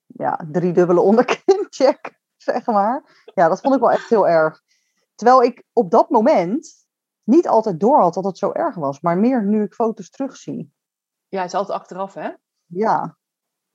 Ja, 0.05 0.47
driedubbele 0.51 1.01
onderkincheck, 1.01 2.18
zeg 2.51 2.65
maar. 2.65 3.23
Ja, 3.33 3.47
dat 3.47 3.61
vond 3.61 3.75
ik 3.75 3.79
wel 3.81 3.91
echt 3.91 4.09
heel 4.09 4.27
erg. 4.27 4.61
Terwijl 5.15 5.43
ik 5.43 5.63
op 5.73 5.91
dat 5.91 6.09
moment 6.09 6.87
niet 7.23 7.47
altijd 7.47 7.79
door 7.79 7.99
had 7.99 8.13
dat 8.13 8.23
het 8.23 8.37
zo 8.37 8.51
erg 8.51 8.75
was, 8.75 9.01
maar 9.01 9.17
meer 9.17 9.45
nu 9.45 9.63
ik 9.63 9.73
foto's 9.73 10.09
terugzie. 10.09 10.73
Ja, 11.27 11.39
het 11.41 11.47
is 11.47 11.55
altijd 11.55 11.79
achteraf, 11.79 12.13
hè? 12.13 12.29
Ja. 12.65 13.17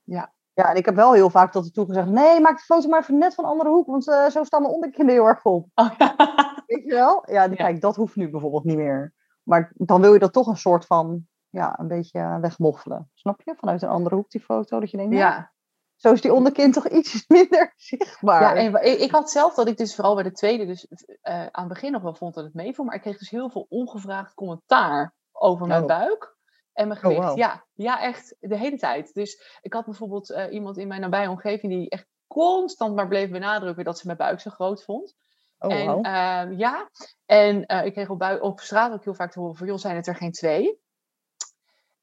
Ja. 0.03 0.33
Ja, 0.53 0.69
en 0.69 0.75
ik 0.75 0.85
heb 0.85 0.95
wel 0.95 1.13
heel 1.13 1.29
vaak 1.29 1.51
tot 1.51 1.73
toe 1.73 1.85
gezegd, 1.85 2.07
nee, 2.07 2.39
maak 2.39 2.57
de 2.57 2.63
foto 2.63 2.89
maar 2.89 2.99
even 2.99 3.17
net 3.17 3.35
van 3.35 3.43
een 3.43 3.49
andere 3.49 3.69
hoek, 3.69 3.87
want 3.87 4.07
eh, 4.09 4.29
zo 4.29 4.43
staan 4.43 4.61
mijn 4.61 4.73
onderkinnen 4.73 5.13
heel 5.13 5.25
erg 5.25 5.45
op. 5.45 5.67
Oh, 5.75 5.91
ja. 5.97 6.15
Weet 6.65 6.83
je 6.83 6.93
wel? 6.93 7.31
Ja, 7.31 7.43
Ja. 7.43 7.55
kijk, 7.55 7.81
dat 7.81 7.95
hoeft 7.95 8.15
nu 8.15 8.29
bijvoorbeeld 8.29 8.63
niet 8.63 8.77
meer. 8.77 9.13
Maar 9.43 9.71
dan 9.75 10.01
wil 10.01 10.13
je 10.13 10.19
dat 10.19 10.33
toch 10.33 10.47
een 10.47 10.57
soort 10.57 10.85
van, 10.85 11.27
ja, 11.49 11.79
een 11.79 11.87
beetje 11.87 12.37
wegmoffelen. 12.41 13.09
Snap 13.13 13.41
je? 13.41 13.55
Vanuit 13.57 13.81
een 13.81 13.89
andere 13.89 14.15
hoek 14.15 14.29
die 14.29 14.41
foto, 14.41 14.79
dat 14.79 14.91
je 14.91 14.97
denkt, 14.97 15.11
nou, 15.13 15.23
ja. 15.23 15.53
Zo 15.95 16.11
is 16.11 16.21
die 16.21 16.33
onderkin 16.33 16.71
toch 16.71 16.87
iets 16.89 17.23
minder 17.27 17.73
zichtbaar. 17.75 18.41
Ja, 18.41 18.55
en 18.81 19.01
ik, 19.01 19.11
had 19.11 19.31
zelf 19.31 19.53
dat 19.53 19.67
ik 19.67 19.77
dus 19.77 19.95
vooral 19.95 20.13
bij 20.13 20.23
de 20.23 20.31
tweede, 20.31 20.65
dus 20.65 20.87
eh, 21.21 21.39
aan 21.45 21.63
het 21.63 21.67
begin 21.73 21.91
nog 21.91 22.01
wel 22.01 22.15
vond 22.15 22.33
dat 22.33 22.43
het 22.43 22.53
meeviel, 22.53 22.83
maar 22.83 22.95
ik 22.95 23.01
kreeg 23.01 23.17
dus 23.17 23.29
heel 23.29 23.49
veel 23.49 23.65
ongevraagd 23.69 24.33
commentaar 24.33 25.13
over 25.31 25.67
mijn 25.67 25.81
Oh. 25.81 25.87
buik 25.87 26.35
en 26.73 26.87
mijn 26.87 27.05
Oh, 27.05 27.11
gewicht. 27.15 27.35
Ja, 27.35 27.65
ja, 27.73 28.01
echt 28.01 28.35
de 28.39 28.57
hele 28.57 28.77
tijd. 28.77 29.13
Dus 29.13 29.59
ik 29.61 29.73
had 29.73 29.85
bijvoorbeeld 29.85 30.31
eh, 30.31 30.53
iemand 30.53 30.77
in 30.77 30.87
mijn 30.87 31.01
nabije 31.01 31.29
omgeving 31.29 31.71
die 31.73 31.89
echt 31.89 32.07
constant 32.27 32.95
maar 32.95 33.07
bleef 33.07 33.29
benadrukken 33.29 33.83
dat 33.85 33.97
ze 33.99 34.05
mijn 34.05 34.17
buik 34.17 34.39
zo 34.39 34.49
groot 34.51 34.83
vond. 34.83 35.15
oh, 35.57 35.73
en 35.73 35.85
wauw. 35.85 36.01
ehm, 36.01 36.51
ja, 36.57 36.89
en 37.25 37.65
eh, 37.65 37.85
ik 37.85 37.93
kreeg 37.93 38.09
op, 38.09 38.37
op 38.41 38.59
straat 38.59 38.93
ook 38.93 39.03
heel 39.03 39.13
vaak 39.13 39.31
te 39.31 39.39
horen 39.39 39.55
van, 39.55 39.67
joh, 39.67 39.77
zijn 39.77 39.95
het 39.95 40.07
er 40.07 40.15
geen 40.15 40.31
twee? 40.31 40.79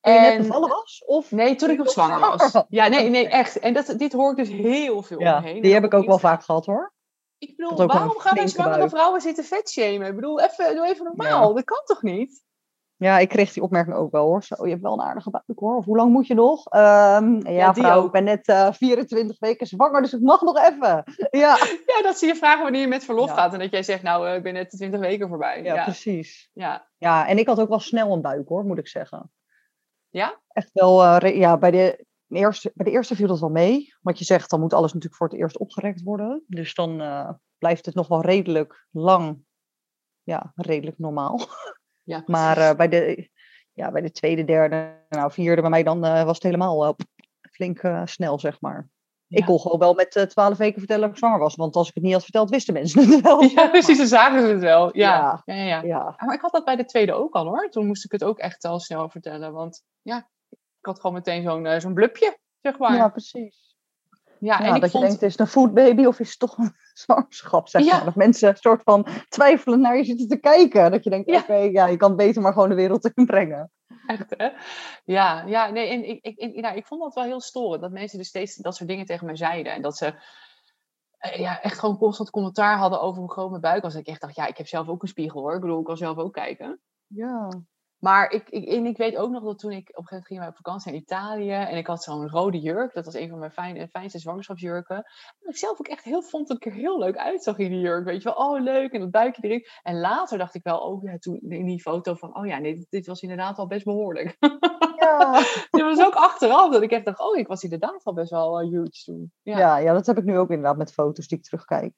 Toen 0.02 0.12
je 0.14 0.20
net 0.20 0.32
En- 0.32 0.42
bevallen 0.42 0.68
was? 0.68 1.02
Of? 1.06 1.30
Nee, 1.30 1.54
toen 1.54 1.70
ik 1.70 1.78
nog 1.78 1.90
zwanger 1.90 2.20
was. 2.20 2.52
Ja, 2.68 2.88
nee, 2.88 3.08
nee, 3.10 3.28
echt. 3.28 3.58
En 3.58 3.72
dat, 3.74 3.94
dit 3.96 4.12
hoor 4.12 4.30
ik 4.30 4.36
dus 4.36 4.48
heel 4.48 5.02
veel 5.02 5.20
Ja, 5.20 5.36
omheen. 5.38 5.62
die 5.62 5.72
heb 5.74 5.84
ik 5.84 5.94
ook 5.94 6.06
wel 6.06 6.18
vaak 6.18 6.42
gehad 6.44 6.66
hoor. 6.66 6.92
ik 7.38 7.56
bedoel, 7.56 7.86
waarom 7.86 8.08
een 8.14 8.20
gaan 8.20 8.34
wij 8.36 8.46
zwangere 8.48 8.78
buik. 8.78 8.90
vrouwen 8.90 9.20
zitten 9.20 9.44
vetshamen? 9.44 10.06
Ik 10.06 10.14
bedoel, 10.14 10.40
even, 10.40 10.74
doe 10.76 10.86
even 10.86 11.04
normaal. 11.04 11.54
Dat 11.54 11.64
kan 11.64 11.82
toch 11.84 12.02
niet? 12.02 12.44
Ja, 12.96 13.18
ik 13.18 13.28
kreeg 13.28 13.52
die 13.52 13.62
opmerking 13.62 13.96
ook 13.96 14.12
wel 14.12 14.24
hoor. 14.26 14.42
Zo, 14.42 14.64
je 14.64 14.70
hebt 14.70 14.82
wel 14.82 14.92
een 14.92 15.00
aardige 15.00 15.30
buik 15.30 15.44
hoor. 15.58 15.76
Of 15.76 15.84
hoe 15.84 15.96
lang 15.96 16.12
moet 16.12 16.26
je 16.26 16.34
nog? 16.34 16.66
Ehm, 16.68 17.46
ja, 17.48 17.72
die 17.72 17.82
vrouw, 17.82 17.98
ook. 17.98 18.06
ik 18.06 18.12
ben 18.12 18.24
net 18.24 18.46
eh, 18.48 18.72
24 18.72 19.38
weken 19.38 19.66
zwanger, 19.66 20.02
dus 20.02 20.12
ik 20.12 20.20
mag 20.20 20.40
nog 20.42 20.58
even. 20.58 21.04
Ja, 21.30 21.56
Ja, 21.86 22.02
dat 22.02 22.18
ze 22.18 22.26
je 22.26 22.34
vragen 22.34 22.62
wanneer 22.62 22.80
je 22.80 22.86
met 22.86 23.04
verlof 23.04 23.28
Ja. 23.28 23.34
gaat. 23.34 23.52
En 23.52 23.58
dat 23.58 23.70
jij 23.70 23.82
zegt, 23.82 24.02
nou, 24.02 24.28
eh, 24.28 24.34
ik 24.34 24.42
ben 24.42 24.52
net 24.52 24.70
de 24.70 24.76
20 24.76 25.00
weken 25.00 25.28
voorbij. 25.28 25.62
ja. 25.62 25.84
precies. 25.84 26.50
ja. 26.52 26.88
Ja, 26.98 27.26
en 27.28 27.38
ik 27.38 27.46
had 27.46 27.60
ook 27.60 27.68
wel 27.68 27.80
snel 27.80 28.12
een 28.12 28.20
buik 28.22 28.48
hoor, 28.48 28.64
moet 28.64 28.78
ik 28.78 28.88
zeggen. 28.88 29.30
Ja? 30.12 30.40
Echt 30.48 30.70
wel, 30.72 31.04
eh, 31.04 31.36
ja, 31.36 31.58
bij 31.58 31.70
de, 31.70 32.06
eerste, 32.28 32.72
bij 32.74 32.84
de 32.84 32.92
eerste 32.92 33.16
viel 33.16 33.26
dat 33.26 33.40
wel 33.40 33.48
mee. 33.48 33.94
Want 34.00 34.18
je 34.18 34.24
zegt, 34.24 34.50
dan 34.50 34.60
moet 34.60 34.72
alles 34.72 34.92
natuurlijk 34.92 35.16
voor 35.16 35.28
het 35.28 35.38
eerst 35.38 35.58
opgerekt 35.58 36.02
worden. 36.02 36.44
Dus 36.46 36.74
dan 36.74 37.00
eh, 37.00 37.30
blijft 37.58 37.86
het 37.86 37.94
nog 37.94 38.08
wel 38.08 38.20
redelijk 38.20 38.86
lang, 38.90 39.44
ja, 40.22 40.52
redelijk 40.54 40.98
normaal. 40.98 41.40
Ja, 42.02 42.22
Maar 42.36 42.58
eh, 42.58 42.76
bij, 42.76 42.88
de, 42.88 43.28
ja, 43.72 43.90
bij 43.90 44.02
de 44.02 44.10
tweede, 44.10 44.44
derde, 44.44 45.04
nou 45.08 45.32
vierde 45.32 45.60
bij 45.60 45.70
mij, 45.70 45.82
dan 45.82 46.00
was 46.00 46.34
het 46.34 46.42
helemaal 46.42 46.96
flink 47.50 47.80
snel, 48.04 48.38
zeg 48.38 48.60
maar. 48.60 48.88
Ik 49.38 49.44
kon 49.44 49.60
gewoon 49.60 49.78
wel 49.78 49.94
met 49.94 50.26
twaalf 50.28 50.56
weken 50.58 50.78
vertellen 50.78 51.02
dat 51.02 51.10
ik 51.10 51.16
zwanger 51.18 51.38
was. 51.38 51.54
Want 51.54 51.76
als 51.76 51.88
ik 51.88 51.94
het 51.94 52.02
niet 52.02 52.12
had 52.12 52.22
verteld, 52.22 52.50
wisten 52.50 52.74
mensen 52.74 53.10
het 53.10 53.20
wel. 53.20 53.42
Ja, 53.54 53.68
precies, 53.68 53.98
dan 53.98 54.06
zagen 54.06 54.40
ze 54.40 54.46
het 54.46 54.60
wel. 54.60 54.96
Ja. 54.96 55.42
Ja. 55.44 55.54
Ja. 55.54 55.82
Ja. 55.82 56.14
Maar 56.18 56.34
ik 56.34 56.40
had 56.40 56.52
dat 56.52 56.64
bij 56.64 56.76
de 56.76 56.84
tweede 56.84 57.12
ook 57.12 57.34
al 57.34 57.44
hoor. 57.44 57.68
Toen 57.70 57.86
moest 57.86 58.04
ik 58.04 58.12
het 58.12 58.24
ook 58.24 58.38
echt 58.38 58.64
al 58.64 58.80
snel 58.80 59.08
vertellen. 59.08 59.52
Want 59.52 59.82
ja, 60.02 60.28
ik 60.50 60.86
had 60.86 61.00
gewoon 61.00 61.16
meteen 61.16 61.42
zo'n 61.42 61.66
eh, 61.66 61.80
zo'n 61.80 61.94
blupje, 61.94 62.38
zeg 62.60 62.78
maar. 62.78 62.94
ja, 62.94 63.08
precies. 63.08 63.76
Ja, 64.38 64.58
Ja, 64.58 64.64
en 64.66 64.74
ik 64.74 64.80
dat 64.80 64.90
vond... 64.90 65.02
je 65.02 65.08
denkt, 65.08 65.22
is 65.24 65.32
het 65.32 65.40
een 65.40 65.46
foodbaby 65.46 66.04
of 66.04 66.20
is 66.20 66.28
het 66.30 66.38
toch 66.38 66.58
een 66.58 66.72
zwangerschap? 67.04 67.68
Zeg 67.68 67.84
Ja. 67.84 67.96
maar. 67.96 68.04
Dat 68.04 68.14
mensen 68.14 68.48
een 68.48 68.56
soort 68.56 68.82
van 68.82 69.06
twijfelen 69.28 69.80
naar 69.80 69.96
je 69.96 70.04
zitten 70.04 70.28
te 70.28 70.36
kijken. 70.36 70.90
Dat 70.90 71.04
je 71.04 71.10
denkt, 71.10 71.30
Ja. 71.30 71.38
oké, 71.38 71.54
ja, 71.54 71.86
je 71.86 71.96
kan 71.96 72.16
beter 72.16 72.42
maar 72.42 72.52
gewoon 72.52 72.68
de 72.68 72.74
wereld 72.74 73.10
inbrengen. 73.14 73.70
Echt, 74.06 74.34
hè? 74.36 74.48
Ja, 75.04 75.42
ja, 75.46 75.70
nee, 75.70 75.88
en 75.88 76.08
ik, 76.08 76.24
ik, 76.36 76.60
nou, 76.60 76.76
ik 76.76 76.86
vond 76.86 77.02
dat 77.02 77.14
wel 77.14 77.24
heel 77.24 77.40
storend. 77.40 77.82
Dat 77.82 77.90
mensen 77.90 78.18
dus 78.18 78.28
steeds 78.28 78.56
dat 78.56 78.76
soort 78.76 78.88
dingen 78.88 79.06
tegen 79.06 79.26
mij 79.26 79.36
zeiden. 79.36 79.72
En 79.72 79.82
dat 79.82 79.96
ze 79.96 80.14
eh, 81.18 81.38
ja, 81.38 81.60
echt 81.60 81.78
gewoon 81.78 81.98
constant 81.98 82.30
commentaar 82.30 82.76
hadden 82.76 83.00
over 83.00 83.20
hoe 83.20 83.30
groot 83.30 83.48
mijn 83.48 83.60
buik. 83.60 83.82
Dat 83.82 83.94
ik 83.94 84.06
echt 84.06 84.20
dacht, 84.20 84.34
ja, 84.34 84.46
ik 84.46 84.56
heb 84.56 84.66
zelf 84.66 84.88
ook 84.88 85.02
een 85.02 85.08
spiegel 85.08 85.40
hoor. 85.40 85.54
Ik 85.54 85.60
bedoel, 85.60 85.78
ik 85.78 85.84
kan 85.84 85.96
zelf 85.96 86.16
ook 86.16 86.32
kijken. 86.32 86.80
Ja. 87.06 87.48
Maar 88.02 88.30
ik, 88.30 88.48
ik, 88.48 88.64
en 88.64 88.86
ik 88.86 88.96
weet 88.96 89.16
ook 89.16 89.30
nog 89.30 89.42
dat 89.42 89.58
toen 89.58 89.72
ik 89.72 89.88
op 89.88 89.96
een 89.96 90.04
gegeven 90.04 90.16
moment 90.16 90.26
ging 90.26 90.48
op 90.48 90.56
vakantie 90.56 90.92
in 90.92 90.98
Italië. 90.98 91.50
En 91.50 91.76
ik 91.76 91.86
had 91.86 92.02
zo'n 92.02 92.28
rode 92.28 92.58
jurk. 92.58 92.94
Dat 92.94 93.04
was 93.04 93.14
een 93.14 93.28
van 93.28 93.38
mijn 93.38 93.50
fijn, 93.50 93.88
fijnste 93.88 94.18
zwangerschapsjurken. 94.18 94.96
En 94.96 95.48
ik 95.48 95.56
zelf 95.56 95.78
ook 95.78 95.88
echt 95.88 96.04
heel 96.04 96.22
vond 96.22 96.48
dat 96.48 96.56
ik 96.56 96.66
er 96.66 96.72
heel 96.72 96.98
leuk 96.98 97.16
uitzag 97.16 97.58
in 97.58 97.70
die 97.70 97.80
jurk. 97.80 98.04
Weet 98.04 98.22
je 98.22 98.34
wel, 98.34 98.46
oh 98.48 98.62
leuk. 98.62 98.92
En 98.92 99.00
dat 99.00 99.10
buikje 99.10 99.42
erin. 99.42 99.66
En 99.82 100.00
later 100.00 100.38
dacht 100.38 100.54
ik 100.54 100.62
wel, 100.62 100.78
oh 100.78 101.02
ja, 101.02 101.18
toen 101.18 101.40
in 101.40 101.66
die 101.66 101.80
foto 101.80 102.14
van, 102.14 102.36
oh 102.36 102.46
ja, 102.46 102.58
nee, 102.58 102.74
dit, 102.74 102.86
dit 102.90 103.06
was 103.06 103.22
inderdaad 103.22 103.58
al 103.58 103.66
best 103.66 103.84
behoorlijk. 103.84 104.36
Ja. 104.96 105.42
Dit 105.70 105.82
was 105.82 106.00
ook 106.00 106.14
achteraf 106.14 106.72
dat 106.72 106.82
ik 106.82 106.90
echt 106.90 107.04
dacht, 107.04 107.20
oh, 107.20 107.36
ik 107.36 107.46
was 107.46 107.62
inderdaad 107.62 108.04
al 108.04 108.14
best 108.14 108.30
wel 108.30 108.60
eh, 108.60 108.68
huge 108.68 109.04
toen. 109.04 109.32
Ja. 109.42 109.58
Ja. 109.58 109.76
Ja, 109.76 109.92
dat 109.92 110.06
heb 110.06 110.18
ik 110.18 110.24
nu 110.24 110.38
ook 110.38 110.50
inderdaad 110.50 110.76
met 110.76 110.92
foto's 110.92 111.28
die 111.28 111.38
ik 111.38 111.44
terugkijk. 111.44 111.94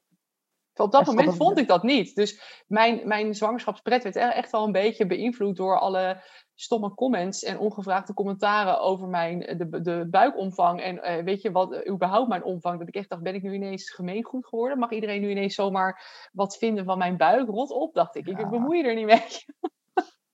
Op 0.77 0.93
dat 0.93 1.07
moment 1.07 1.37
vond 1.37 1.59
ik 1.59 1.69
dat 1.69 1.83
niet. 1.83 2.15
Dus 2.15 2.63
mijn, 2.67 3.09
mijn 3.09 3.35
zwangerschapspret 3.35 4.03
werd 4.03 4.17
e- 4.17 4.21
echt 4.21 4.51
wel 4.51 4.65
een 4.65 4.73
beetje 4.73 5.07
beïnvloed 5.07 5.57
door 5.57 5.79
alle 5.79 6.23
stomme 6.55 6.95
comments 6.95 7.43
en 7.43 7.59
ongevraagde 7.59 8.15
commentaren 8.15 8.81
over 8.81 9.09
mijn, 9.09 9.39
de, 9.39 9.81
de 9.81 10.07
buikomvang. 10.11 10.81
En 10.81 11.03
eh, 11.03 11.25
weet 11.25 11.43
je 11.43 11.53
wat, 11.53 11.73
eh, 11.73 11.93
überhaupt 11.93 12.29
mijn 12.29 12.45
omvang. 12.45 12.79
Dat 12.79 12.89
ik 12.89 12.95
echt 12.95 13.09
dacht, 13.09 13.23
ben 13.23 13.35
ik 13.35 13.43
nu 13.43 13.55
ineens 13.55 13.91
gemeengoed 13.91 14.47
geworden? 14.47 14.79
Mag 14.79 14.91
iedereen 14.91 15.21
nu 15.21 15.31
ineens 15.31 15.55
zomaar 15.55 16.29
wat 16.33 16.57
vinden 16.57 16.85
van 16.85 16.99
mijn 16.99 17.17
buik? 17.17 17.49
Rot 17.49 17.71
op, 17.71 17.95
dacht 17.95 18.17
ik. 18.17 18.27
Ja. 18.27 18.39
Ik 18.39 18.49
bemoei 18.49 18.83
er 18.83 18.95
niet 18.95 19.07
mee. 19.07 19.23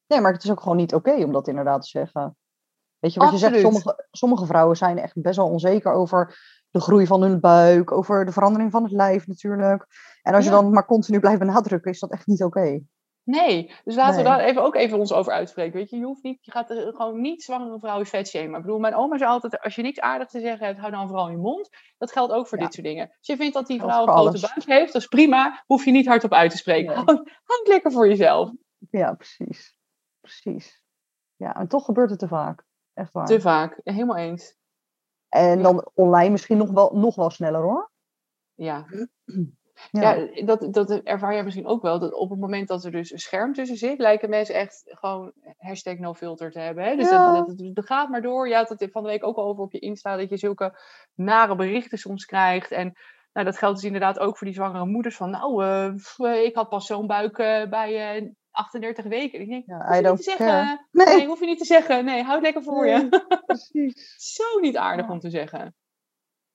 Nee, 0.06 0.20
maar 0.20 0.32
het 0.32 0.44
is 0.44 0.50
ook 0.50 0.60
gewoon 0.60 0.76
niet 0.76 0.94
oké 0.94 1.24
om 1.24 1.32
dat 1.32 1.48
inderdaad 1.48 1.82
te 1.82 1.88
zeggen. 1.88 2.36
Weet 2.98 3.14
je 3.14 3.20
wat 3.20 3.30
je 3.30 3.38
zegt? 3.38 3.60
Sommige, 3.60 4.06
sommige 4.10 4.46
vrouwen 4.46 4.76
zijn 4.76 4.98
echt 4.98 5.22
best 5.22 5.36
wel 5.36 5.48
onzeker 5.48 5.92
over 5.92 6.38
de 6.70 6.80
groei 6.80 7.06
van 7.06 7.22
hun 7.22 7.40
buik, 7.40 7.92
over 7.92 8.24
de 8.24 8.32
verandering 8.32 8.70
van 8.70 8.82
het 8.82 8.92
lijf 8.92 9.26
natuurlijk. 9.26 9.86
En 10.22 10.34
als 10.34 10.44
je 10.44 10.50
Ja. 10.50 10.56
dan 10.60 10.72
maar 10.72 10.86
continu 10.86 11.20
blijft 11.20 11.38
benadrukken, 11.38 11.90
is 11.90 11.98
dat 12.00 12.10
echt 12.12 12.26
niet 12.26 12.42
oké. 12.42 12.80
Nee, 13.24 13.74
dus 13.84 13.94
laten 13.94 14.16
we 14.16 14.22
daar 14.22 14.40
even, 14.40 14.62
ook 14.62 14.74
even 14.74 14.98
ons 14.98 15.12
over 15.12 15.32
uitspreken. 15.32 15.78
Weet 15.78 15.90
je, 15.90 15.96
je 15.96 16.04
hoeft 16.04 16.22
niet, 16.22 16.44
je 16.44 16.50
gaat 16.50 16.70
er 16.70 16.92
gewoon 16.94 17.20
niet 17.20 17.42
zwangere 17.42 17.78
vrouwen 17.78 18.06
vet 18.06 18.28
shamen. 18.28 18.54
Ik 18.56 18.62
bedoel, 18.62 18.78
mijn 18.78 18.94
oma 18.94 19.18
zei 19.18 19.30
altijd, 19.30 19.60
als 19.60 19.74
je 19.74 19.82
niks 19.82 20.00
aardigs 20.00 20.32
te 20.32 20.40
zeggen 20.40 20.66
hebt, 20.66 20.78
hou 20.78 20.90
dan 20.92 21.06
vooral 21.08 21.30
je 21.30 21.36
mond. 21.36 21.68
Dat 21.98 22.12
geldt 22.12 22.32
ook 22.32 22.46
voor 22.48 22.58
Ja. 22.58 22.64
dit 22.64 22.74
soort 22.74 22.86
dingen. 22.86 23.06
Als 23.08 23.26
je 23.26 23.36
vindt 23.36 23.54
dat 23.54 23.66
die 23.66 23.80
vrouw 23.80 24.02
een 24.06 24.12
grote 24.12 24.40
buik 24.40 24.64
heeft, 24.66 24.92
dat 24.92 25.02
is 25.02 25.08
prima. 25.08 25.62
Hoef 25.66 25.84
je 25.84 25.90
niet 25.90 26.06
hardop 26.06 26.32
uit 26.32 26.50
te 26.50 26.56
spreken. 26.56 26.94
Nee. 26.94 27.04
Houd 27.44 27.66
lekker 27.66 27.92
voor 27.92 28.08
jezelf. 28.08 28.50
Ja, 28.90 29.14
precies. 29.14 29.76
Precies. 30.20 30.82
Ja, 31.36 31.54
en 31.54 31.68
toch 31.68 31.84
gebeurt 31.84 32.10
het 32.10 32.18
te 32.18 32.28
vaak. 32.28 32.64
Echt 32.94 33.12
waar. 33.12 33.26
Te 33.26 33.40
vaak. 33.40 33.80
Helemaal 33.84 34.16
eens. 34.16 34.56
En 35.28 35.56
Ja. 35.56 35.62
dan 35.62 35.90
online 35.94 36.30
misschien 36.30 36.56
nog 36.58 36.70
wel, 36.70 36.90
nog 36.94 37.14
wel 37.14 37.30
sneller 37.30 37.62
hoor. 37.62 37.90
Ja. 38.54 38.84
Ja. 39.90 40.12
Ja, 40.12 40.44
dat, 40.44 40.72
dat 40.74 40.90
ervaar 40.90 41.34
jij 41.34 41.44
misschien 41.44 41.66
ook 41.66 41.82
wel. 41.82 41.98
Dat 41.98 42.12
op 42.14 42.30
het 42.30 42.38
moment 42.40 42.68
dat 42.68 42.84
er 42.84 42.90
dus 42.90 43.12
een 43.12 43.18
scherm 43.18 43.52
tussen 43.52 43.76
zit, 43.76 43.98
lijken 43.98 44.30
mensen 44.30 44.54
echt 44.54 44.82
gewoon 44.84 45.32
hashtag 45.58 45.98
no 45.98 46.14
filter 46.14 46.50
te 46.50 46.58
hebben. 46.58 46.84
Hè? 46.84 46.96
Dus 46.96 47.10
Ja. 47.10 47.32
dat, 47.32 47.46
dat, 47.58 47.74
dat 47.74 47.86
gaat 47.86 48.08
maar 48.08 48.22
door. 48.22 48.48
Je 48.48 48.54
had 48.54 48.68
het 48.68 48.88
van 48.92 49.02
de 49.02 49.08
week 49.08 49.24
ook 49.26 49.36
al 49.36 49.44
over 49.44 49.62
op 49.62 49.72
je 49.72 49.78
Insta, 49.78 50.16
dat 50.16 50.28
je 50.30 50.36
zulke 50.36 50.78
nare 51.14 51.56
berichten 51.56 51.98
soms 51.98 52.24
krijgt. 52.24 52.70
En 52.70 52.92
nou, 53.32 53.46
dat 53.46 53.58
geldt 53.58 53.76
dus 53.76 53.84
inderdaad 53.84 54.18
ook 54.18 54.36
voor 54.38 54.46
die 54.46 54.56
zwangere 54.56 54.86
moeders. 54.86 55.16
Van 55.16 55.30
nou, 55.30 55.64
eh, 55.64 56.44
ik 56.44 56.54
had 56.54 56.68
pas 56.68 56.86
zo'n 56.86 57.06
buik 57.06 57.38
eh, 57.38 57.68
bij 57.68 58.16
eh 58.16 58.28
38 58.50 59.04
weken. 59.04 59.40
Ik 59.40 59.48
denk, 59.48 59.64
Ja, 59.66 59.76
hoef 59.76 59.96
je 59.96 60.02
niet 60.08 60.16
te 60.16 60.22
zeggen. 60.22 60.86
Nee. 60.90 61.06
Nee. 61.06 61.26
hoef 61.26 61.40
je 61.40 61.46
niet 61.46 61.58
te 61.58 61.64
zeggen. 61.64 62.04
Nee, 62.04 62.22
houd 62.22 62.42
lekker 62.42 62.62
voor 62.62 62.86
je. 62.86 63.08
Precies. 63.46 64.14
Zo 64.36 64.60
niet 64.60 64.76
aardig 64.76 65.06
Ja. 65.06 65.12
om 65.12 65.20
te 65.20 65.30
zeggen. 65.30 65.74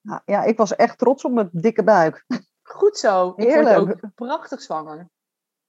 Ja, 0.00 0.22
ja, 0.24 0.42
ik 0.42 0.56
was 0.56 0.76
echt 0.76 0.98
trots 0.98 1.24
op 1.24 1.32
mijn 1.32 1.48
dikke 1.52 1.84
buik. 1.84 2.24
Goed 2.66 2.98
zo. 2.98 3.28
Ik 3.28 3.34
word 3.36 3.48
Heerlijk. 3.48 3.78
ook 4.04 4.14
prachtig 4.14 4.60
zwanger. 4.60 5.10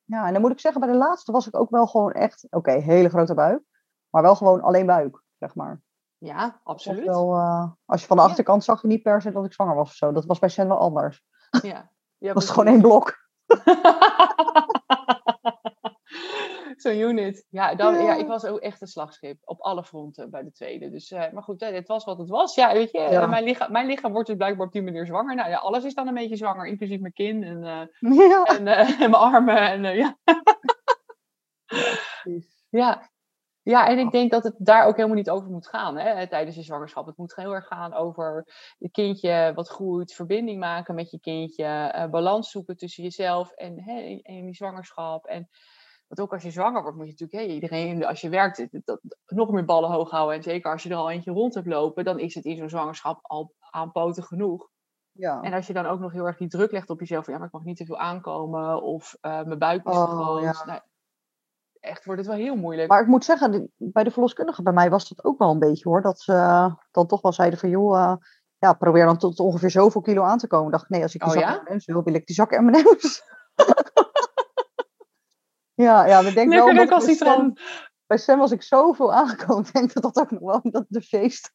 Ja, 0.03 0.25
en 0.27 0.33
dan 0.33 0.41
moet 0.41 0.51
ik 0.51 0.59
zeggen, 0.59 0.81
bij 0.81 0.89
de 0.91 0.97
laatste 0.97 1.31
was 1.31 1.47
ik 1.47 1.55
ook 1.55 1.69
wel 1.69 1.87
gewoon 1.87 2.11
echt, 2.11 2.47
oké, 2.49 2.71
hele 2.71 3.09
grote 3.09 3.33
buik. 3.33 3.61
Maar 4.09 4.21
wel 4.21 4.35
gewoon 4.35 4.61
alleen 4.61 4.85
buik, 4.85 5.21
zeg 5.37 5.55
maar. 5.55 5.81
Ja, 6.17 6.59
absoluut. 6.63 7.05
Wel, 7.05 7.33
eh, 7.33 7.71
als 7.85 8.01
je 8.01 8.07
van 8.07 8.17
de 8.17 8.23
Ja. 8.23 8.29
achterkant 8.29 8.63
zag 8.63 8.81
je 8.81 8.87
niet 8.87 9.01
per 9.03 9.21
se 9.21 9.31
dat 9.31 9.45
ik 9.45 9.53
zwanger 9.53 9.75
was 9.75 9.89
of 9.89 9.95
zo. 9.95 10.11
Dat 10.11 10.25
was 10.25 10.39
bij 10.39 10.49
Sen 10.49 10.67
wel 10.67 10.77
anders. 10.79 11.23
Ja. 11.61 11.91
ja 12.17 12.27
Het 12.27 12.33
was 12.33 12.49
gewoon 12.49 12.67
één 12.67 12.81
blok. 12.81 13.15
Zo'n 16.81 16.99
unit. 16.99 17.45
Ja, 17.49 17.75
dan, 17.75 17.93
ja. 17.93 18.01
Ja. 18.01 18.15
ik 18.15 18.27
was 18.27 18.45
ook 18.45 18.59
echt 18.59 18.81
een 18.81 18.87
slagschip. 18.87 19.37
Op 19.43 19.61
alle 19.61 19.83
fronten 19.83 20.29
bij 20.29 20.43
de 20.43 20.51
tweede. 20.51 20.89
Dus, 20.89 21.11
eh, 21.11 21.31
maar 21.31 21.43
goed, 21.43 21.59
het 21.59 21.87
was 21.87 22.05
wat 22.05 22.17
het 22.17 22.29
was. 22.29 22.55
Ja, 22.55 22.73
weet 22.73 22.91
je, 22.91 22.99
Ja. 22.99 23.27
Mijn, 23.27 23.43
lichaam, 23.43 23.71
mijn 23.71 23.87
lichaam 23.87 24.11
wordt 24.11 24.27
dus 24.27 24.37
blijkbaar 24.37 24.65
op 24.65 24.71
die 24.71 24.81
manier 24.81 25.05
zwanger. 25.05 25.35
Nou 25.35 25.49
ja, 25.49 25.57
alles 25.57 25.83
is 25.83 25.93
dan 25.93 26.07
een 26.07 26.13
beetje 26.13 26.35
zwanger. 26.35 26.67
Inclusief 26.67 26.99
mijn 26.99 27.13
kin 27.13 27.43
en, 27.43 27.63
eh, 27.63 28.11
Ja, 28.29 28.43
en, 28.43 28.67
eh, 28.67 28.89
en 28.89 29.09
mijn 29.09 29.13
armen. 29.13 29.57
En, 29.57 29.95
ja. 29.95 30.17
Ja. 32.69 33.09
ja, 33.63 33.87
en 33.87 33.99
ik 33.99 34.11
denk 34.11 34.31
dat 34.31 34.43
het 34.43 34.55
daar 34.57 34.85
ook 34.85 34.95
helemaal 34.95 35.17
niet 35.17 35.29
over 35.29 35.49
moet 35.49 35.67
gaan 35.67 35.97
hè, 35.97 36.27
tijdens 36.27 36.55
je 36.55 36.61
zwangerschap. 36.61 37.05
Het 37.05 37.17
moet 37.17 37.35
heel 37.35 37.53
erg 37.53 37.67
gaan 37.67 37.93
over 37.93 38.45
het 38.79 38.91
kindje 38.91 39.51
wat 39.55 39.69
groeit, 39.69 40.13
verbinding 40.13 40.59
maken 40.59 40.95
met 40.95 41.11
je 41.11 41.19
kindje, 41.19 42.07
balans 42.11 42.51
zoeken 42.51 42.77
tussen 42.77 43.03
jezelf 43.03 43.51
en, 43.51 43.81
hè, 43.83 44.19
en 44.23 44.45
die 44.45 44.55
zwangerschap. 44.55 45.25
En 45.25 45.49
want 46.07 46.19
ook 46.21 46.33
als 46.33 46.43
je 46.43 46.51
zwanger 46.51 46.81
wordt, 46.81 46.97
moet 46.97 47.05
je 47.05 47.11
natuurlijk, 47.11 47.41
hè, 47.47 47.53
iedereen, 47.53 48.05
als 48.05 48.21
je 48.21 48.29
werkt, 48.29 48.67
dat, 48.85 48.99
nog 49.27 49.51
meer 49.51 49.65
ballen 49.65 49.89
hoog 49.89 50.09
houden. 50.09 50.35
En 50.35 50.43
zeker 50.43 50.71
als 50.71 50.83
je 50.83 50.89
er 50.89 50.95
al 50.95 51.11
eentje 51.11 51.31
rond 51.31 51.53
hebt 51.53 51.67
lopen, 51.67 52.03
dan 52.03 52.19
is 52.19 52.35
het 52.35 52.45
in 52.45 52.57
zo'n 52.57 52.69
zwangerschap 52.69 53.19
al 53.21 53.53
aanpoten 53.59 54.23
genoeg. 54.23 54.69
Ja. 55.11 55.41
En 55.41 55.53
als 55.53 55.67
je 55.67 55.73
dan 55.73 55.85
ook 55.85 55.99
nog 55.99 56.11
heel 56.11 56.25
erg 56.25 56.37
die 56.37 56.47
druk 56.47 56.71
legt 56.71 56.89
op 56.89 56.99
jezelf, 56.99 57.23
van 57.23 57.33
ja, 57.33 57.39
maar 57.39 57.47
ik 57.47 57.53
mag 57.53 57.63
niet 57.63 57.77
te 57.77 57.85
veel 57.85 57.97
aankomen, 57.97 58.81
of 58.81 59.17
eh, 59.21 59.43
mijn 59.43 59.59
buik 59.59 59.85
is 59.87 59.95
Oh, 59.95 60.11
groot. 60.11 60.41
ja. 60.41 60.65
Nou, 60.65 60.79
echt 61.79 62.05
wordt 62.05 62.21
het 62.21 62.29
wel 62.29 62.39
heel 62.39 62.55
moeilijk. 62.55 62.89
Maar 62.89 63.01
ik 63.01 63.07
moet 63.07 63.25
zeggen, 63.25 63.71
bij 63.77 64.03
de 64.03 64.11
verloskundige 64.11 64.63
bij 64.63 64.73
mij 64.73 64.89
was 64.89 65.09
dat 65.09 65.25
ook 65.25 65.37
wel 65.37 65.51
een 65.51 65.59
beetje 65.59 65.89
hoor. 65.89 66.01
Dat 66.01 66.19
ze 66.19 66.33
eh, 66.33 66.73
dan 66.91 67.07
toch 67.07 67.21
wel 67.21 67.31
zeiden 67.33 67.59
van 67.59 67.69
joh, 67.69 67.97
eh, 67.97 68.15
ja, 68.57 68.73
probeer 68.73 69.05
dan 69.05 69.17
tot 69.17 69.39
ongeveer 69.39 69.71
zoveel 69.71 70.01
kilo 70.01 70.23
aan 70.23 70.37
te 70.37 70.47
komen. 70.47 70.65
Ik 70.65 70.71
dacht 70.71 70.89
nee, 70.89 71.01
als 71.01 71.15
ik 71.15 71.21
die 71.23 71.29
Oh, 71.29 71.39
zak 71.39 71.43
ja? 71.49 71.61
M&M's 71.65 71.85
wil, 71.85 72.03
wil 72.03 72.13
ik 72.13 72.25
die 72.25 72.35
zak 72.35 72.59
M&M's. 72.59 73.23
ja, 75.85 76.05
ja, 76.05 76.21
maar 76.21 76.29
ik 76.29 76.35
denk 76.35 76.49
wel 76.49 76.65
dat 76.65 76.75
bij 76.75 76.83
recalcitrant. 76.83 77.59
Sam, 77.59 77.67
bij 78.05 78.17
Sam 78.17 78.39
was 78.39 78.51
ik 78.51 78.61
zoveel 78.61 79.13
aangekomen. 79.13 79.65
Ik 79.65 79.73
denk 79.73 79.93
dat 79.93 80.03
dat 80.03 80.17
ook 80.17 80.31
nog 80.31 80.41
wel 80.41 80.59
dat 80.63 80.85
de 80.87 81.01
feest. 81.01 81.51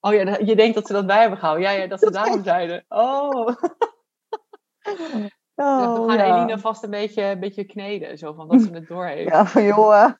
Oh 0.00 0.14
ja, 0.14 0.38
je 0.38 0.56
denkt 0.56 0.74
dat 0.74 0.86
ze 0.86 0.92
dat 0.92 1.06
bij 1.06 1.20
hebben 1.20 1.38
gehouden. 1.38 1.68
Ja, 1.68 1.70
ja 1.70 1.86
dat 1.86 2.00
ze 2.00 2.10
daarom 2.10 2.42
zeiden. 2.42 2.84
Oh, 2.88 3.48
Oh, 5.56 6.06
we 6.06 6.12
gaan 6.12 6.26
ja. 6.26 6.36
Eline 6.36 6.58
vast 6.58 6.82
een 6.82 6.90
beetje, 6.90 7.22
een 7.22 7.40
beetje 7.40 7.64
kneden. 7.64 8.18
Zo 8.18 8.32
van 8.32 8.48
dat 8.48 8.60
ze 8.60 8.70
het 8.70 8.88
door 8.88 9.06
heeft. 9.06 9.30
Ja, 9.30 9.46
van 9.46 9.64
joh, 9.64 10.02
eh, 10.02 10.12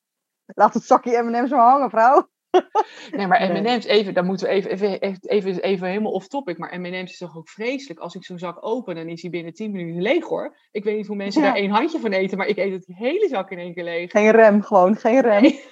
laat 0.47 0.75
het 0.75 0.85
zakje 0.85 1.23
M&M's 1.23 1.51
maar 1.51 1.71
hangen, 1.71 1.91
vrouw. 1.91 2.29
Nee, 3.17 3.27
maar 3.27 3.49
Nee. 3.53 3.63
M&M's, 3.63 3.85
even, 3.85 4.15
daar 4.15 4.25
moeten 4.25 4.47
we 4.47 4.53
even, 4.53 4.71
even, 4.71 5.01
even, 5.21 5.63
even, 5.63 5.89
helemaal 5.89 6.13
off-topic. 6.13 6.59
Maar 6.59 6.81
M&M's 6.81 7.11
is 7.13 7.19
toch 7.19 7.37
ook 7.37 7.49
vreselijk. 7.49 8.01
Als 8.01 8.15
ik 8.15 8.25
zo'n 8.25 8.39
zak 8.39 8.67
open, 8.67 8.95
dan 8.95 9.09
is 9.09 9.23
hij 9.23 9.31
binnen 9.31 9.53
10 9.53 9.71
minuten 9.73 10.03
leeg 10.03 10.25
hoor. 10.25 10.57
Ik 10.71 10.85
weet 10.85 10.97
niet 10.97 11.07
hoe 11.07 11.17
mensen 11.17 11.43
Ja. 11.43 11.47
daar 11.49 11.57
één 11.57 11.71
handje 11.71 11.99
van 12.01 12.13
eten, 12.13 12.39
maar 12.39 12.47
ik 12.47 12.57
eet 12.57 12.73
het 12.73 12.85
hele 12.87 13.29
zak 13.29 13.51
in 13.51 13.59
één 13.59 13.75
keer 13.75 13.85
leeg. 13.85 14.11
Geen 14.11 14.31
rem, 14.31 14.63
gewoon, 14.63 14.97
geen 14.97 15.21
rem. 15.21 15.43
Nee, 15.43 15.65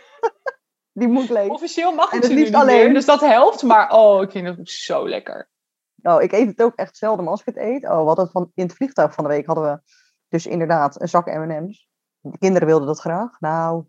Die 0.92 1.09
moet 1.09 1.29
leeg. 1.29 1.49
officieel 1.49 1.92
mag 1.94 2.07
ik 2.12 2.23
het 2.23 2.25
ze 2.25 2.33
niet 2.38 2.55
alleen. 2.55 2.85
meer, 2.85 2.94
dus 2.94 3.05
dat 3.05 3.20
helpt. 3.20 3.62
Maar 3.62 3.90
oh, 3.92 4.23
ik 4.23 4.31
vind 4.31 4.47
het 4.47 4.70
zo 4.70 5.09
lekker. 5.09 5.49
Nou, 5.94 6.23
ik 6.23 6.33
eet 6.33 6.47
het 6.47 6.62
ook 6.62 6.75
echt 6.75 6.97
zelden, 6.97 7.23
maar 7.25 7.33
als 7.33 7.40
ik 7.40 7.47
het 7.47 7.57
eet... 7.57 7.85
Oh, 7.85 8.01
we 8.01 8.07
hadden 8.07 8.29
van, 8.31 8.51
in 8.55 8.62
het 8.64 8.75
vliegtuig 8.75 9.14
van 9.14 9.25
de 9.25 9.31
week 9.31 9.47
hadden 9.47 9.64
we 9.73 9.81
dus 10.29 10.47
inderdaad 10.47 11.01
een 11.01 11.09
zak 11.09 11.27
M&M's. 11.27 11.88
De 12.20 12.38
kinderen 12.38 12.68
wilden 12.68 12.87
dat 12.87 13.01
graag. 13.01 13.40
Nou, 13.40 13.85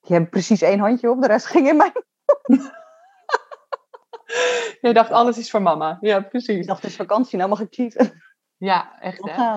die 0.00 0.12
hebben 0.12 0.30
precies 0.30 0.62
één 0.62 0.78
handje 0.78 1.10
op, 1.10 1.20
de 1.20 1.26
rest 1.26 1.46
ging 1.46 1.68
in 1.68 1.76
mijn... 1.76 1.92
Je 4.80 4.92
dacht, 4.92 5.10
alles 5.10 5.38
is 5.38 5.50
voor 5.50 5.62
mama. 5.62 5.98
Ja, 6.00 6.18
Ik 6.18 6.28
precies. 6.28 6.66
dacht, 6.66 6.82
het 6.82 6.90
is 6.90 6.96
vakantie, 6.96 7.36
nou 7.38 7.48
mag 7.50 7.60
ik 7.60 7.66
cheaten. 7.74 8.22
Ja, 8.56 8.98
echt 9.00 9.30
hè. 9.30 9.56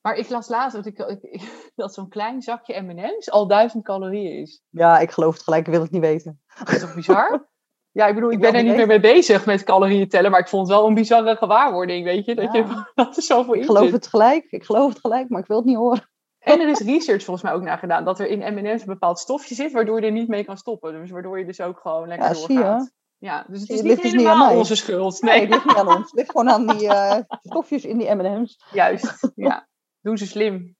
Maar 0.00 0.14
ik 0.14 0.28
las 0.28 0.48
laatst 0.48 0.76
dat, 0.76 0.86
ik, 0.86 0.98
ik- 0.98 1.70
dat 1.76 1.94
zo'n 1.94 2.08
klein 2.08 2.42
zakje 2.42 2.80
M&M's 2.80 3.30
al 3.30 3.46
duizend 3.46 3.84
calorieën 3.84 4.40
is. 4.40 4.62
Ja, 4.70 4.98
ik 4.98 5.10
geloof 5.10 5.34
het 5.34 5.42
gelijk, 5.42 5.66
ik 5.66 5.72
wil 5.72 5.82
het 5.82 5.90
niet 5.90 6.00
weten. 6.00 6.40
Dat 6.58 6.68
is 6.68 6.80
toch 6.80 6.94
bizar? 6.94 7.48
Ja, 7.92 8.06
ik 8.06 8.14
bedoel, 8.14 8.30
ik 8.30 8.36
Ik 8.36 8.42
ben 8.42 8.54
er 8.54 8.62
niet 8.62 8.76
meer 8.76 8.86
mee 8.86 9.00
bezig 9.00 9.46
met 9.46 9.64
calorieën 9.64 10.08
tellen, 10.08 10.30
maar 10.30 10.40
ik 10.40 10.48
vond 10.48 10.68
het 10.68 10.76
wel 10.76 10.86
een 10.86 10.94
bizarre 10.94 11.36
gewaarwording, 11.36 12.04
weet 12.04 12.24
je? 12.24 12.34
Dat, 12.34 12.52
Ja. 12.52 12.58
je, 12.58 12.90
dat 12.94 13.16
er 13.16 13.22
zoveel 13.22 13.54
in 13.54 13.60
Ik 13.60 13.66
geloof 13.66 13.90
het 13.90 14.06
gelijk, 14.06 14.44
ik 14.50 14.64
geloof 14.64 14.88
het 14.88 15.00
gelijk, 15.00 15.28
maar 15.28 15.40
ik 15.40 15.46
wil 15.46 15.56
het 15.56 15.66
niet 15.66 15.76
horen. 15.76 16.09
En 16.40 16.60
er 16.60 16.68
is 16.68 16.80
research 16.80 17.24
volgens 17.24 17.42
mij 17.42 17.52
ook 17.54 17.62
naar 17.62 17.78
gedaan, 17.78 18.04
dat 18.04 18.18
er 18.20 18.26
in 18.26 18.54
M&M's 18.54 18.80
een 18.80 18.86
bepaald 18.86 19.18
stofje 19.18 19.54
zit, 19.54 19.72
waardoor 19.72 20.00
je 20.00 20.06
er 20.06 20.12
niet 20.12 20.28
mee 20.28 20.44
kan 20.44 20.56
stoppen. 20.56 20.92
Dus 20.92 21.10
waardoor 21.10 21.38
je 21.38 21.44
dus 21.44 21.60
ook 21.60 21.78
gewoon 21.80 22.08
lekker 22.08 22.28
Ja, 22.28 22.34
zie 22.34 22.48
je. 22.52 22.54
doorgaat. 22.54 22.92
Ja, 23.18 23.44
dus 23.48 23.60
het 23.60 23.68
is 23.68 23.68
niet 23.68 23.78
het 23.78 23.86
ligt 23.86 24.02
dus 24.02 24.12
niet 24.12 24.26
aan 24.26 24.38
mij. 24.38 24.56
onze 24.56 24.76
schuld. 24.76 25.22
Nee, 25.22 25.32
Nee, 25.32 25.40
het 25.40 25.50
ligt 25.50 25.64
niet 25.64 25.76
aan 25.76 25.88
ons. 25.96 26.04
Het 26.04 26.12
ligt 26.12 26.30
gewoon 26.30 26.50
aan 26.50 26.66
die 26.66 26.88
eh, 26.88 27.18
stofjes 27.50 27.84
in 27.84 27.98
die 27.98 28.14
M&M's. 28.14 28.64
juist. 28.72 29.30
Ja, 29.34 29.68
doen 30.00 30.18
ze 30.18 30.26
slim. 30.26 30.76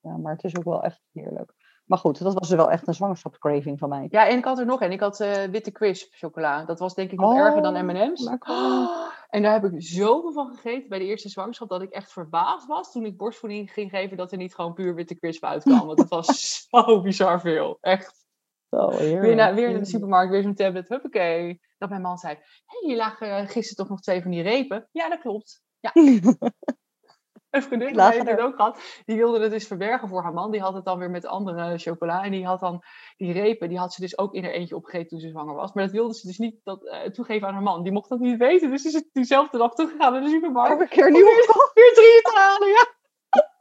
Ja, 0.00 0.16
maar 0.16 0.32
het 0.32 0.44
is 0.44 0.56
ook 0.56 0.64
wel 0.64 0.82
echt 0.82 1.00
heerlijk. 1.12 1.52
Maar 1.84 1.98
goed, 1.98 2.18
dat 2.22 2.34
was 2.34 2.50
er 2.50 2.56
wel 2.56 2.70
echt 2.70 2.88
een 2.88 2.94
zwangerschapscraving 2.94 3.78
van 3.78 3.88
mij. 3.88 4.06
Ja, 4.10 4.28
en 4.28 4.38
ik 4.38 4.44
had 4.44 4.58
er 4.58 4.66
nog 4.66 4.80
een. 4.80 4.92
Ik 4.92 5.00
had 5.00 5.20
eh, 5.20 5.44
witte 5.44 5.72
crisp 5.72 6.12
chocola. 6.14 6.64
Dat 6.64 6.78
was 6.78 6.94
denk 6.94 7.10
ik 7.10 7.20
nog 7.20 7.32
Oh, 7.32 7.38
erger 7.38 7.62
dan 7.62 7.86
M&M's. 7.86 8.20
lekker. 8.20 8.54
En 9.34 9.42
daar 9.42 9.52
heb 9.52 9.72
ik 9.72 9.82
zoveel 9.82 10.32
van 10.32 10.54
gegeten 10.54 10.88
bij 10.88 10.98
de 10.98 11.04
eerste 11.04 11.28
zwangerschap 11.28 11.68
dat 11.68 11.82
ik 11.82 11.90
echt 11.90 12.12
verbaasd 12.12 12.66
was 12.66 12.92
toen 12.92 13.04
ik 13.04 13.16
borstvoeding 13.16 13.72
ging 13.72 13.90
geven 13.90 14.16
dat 14.16 14.32
er 14.32 14.38
niet 14.38 14.54
gewoon 14.54 14.74
puur 14.74 14.94
witte 14.94 15.18
crisp 15.18 15.44
uitkwam. 15.44 15.86
Want 15.86 15.98
het 15.98 16.08
was 16.08 16.26
zo 16.70 17.00
bizar 17.02 17.40
veel. 17.40 17.78
Echt. 17.80 18.24
Heerlijk. 18.70 19.20
Weer, 19.20 19.34
naar, 19.34 19.54
weer 19.54 19.70
naar 19.70 19.78
de 19.78 19.84
supermarkt, 19.84 20.30
weer 20.30 20.42
zo'n 20.42 20.54
tablet. 20.54 20.88
Huppakee. 20.88 21.60
Dat 21.78 21.88
mijn 21.88 22.02
man 22.02 22.18
zei, 22.18 22.34
hé, 22.34 22.40
hey, 22.66 22.88
hier 22.88 22.96
lagen 22.96 23.36
eh, 23.36 23.48
gisteren 23.48 23.76
toch 23.76 23.88
nog 23.88 24.00
twee 24.00 24.22
van 24.22 24.30
die 24.30 24.42
repen? 24.42 24.88
Ja, 24.92 25.08
dat 25.08 25.20
klopt. 25.20 25.62
Ja. 25.80 25.92
Een 27.54 27.62
vriendin 27.62 27.92
Die 27.92 28.02
heeft 28.02 28.28
het 28.28 28.40
ook 28.40 28.56
gehad. 28.56 28.78
Die 29.04 29.16
wilde 29.16 29.40
het 29.40 29.50
dus 29.50 29.66
verbergen 29.66 30.08
voor 30.08 30.22
haar 30.22 30.32
man. 30.32 30.50
Die 30.50 30.60
had 30.60 30.74
het 30.74 30.84
dan 30.84 30.98
weer 30.98 31.10
met 31.10 31.26
andere 31.26 31.78
chocola. 31.78 32.22
En 32.24 32.30
die 32.30 32.46
had 32.46 32.60
dan 32.60 32.82
die 33.16 33.32
repen, 33.32 33.68
die 33.68 33.78
had 33.78 33.92
ze 33.92 34.00
dus 34.00 34.18
ook 34.18 34.34
in 34.34 34.44
haar 34.44 34.52
eentje 34.52 34.76
opgegeten 34.76 35.08
toen 35.08 35.20
ze 35.20 35.28
zwanger 35.28 35.54
was. 35.54 35.72
Maar 35.72 35.84
dat 35.84 35.92
wilde 35.92 36.14
ze 36.14 36.26
dus 36.26 36.38
niet 36.38 36.60
dat, 36.64 36.84
eh, 36.84 37.00
toegeven 37.10 37.48
aan 37.48 37.54
haar 37.54 37.62
man. 37.62 37.82
Die 37.82 37.92
mocht 37.92 38.08
dat 38.08 38.18
niet 38.18 38.38
weten. 38.38 38.70
Dus 38.70 38.84
is 38.84 38.92
het 38.92 39.08
diezelfde 39.12 39.58
dag 39.58 39.74
teruggegaan 39.74 40.12
naar 40.12 40.22
de 40.22 40.28
supermarkt. 40.28 40.68
Heb 40.70 40.80
ik 40.80 40.90
een 40.90 40.96
keer 41.02 41.10
nieuw 41.10 41.24
weer, 41.24 41.70
weer 41.74 41.92
drie 41.94 42.20
te 42.22 42.32
halen, 42.34 42.68
ja. 42.68 42.92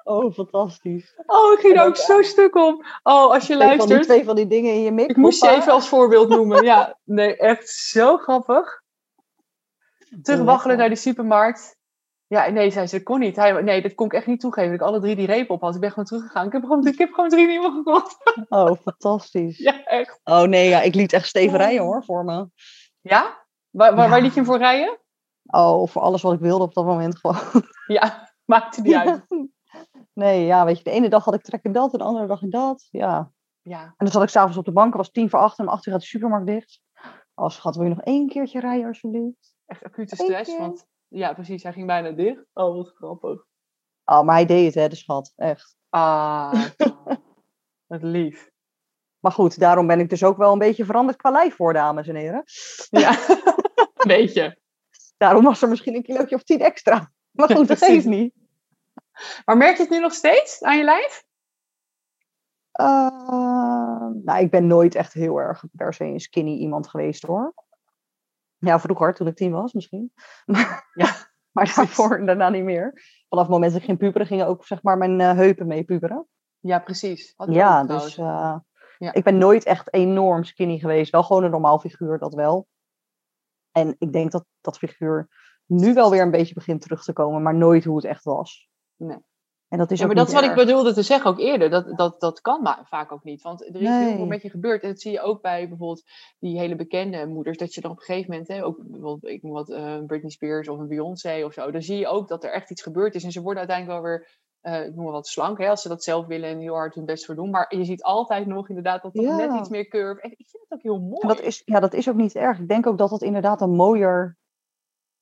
Oh, 0.03 0.33
fantastisch. 0.33 1.13
Oh, 1.25 1.53
ik 1.53 1.59
ging 1.59 1.77
er 1.77 1.85
ook 1.85 1.95
zo 1.95 2.21
stuk 2.21 2.55
om. 2.55 2.85
Oh, 3.03 3.31
als 3.31 3.47
je 3.47 3.55
Twee 3.55 3.67
van, 3.67 3.77
die, 3.77 3.77
luistert. 3.77 4.03
twee 4.03 4.25
van 4.25 4.35
die 4.35 4.47
dingen 4.47 4.73
in 4.73 4.81
je 4.81 4.91
mik. 4.91 5.09
Ik 5.09 5.17
moest 5.17 5.43
je 5.43 5.49
even 5.49 5.73
als 5.73 5.87
voorbeeld 5.87 6.29
noemen. 6.29 6.63
Ja, 6.63 6.97
nee, 7.03 7.37
echt 7.37 7.69
zo 7.69 8.17
grappig. 8.17 8.81
Terugwaggelen 10.21 10.77
naar 10.77 10.89
de 10.89 10.95
supermarkt. 10.95 11.81
Ja, 12.33 12.49
nee, 12.49 12.71
zei 12.71 12.87
ze, 12.87 12.95
dat 12.95 13.03
kon 13.03 13.19
niet. 13.19 13.35
Hij, 13.35 13.61
nee, 13.61 13.81
dat 13.81 13.95
kon 13.95 14.05
ik 14.05 14.13
echt 14.13 14.27
niet 14.27 14.39
toegeven. 14.39 14.71
Dat 14.71 14.79
ik 14.79 14.85
alle 14.85 14.99
drie 14.99 15.15
die 15.15 15.25
repen 15.25 15.55
op 15.55 15.61
had. 15.61 15.75
Ik 15.75 15.81
ben 15.81 15.89
gewoon 15.89 16.05
teruggegaan. 16.05 16.45
Ik 16.45 16.51
heb 16.51 16.61
gewoon, 16.61 16.87
ik 16.87 16.97
heb 16.97 17.13
gewoon 17.13 17.29
drie 17.29 17.47
nieuwe 17.47 17.71
gekocht. 17.71 18.17
Oh, 18.49 18.71
fantastisch. 18.81 19.57
Ja, 19.67 19.83
echt. 19.83 20.19
Oh 20.23 20.41
nee, 20.41 20.69
ja, 20.69 20.81
ik 20.81 20.95
liet 20.95 21.13
echt 21.13 21.27
Steven 21.27 21.57
rijden 21.57 21.83
hoor, 21.83 22.03
voor 22.03 22.25
me. 22.25 22.47
Ja? 23.01 23.45
Waar, 23.69 23.95
waar, 23.95 24.21
liet 24.21 24.33
je 24.33 24.39
hem 24.39 24.45
voor 24.45 24.57
rijden? 24.57 24.99
Oh, 25.45 25.87
voor 25.87 26.01
alles 26.01 26.21
wat 26.21 26.33
ik 26.33 26.39
wilde 26.39 26.63
op 26.63 26.73
dat 26.73 26.85
moment 26.85 27.19
gewoon. 27.19 27.37
Ja, 27.87 28.29
maakte 28.45 28.81
niet 28.81 28.93
uit. 28.93 29.25
Nee, 30.13 30.45
ja, 30.45 30.65
weet 30.65 30.77
je, 30.77 30.83
de 30.83 30.91
ene 30.91 31.09
dag 31.09 31.25
had 31.25 31.33
ik 31.33 31.41
trek 31.41 31.63
in 31.63 31.71
dat, 31.71 31.91
en 31.91 31.97
de 31.97 32.03
andere 32.03 32.27
dag 32.27 32.41
in 32.41 32.49
dat. 32.49 32.87
Ja. 32.91 33.31
Ja, 33.61 33.83
En 33.83 33.93
dan 33.97 34.07
zat 34.07 34.23
ik 34.23 34.29
s'avonds 34.29 34.57
op 34.57 34.65
de 34.65 34.71
bank, 34.71 34.87
het 34.87 34.97
was 34.97 35.11
tien 35.11 35.29
voor 35.29 35.39
acht 35.39 35.59
en 35.59 35.65
om 35.65 35.71
acht 35.71 35.85
uur 35.85 35.93
gaat 35.93 36.01
de 36.01 36.07
supermarkt 36.07 36.47
dicht. 36.47 36.81
Als 37.33 37.55
schat, 37.55 37.75
wil 37.75 37.83
je 37.83 37.89
nog 37.89 38.03
één 38.03 38.27
keertje 38.27 38.59
rijden 38.59 38.87
alsjeblieft? 38.87 39.53
echt 39.65 39.83
acute 39.83 40.15
stress. 40.15 40.57
Want 40.57 40.87
ja, 41.13 41.33
precies, 41.33 41.63
hij 41.63 41.73
ging 41.73 41.87
bijna 41.87 42.11
dicht. 42.11 42.45
Oh, 42.53 42.75
wat 42.75 42.93
grappig. 42.95 43.45
Oh, 44.05 44.21
maar 44.21 44.35
hij 44.35 44.45
deed 44.45 44.65
het, 44.65 44.75
hè, 44.75 44.87
de 44.87 44.95
schat, 44.95 45.33
echt. 45.35 45.75
Ah, 45.89 46.65
wat 47.91 48.03
lief. 48.03 48.51
Maar 49.19 49.31
goed, 49.31 49.59
daarom 49.59 49.87
ben 49.87 49.99
ik 49.99 50.09
dus 50.09 50.23
ook 50.23 50.37
wel 50.37 50.51
een 50.51 50.59
beetje 50.59 50.85
veranderd 50.85 51.17
qua 51.17 51.31
lijf 51.31 51.55
voor, 51.55 51.73
dames 51.73 52.07
en 52.07 52.15
heren. 52.15 52.43
Ja, 52.89 53.17
weet 54.13 54.33
je. 54.33 54.59
Daarom 55.17 55.43
was 55.43 55.61
er 55.61 55.69
misschien 55.69 55.95
een 55.95 56.03
kilootje 56.03 56.35
of 56.35 56.43
tien 56.43 56.59
extra. 56.59 57.11
Maar 57.31 57.49
goed, 57.49 57.67
dat 57.67 57.77
geeft 57.77 58.05
niet. 58.05 58.33
Maar 59.45 59.57
merk 59.57 59.75
je 59.75 59.81
het 59.81 59.91
nu 59.91 59.99
nog 59.99 60.13
steeds 60.13 60.61
aan 60.61 60.77
je 60.77 60.83
lijf? 60.83 61.23
Uh, 62.79 64.07
nou, 64.23 64.39
ik 64.39 64.51
ben 64.51 64.67
nooit 64.67 64.95
echt 64.95 65.13
heel 65.13 65.37
erg 65.37 65.63
per 65.71 65.93
se 65.93 66.03
een 66.03 66.19
skinny 66.19 66.57
iemand 66.57 66.87
geweest 66.87 67.23
hoor. 67.23 67.53
Ja, 68.65 68.79
vroeger, 68.79 69.13
toen 69.13 69.27
ik 69.27 69.35
tien 69.35 69.51
was 69.51 69.73
misschien. 69.73 70.13
Maar, 70.45 70.89
Ja, 70.93 71.15
maar 71.55 71.73
daarvoor 71.75 72.17
en 72.17 72.25
daarna 72.25 72.49
niet 72.49 72.63
meer. 72.63 73.01
Vanaf 73.29 73.43
het 73.43 73.53
moment 73.53 73.71
dat 73.71 73.81
ik 73.81 73.87
ging 73.87 73.97
puberen, 73.97 74.27
gingen 74.27 74.47
ook 74.47 74.65
zeg 74.65 74.83
maar 74.83 74.97
mijn 74.97 75.21
eh, 75.21 75.31
heupen 75.31 75.67
mee 75.67 75.83
puberen. 75.83 76.27
Ja, 76.59 76.79
precies. 76.79 77.33
Ja, 77.47 77.83
dus 77.83 78.17
uh, 78.17 78.57
Ja. 78.97 79.13
ik 79.13 79.23
ben 79.23 79.37
nooit 79.37 79.63
echt 79.63 79.93
enorm 79.93 80.43
skinny 80.43 80.79
geweest. 80.79 81.11
Wel 81.11 81.23
gewoon 81.23 81.43
een 81.43 81.51
normaal 81.51 81.79
figuur, 81.79 82.19
dat 82.19 82.33
wel. 82.33 82.67
En 83.71 83.95
ik 83.97 84.11
denk 84.11 84.31
dat 84.31 84.45
dat 84.61 84.77
figuur 84.77 85.27
nu 85.65 85.93
wel 85.93 86.09
weer 86.09 86.21
een 86.21 86.31
beetje 86.31 86.53
begint 86.53 86.81
terug 86.81 87.03
te 87.03 87.13
komen, 87.13 87.41
maar 87.41 87.55
nooit 87.55 87.83
hoe 87.83 87.95
het 87.95 88.05
echt 88.05 88.23
was. 88.23 88.69
Nee. 88.95 89.17
En 89.73 89.79
dat 89.79 89.91
is 89.91 89.99
Ja, 89.99 90.05
maar 90.05 90.15
dat 90.15 90.27
is 90.27 90.33
wat 90.33 90.43
ik 90.43 90.53
bedoelde 90.55 90.93
te 90.93 91.01
zeggen 91.01 91.29
ook 91.31 91.39
eerder. 91.39 91.69
Dat, 91.69 91.97
dat, 91.97 92.19
dat 92.19 92.41
kan 92.41 92.61
maar 92.61 92.79
vaak 92.89 93.11
ook 93.11 93.23
niet. 93.23 93.41
Want 93.41 93.61
er 93.61 93.81
is 93.81 93.87
heel 93.87 94.07
veel 94.09 94.17
Nee. 94.17 94.25
met 94.25 94.41
je 94.41 94.49
gebeurd. 94.49 94.81
En 94.83 94.89
dat 94.89 95.01
zie 95.01 95.11
je 95.11 95.21
ook 95.21 95.41
bij 95.41 95.67
bijvoorbeeld 95.67 96.03
die 96.39 96.59
hele 96.59 96.75
bekende 96.75 97.25
moeders. 97.27 97.57
Dat 97.57 97.73
je 97.73 97.81
dan 97.81 97.91
op 97.91 97.97
een 97.97 98.03
gegeven 98.03 98.29
moment, 98.31 98.47
hè, 98.47 98.65
ook 98.65 98.77
bijvoorbeeld, 98.83 99.33
ik 99.33 99.41
noem 99.43 99.51
wat, 99.53 99.69
eh, 99.69 99.97
Britney 100.05 100.29
Spears 100.31 100.67
of 100.69 100.79
een 100.79 100.87
Beyoncé 100.87 101.43
of 101.45 101.53
zo. 101.53 101.71
Dan 101.71 101.81
zie 101.81 101.97
je 101.97 102.07
ook 102.07 102.27
dat 102.27 102.43
er 102.43 102.51
echt 102.51 102.71
iets 102.71 102.81
gebeurd 102.81 103.15
is. 103.15 103.23
En 103.23 103.31
ze 103.31 103.41
worden 103.41 103.59
uiteindelijk 103.67 104.01
wel 104.01 104.09
weer, 104.11 104.27
eh, 104.61 104.85
ik 104.85 104.95
noem 104.95 105.03
maar 105.03 105.13
wat, 105.13 105.27
slank. 105.27 105.57
Hè, 105.57 105.69
als 105.69 105.81
ze 105.81 105.87
dat 105.87 106.03
zelf 106.03 106.25
willen 106.25 106.49
en 106.49 106.59
heel 106.59 106.73
hard 106.75 106.95
hun 106.95 107.05
best 107.05 107.25
voor 107.25 107.35
doen. 107.35 107.49
Maar 107.49 107.75
je 107.77 107.83
ziet 107.85 108.03
altijd 108.03 108.45
nog 108.47 108.69
inderdaad 108.69 109.01
dat 109.01 109.13
toch 109.13 109.23
Ja. 109.25 109.35
net 109.35 109.59
iets 109.59 109.69
meer 109.69 109.87
curve. 109.87 110.21
En 110.21 110.31
ik 110.31 110.47
vind 110.49 110.63
het 110.63 110.71
ook 110.71 110.81
heel 110.83 110.99
mooi. 110.99 111.19
En 111.21 111.27
dat 111.27 111.41
is, 111.41 111.61
ja, 111.65 111.79
dat 111.79 111.93
is 111.93 112.09
ook 112.09 112.15
niet 112.15 112.35
erg. 112.35 112.59
Ik 112.59 112.67
denk 112.67 112.87
ook 112.87 112.97
dat 112.97 113.11
het 113.11 113.21
inderdaad 113.21 113.61
een 113.61 113.75
mooier 113.75 114.37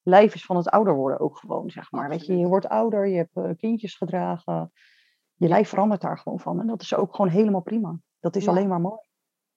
lijf 0.04 0.34
is 0.36 0.46
van 0.46 0.56
het 0.56 0.70
ouder 0.70 0.94
worden 0.96 1.20
ook 1.20 1.38
gewoon, 1.38 1.70
zeg 1.70 1.92
maar. 1.92 2.10
Weet 2.10 2.26
je, 2.26 2.38
je 2.38 2.48
wordt 2.48 2.68
ouder, 2.68 3.08
je 3.08 3.18
hebt 3.18 3.36
eh, 3.36 3.50
kindjes 3.58 3.96
gedragen. 3.96 4.72
Je 5.36 5.48
lijf 5.48 5.70
verandert 5.70 6.02
daar 6.02 6.18
gewoon 6.18 6.40
van. 6.40 6.60
En 6.60 6.68
dat 6.68 6.82
is 6.82 6.94
ook 6.96 7.16
gewoon 7.16 7.32
helemaal 7.32 7.62
prima. 7.62 8.00
Dat 8.20 8.36
is 8.36 8.44
Ja. 8.44 8.52
alleen 8.52 8.68
maar 8.68 8.82
mooi. 8.82 9.00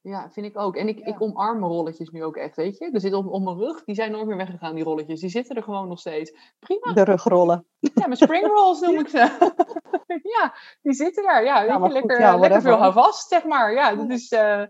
Ja, 0.01 0.31
vind 0.31 0.47
ik 0.47 0.59
ook. 0.59 0.77
En 0.77 0.89
ik, 0.89 0.99
Ja. 0.99 1.05
ik 1.07 1.21
omarm 1.23 1.59
mijn 1.61 1.73
rolletjes 1.73 2.09
nu 2.11 2.25
ook 2.25 2.37
echt, 2.37 2.57
weet 2.57 2.79
je. 2.79 2.91
Er 2.91 3.01
zitten 3.01 3.19
op, 3.21 3.27
op 3.27 3.43
mijn 3.43 3.57
rug, 3.57 3.85
die 3.85 3.95
zijn 3.95 4.11
nooit 4.13 4.27
meer 4.27 4.37
weggegaan, 4.37 4.75
die 4.75 4.85
rolletjes. 4.85 5.21
Die 5.21 5.31
zitten 5.31 5.57
er 5.57 5.63
gewoon 5.63 5.89
nog 5.89 5.99
steeds. 5.99 6.55
Prima. 6.59 6.93
De 6.93 7.05
rugrollen. 7.05 7.67
Ja, 7.79 7.91
mijn 8.07 8.17
spring 8.17 8.47
rolls 8.47 8.81
noem 8.81 8.99
ik 9.05 9.09
ze. 9.09 9.53
ja, 10.39 10.55
die 10.83 10.93
zitten 10.93 11.23
daar. 11.23 11.45
Ja, 11.45 11.65
maar 11.67 11.81
goed, 11.81 11.93
lekker, 11.93 12.21
ja, 12.21 12.33
eh, 12.35 12.41
lekker 12.41 12.61
veel 12.63 12.77
houvast, 12.77 13.29
zeg 13.29 13.45
maar. 13.45 13.73
Ja, 13.73 13.95
dat 13.95 14.11
is, 14.11 14.29
eh, 14.33 14.63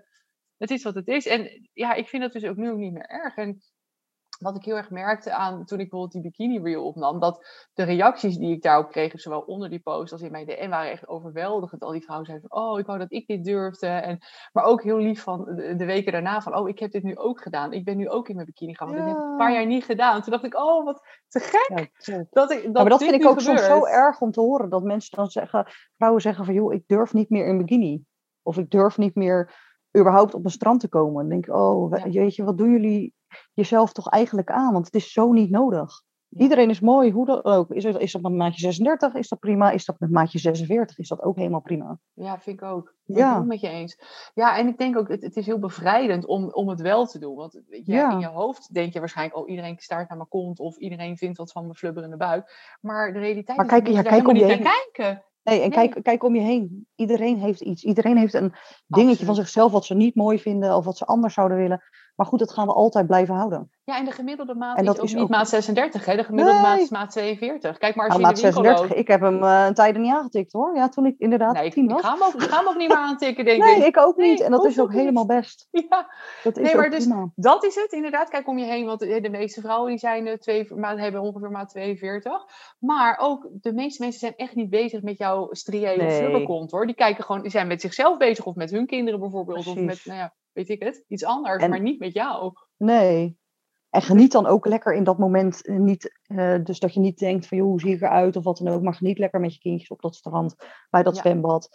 het 0.56 0.70
is 0.70 0.82
wat 0.82 0.94
het 0.94 1.08
is. 1.08 1.26
En 1.26 1.68
ja, 1.72 1.92
ik 1.94 2.08
vind 2.08 2.22
dat 2.22 2.32
dus 2.32 2.44
ook 2.44 2.56
nu 2.56 2.70
ook 2.70 2.78
niet 2.78 2.92
meer 2.92 3.06
erg. 3.06 3.36
En 3.36 3.60
wat 4.44 4.56
ik 4.56 4.64
heel 4.64 4.76
erg 4.76 4.90
merkte 4.90 5.32
aan 5.32 5.64
toen 5.64 5.80
ik 5.80 5.90
bijvoorbeeld 5.90 6.12
die 6.12 6.20
bikini 6.22 6.60
reel 6.62 6.84
opnam, 6.86 7.20
dat 7.20 7.46
de 7.74 7.82
reacties 7.82 8.36
die 8.36 8.52
ik 8.54 8.62
daarop 8.62 8.90
kreeg, 8.90 9.20
zowel 9.20 9.40
onder 9.40 9.70
die 9.70 9.78
post 9.78 10.12
als 10.12 10.20
in 10.22 10.30
mijn 10.30 10.46
DM, 10.46 10.68
waren 10.68 10.90
echt 10.90 11.08
overweldigend. 11.08 11.82
Al 11.82 11.90
die 11.92 12.02
vrouwen 12.02 12.26
zeiden 12.26 12.48
van, 12.48 12.62
oh, 12.62 12.78
ik 12.78 12.86
wou 12.86 12.98
dat 12.98 13.12
ik 13.12 13.26
dit 13.26 13.44
durfde. 13.44 13.86
En, 13.86 14.18
maar 14.52 14.64
ook 14.64 14.82
heel 14.82 14.98
lief 14.98 15.22
van 15.22 15.44
de, 15.44 15.74
de 15.76 15.84
weken 15.84 16.12
daarna 16.12 16.40
van, 16.40 16.56
oh, 16.56 16.68
ik 16.68 16.78
heb 16.78 16.90
dit 16.90 17.02
nu 17.02 17.16
ook 17.16 17.42
gedaan. 17.42 17.72
Ik 17.72 17.84
ben 17.84 17.96
nu 17.96 18.08
ook 18.08 18.28
in 18.28 18.34
mijn 18.34 18.46
bikini 18.46 18.74
gaan, 18.74 18.86
want 18.86 18.98
dat 18.98 19.08
heb 19.08 19.16
ik 19.16 19.22
een 19.22 19.30
Ja. 19.30 19.36
paar 19.36 19.52
jaar 19.52 19.66
niet 19.66 19.84
gedaan. 19.84 20.22
Toen 20.22 20.32
dacht 20.32 20.44
ik, 20.44 20.56
oh, 20.58 20.84
wat 20.84 21.06
te 21.28 21.40
gek 21.40 21.90
Ja, 21.98 22.24
dat 22.30 22.50
ik 22.50 22.62
dat, 22.62 22.62
Ja, 22.62 22.70
maar 22.72 22.88
dat 22.88 23.02
vind 23.02 23.14
ik 23.14 23.26
ook 23.26 23.40
soms 23.40 23.64
zo 23.64 23.84
erg 23.86 24.20
om 24.20 24.30
te 24.30 24.40
horen. 24.40 24.70
Dat 24.70 24.82
mensen 24.82 25.16
dan 25.16 25.30
zeggen, 25.30 25.66
vrouwen 25.96 26.22
zeggen 26.22 26.44
van, 26.44 26.54
joh, 26.54 26.72
ik 26.72 26.82
durf 26.86 27.12
niet 27.12 27.30
meer 27.30 27.46
in 27.46 27.58
bikini. 27.58 28.04
Of 28.42 28.58
ik 28.58 28.70
durf 28.70 28.98
niet 28.98 29.14
meer 29.14 29.62
überhaupt 29.98 30.34
op 30.34 30.44
een 30.44 30.50
strand 30.50 30.80
te 30.80 30.88
komen. 30.88 31.14
Dan 31.20 31.28
denk 31.28 31.46
ik, 31.46 31.54
oh, 31.54 31.96
Ja. 31.98 32.06
jeetje, 32.06 32.44
wat 32.44 32.58
doen 32.58 32.70
jullie 32.70 33.14
jezelf 33.52 33.92
toch 33.92 34.08
eigenlijk 34.10 34.50
aan? 34.50 34.72
Want 34.72 34.84
het 34.86 34.94
is 34.94 35.12
zo 35.12 35.32
niet 35.32 35.50
nodig. 35.50 36.02
Ja. 36.28 36.42
Iedereen 36.42 36.70
is 36.70 36.80
mooi, 36.80 37.10
hoe 37.10 37.26
dan 37.26 37.44
ook. 37.44 37.70
Is, 37.70 37.84
is 37.84 38.12
dat 38.12 38.22
met 38.22 38.32
maatje 38.32 38.60
36? 38.60 39.14
Is 39.14 39.28
dat 39.28 39.38
prima? 39.38 39.70
Is 39.70 39.84
dat 39.84 39.98
met 40.00 40.10
maatje 40.10 40.38
46? 40.38 40.98
Is 40.98 41.08
dat 41.08 41.22
ook 41.22 41.36
helemaal 41.36 41.60
prima? 41.60 41.98
Ja, 42.12 42.38
vind 42.40 42.60
ik 42.60 42.66
ook. 42.68 42.94
Ik 43.06 43.16
Ja. 43.16 43.28
ben 43.30 43.38
het 43.38 43.46
met 43.48 43.60
je 43.60 43.68
eens. 43.68 43.98
Ja, 44.34 44.58
en 44.58 44.66
ik 44.68 44.78
denk 44.78 44.96
ook, 44.96 45.08
het, 45.08 45.22
het 45.22 45.36
is 45.36 45.46
heel 45.46 45.58
bevrijdend 45.58 46.26
om, 46.26 46.50
om 46.52 46.68
het 46.68 46.80
wel 46.80 47.06
te 47.06 47.18
doen. 47.18 47.34
Want 47.36 47.60
weet 47.68 47.86
je, 47.86 47.92
Ja. 47.92 48.10
in 48.12 48.18
je 48.18 48.26
hoofd 48.26 48.74
denk 48.74 48.92
je 48.92 48.98
waarschijnlijk, 48.98 49.36
oh, 49.38 49.48
iedereen 49.48 49.74
staart 49.78 50.08
naar 50.08 50.16
mijn 50.18 50.28
kont. 50.28 50.58
Of 50.58 50.76
iedereen 50.76 51.16
vindt 51.16 51.38
wat 51.38 51.52
van 51.52 51.62
mijn 51.62 51.74
flubberende 51.74 52.16
buik. 52.16 52.76
Maar 52.80 53.12
de 53.12 53.18
realiteit 53.18 53.56
Maar 53.56 53.66
is 53.66 53.72
kijk- 53.72 53.84
dat 53.84 53.94
ja, 53.94 54.02
kijk 54.02 54.28
om 54.28 54.36
je 54.36 54.44
niet 54.44 54.58
naar 54.60 54.72
kijken. 54.92 55.24
Nee, 55.42 55.60
en 55.62 55.70
Nee. 55.70 55.88
Kijk, 55.88 56.02
kijk 56.04 56.24
om 56.24 56.34
je 56.34 56.40
heen. 56.40 56.86
Iedereen 56.94 57.38
heeft 57.38 57.60
iets. 57.60 57.84
Iedereen 57.84 58.16
heeft 58.16 58.34
een 58.34 58.54
dingetje 58.86 59.24
van 59.24 59.34
zichzelf 59.34 59.72
wat 59.72 59.84
ze 59.84 59.94
niet 59.94 60.14
mooi 60.14 60.38
vinden 60.38 60.76
of 60.76 60.84
wat 60.84 60.96
ze 60.96 61.04
anders 61.04 61.34
zouden 61.34 61.56
willen. 61.56 61.82
Maar 62.14 62.26
goed, 62.26 62.38
dat 62.38 62.52
gaan 62.52 62.66
we 62.66 62.72
altijd 62.72 63.06
blijven 63.06 63.34
houden. 63.34 63.70
Ja, 63.84 63.98
en 63.98 64.04
de 64.04 64.10
gemiddelde 64.10 64.54
maat 64.54 64.76
En 64.76 64.82
is 64.84 64.90
ook 64.90 65.02
is 65.02 65.12
niet 65.14 65.22
ook- 65.22 65.28
maat 65.28 65.48
36, 65.48 66.04
hè? 66.04 66.16
De 66.16 66.24
gemiddelde 66.24 66.60
maat 66.60 66.74
Nee. 66.74 66.84
is 66.84 66.90
maat 66.90 67.10
42. 67.10 67.78
Kijk 67.78 67.94
maar 67.94 68.08
als 68.08 68.18
Nou, 68.18 68.20
je 68.34 68.34
maat 68.34 68.44
in 68.44 68.50
de 68.50 68.54
winkel 68.54 68.62
36, 68.62 68.88
loopt. 68.88 69.00
ik 69.00 69.08
heb 69.08 69.20
hem 69.20 69.42
eh, 69.42 69.64
een 69.68 69.74
tijden 69.74 70.02
niet 70.02 70.12
aangetikt 70.12 70.52
hoor. 70.52 70.74
Ja, 70.76 70.88
toen 70.88 71.06
ik 71.06 71.14
inderdaad 71.18 71.52
Nee, 71.54 71.66
ik, 71.66 71.72
tien 71.72 71.84
ik, 71.84 71.90
was. 71.90 72.00
ga 72.00 72.12
hem 72.12 72.22
ook, 72.22 72.34
ik 72.34 72.40
ga 72.40 72.58
hem 72.58 72.68
ook 72.68 72.76
niet 72.76 72.88
meer 72.88 72.96
aantikken, 73.10 73.44
denk 73.44 73.62
Nee, 73.62 73.76
ik. 73.76 73.84
ik 73.86 73.98
ook 73.98 74.16
Nee, 74.16 74.30
niet. 74.30 74.40
En 74.40 74.50
dat 74.50 74.64
is 74.66 74.80
ook 74.80 74.88
niet. 74.88 74.98
helemaal 74.98 75.26
best. 75.26 75.68
Ja, 75.90 76.12
Dat 76.42 76.56
is 76.58 76.64
Nee, 76.66 76.76
maar 76.76 76.90
dus- 76.90 77.04
prima. 77.04 77.30
Dat 77.34 77.64
is 77.64 77.74
het 77.74 77.92
inderdaad. 77.92 78.28
Kijk 78.28 78.48
om 78.48 78.58
je 78.58 78.64
heen, 78.64 78.86
want 78.86 79.00
de 79.00 79.20
de 79.20 79.30
meeste 79.30 79.60
vrouwen 79.60 79.90
die 79.90 79.98
zijn, 79.98 80.26
eh, 80.26 80.36
twee, 80.36 80.74
maar 80.74 80.98
hebben 80.98 81.20
ongeveer 81.20 81.50
maat 81.50 81.68
42. 81.68 82.32
Maar 82.78 83.18
ook 83.20 83.48
de 83.60 83.72
meeste 83.72 84.02
mensen 84.02 84.20
zijn 84.20 84.34
echt 84.36 84.54
niet 84.54 84.70
bezig 84.70 85.02
met 85.02 85.18
jouw 85.18 85.48
strië 85.50 85.88
of 85.90 85.96
Nee. 85.96 86.10
flubberkont 86.18 86.70
hoor. 86.70 86.86
Die 86.86 86.94
kijken 86.94 87.24
gewoon, 87.24 87.42
die 87.42 87.50
zijn 87.50 87.66
met 87.66 87.80
zichzelf 87.80 88.16
bezig 88.16 88.44
of 88.46 88.54
met 88.54 88.70
hun 88.70 88.86
kinderen 88.86 89.20
bijvoorbeeld. 89.20 89.66
Of 89.66 89.74
met, 89.74 90.00
nou 90.04 90.18
ja, 90.18 90.34
weet 90.52 90.68
ik 90.68 90.82
het, 90.82 91.04
iets 91.08 91.24
anders, 91.24 91.62
En- 91.62 91.70
maar 91.70 91.80
niet 91.80 91.98
met 91.98 92.12
jou. 92.12 92.52
Nee. 92.76 93.42
En 93.94 94.02
geniet 94.02 94.32
dan 94.32 94.46
ook 94.46 94.66
lekker 94.66 94.94
in 94.94 95.04
dat 95.04 95.18
moment. 95.18 95.66
eh, 95.66 95.76
Niet, 95.76 96.18
eh, 96.26 96.54
dus 96.62 96.78
dat 96.78 96.94
je 96.94 97.00
niet 97.00 97.18
denkt 97.18 97.46
van, 97.46 97.58
joh, 97.58 97.66
hoe 97.66 97.80
zie 97.80 97.94
ik 97.94 98.00
eruit 98.00 98.36
of 98.36 98.44
wat 98.44 98.58
dan 98.58 98.68
ook. 98.74 98.82
Maar 98.82 98.94
geniet 98.94 99.18
lekker 99.18 99.40
met 99.40 99.54
je 99.54 99.60
kindjes 99.60 99.88
op 99.90 100.00
dat 100.00 100.14
strand, 100.14 100.54
bij 100.90 101.02
dat 101.02 101.14
Ja. 101.14 101.20
zwembad. 101.20 101.68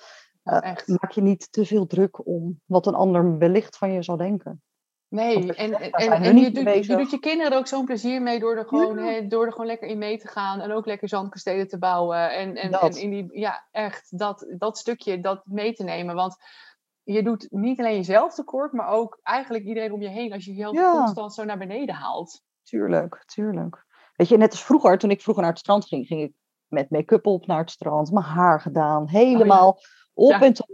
Echt. 0.43 0.87
Maak 0.87 1.11
je 1.11 1.21
niet 1.21 1.51
te 1.51 1.65
veel 1.65 1.87
druk 1.87 2.27
om 2.27 2.61
wat 2.65 2.87
een 2.87 2.95
ander 2.95 3.37
wellicht 3.37 3.77
van 3.77 3.91
je 3.91 4.03
zal 4.03 4.17
denken. 4.17 4.61
Nee, 5.07 5.53
en, 5.53 5.73
en, 5.73 6.11
en, 6.11 6.37
je, 6.37 6.43
doet, 6.45 6.55
je 6.57 6.63
bezig. 6.63 6.97
doet 6.97 7.11
je 7.11 7.19
kinderen 7.19 7.51
er 7.51 7.57
ook 7.57 7.67
zo'n 7.67 7.85
plezier 7.85 8.21
mee 8.21 8.39
door 8.39 8.57
er, 8.57 8.65
gewoon, 8.65 9.03
Ja. 9.03 9.21
door 9.21 9.45
er 9.45 9.51
gewoon 9.51 9.67
lekker 9.67 9.87
in 9.87 9.97
mee 9.97 10.17
te 10.17 10.27
gaan. 10.27 10.59
En 10.59 10.71
ook 10.71 10.85
lekker 10.85 11.09
zandkastelen 11.09 11.67
te 11.67 11.77
bouwen. 11.77 12.31
En, 12.31 12.55
en, 12.55 12.71
en 12.71 12.97
in 12.97 13.09
die, 13.09 13.39
ja, 13.39 13.67
echt 13.71 14.17
dat, 14.17 14.45
dat 14.57 14.77
stukje 14.77 15.19
dat 15.19 15.41
mee 15.45 15.73
te 15.73 15.83
nemen. 15.83 16.15
Want 16.15 16.35
je 17.13 17.23
doet 17.23 17.47
niet 17.49 17.79
alleen 17.79 17.95
jezelf 17.95 18.33
tekort, 18.33 18.71
maar 18.73 18.87
ook 18.87 19.19
eigenlijk 19.23 19.65
iedereen 19.65 19.91
om 19.91 20.01
je 20.01 20.07
heen. 20.09 20.33
Als 20.33 20.45
je 20.45 20.51
jezelf 20.51 20.75
Ja. 20.75 20.91
constant 20.91 21.33
zo 21.33 21.43
naar 21.43 21.57
beneden 21.57 21.95
haalt. 21.95 22.41
Tuurlijk, 22.63 23.23
tuurlijk. 23.25 23.85
Weet 24.15 24.27
je, 24.27 24.37
net 24.37 24.51
als 24.51 24.63
vroeger, 24.63 24.97
toen 24.97 25.11
ik 25.11 25.21
vroeger 25.21 25.43
naar 25.43 25.51
het 25.51 25.61
strand 25.61 25.85
ging, 25.87 26.07
ging 26.07 26.21
ik 26.21 26.33
met 26.67 26.89
make-up 26.89 27.25
op 27.25 27.45
naar 27.47 27.59
het 27.59 27.71
strand, 27.71 28.11
mijn 28.11 28.25
haar 28.25 28.61
gedaan, 28.61 29.07
helemaal 29.09 29.69
op 29.69 29.79
Oh 30.13 30.29
Ja. 30.29 30.41
en 30.41 30.53
top. 30.53 30.69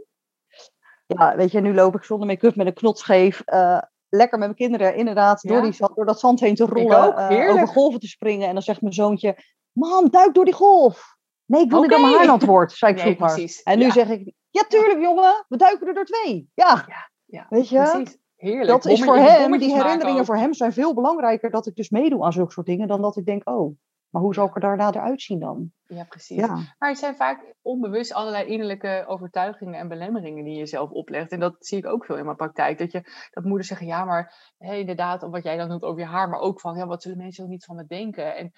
Ja, 1.06 1.36
weet 1.36 1.52
je, 1.52 1.62
nu 1.62 1.74
loop 1.74 1.95
ik 1.95 2.04
zonder 2.04 2.28
make-up 2.28 2.56
met 2.56 2.67
een 2.67 2.74
knot 2.74 3.00
scheef, 3.00 3.41
eh, 3.41 3.78
lekker 4.10 4.38
met 4.39 4.48
mijn 4.48 4.56
kinderen 4.60 4.95
inderdaad 4.95 5.41
door, 5.41 5.62
die, 5.62 5.71
zand- 5.71 5.95
door 5.95 6.06
dat 6.06 6.19
zand 6.19 6.39
heen 6.39 6.56
te 6.56 6.65
rollen, 6.65 7.06
ook, 7.08 7.17
heerlijk. 7.30 7.52
over 7.52 7.67
golven 7.67 8.00
te 8.00 8.08
springen. 8.08 8.48
En 8.48 8.54
dan 8.54 8.63
zegt 8.63 8.82
mijn 8.82 8.93
zoontje, 8.93 9.38
mam, 9.71 10.10
duik 10.10 10.34
door 10.34 10.45
die 10.45 10.54
golf. 10.54 11.15
Nee, 11.45 11.63
ik 11.63 11.69
wil 11.69 11.82
niet 11.82 11.89
dat 11.89 12.02
mijn 12.02 12.13
haar 12.13 12.26
nat 12.26 12.43
wordt, 12.43 12.71
zei 12.71 12.91
ik 12.91 13.04
Nee, 13.04 13.15
vroeger. 13.15 13.36
precies. 13.36 13.63
En 13.63 13.80
nu 13.80 13.91
zeg 13.91 14.10
ik, 14.10 14.34
ja 14.55 14.63
tuurlijk 14.67 15.01
jongen, 15.01 15.45
we 15.47 15.57
duiken 15.57 15.87
er 15.87 15.93
door 15.93 16.05
twee. 16.05 16.49
Ja, 16.53 16.85
Ja, 17.25 17.45
weet 17.49 17.69
je. 17.69 17.77
Precies. 17.77 18.17
Heerlijk. 18.35 18.67
Dat 18.67 18.85
is 18.85 19.03
voor 19.03 19.17
hem, 19.17 19.57
die 19.57 19.75
herinneringen 19.75 20.25
voor 20.25 20.37
hem 20.37 20.53
zijn 20.53 20.73
veel 20.73 20.93
belangrijker 20.93 21.49
dat 21.49 21.67
ik 21.67 21.75
dus 21.75 21.89
meedoe 21.89 22.23
aan 22.23 22.33
zulke 22.33 22.51
soort 22.51 22.65
dingen 22.65 22.87
dan 22.87 23.01
dat 23.01 23.17
ik 23.17 23.25
denk, 23.25 23.49
oh, 23.49 23.77
maar 24.09 24.21
hoe 24.21 24.33
zal 24.33 24.47
ik 24.47 24.55
er 24.55 24.61
daarna 24.61 24.87
eruit 24.93 25.21
zien 25.21 25.39
dan? 25.39 25.71
Ja, 25.87 26.03
precies. 26.03 26.37
Ja, 26.37 26.55
Maar 26.77 26.89
het 26.89 26.97
zijn 26.97 27.15
vaak 27.15 27.55
onbewust 27.61 28.13
allerlei 28.13 28.45
innerlijke 28.45 29.03
overtuigingen 29.07 29.79
en 29.79 29.87
belemmeringen 29.87 30.43
die 30.43 30.57
je 30.57 30.65
zelf 30.65 30.89
oplegt. 30.89 31.31
En 31.31 31.39
dat 31.39 31.55
zie 31.59 31.77
ik 31.77 31.85
ook 31.85 32.05
veel 32.05 32.17
in 32.17 32.25
mijn 32.25 32.37
praktijk. 32.37 32.77
Dat, 32.77 32.91
je, 32.91 33.29
dat 33.31 33.43
moeders 33.43 33.67
zeggen, 33.67 33.87
ja, 33.87 34.05
maar 34.05 34.53
hé, 34.57 34.75
inderdaad, 34.75 35.21
wat 35.21 35.43
jij 35.43 35.57
dan 35.57 35.69
doet 35.69 35.83
over 35.83 36.01
je 36.01 36.07
haar, 36.07 36.29
maar 36.29 36.39
ook 36.39 36.59
van, 36.59 36.77
ja, 36.77 36.85
wat 36.85 37.01
zullen 37.01 37.17
mensen 37.17 37.43
ook 37.43 37.49
niet 37.49 37.65
van 37.65 37.75
me 37.75 37.85
denken? 37.85 38.35
En 38.35 38.51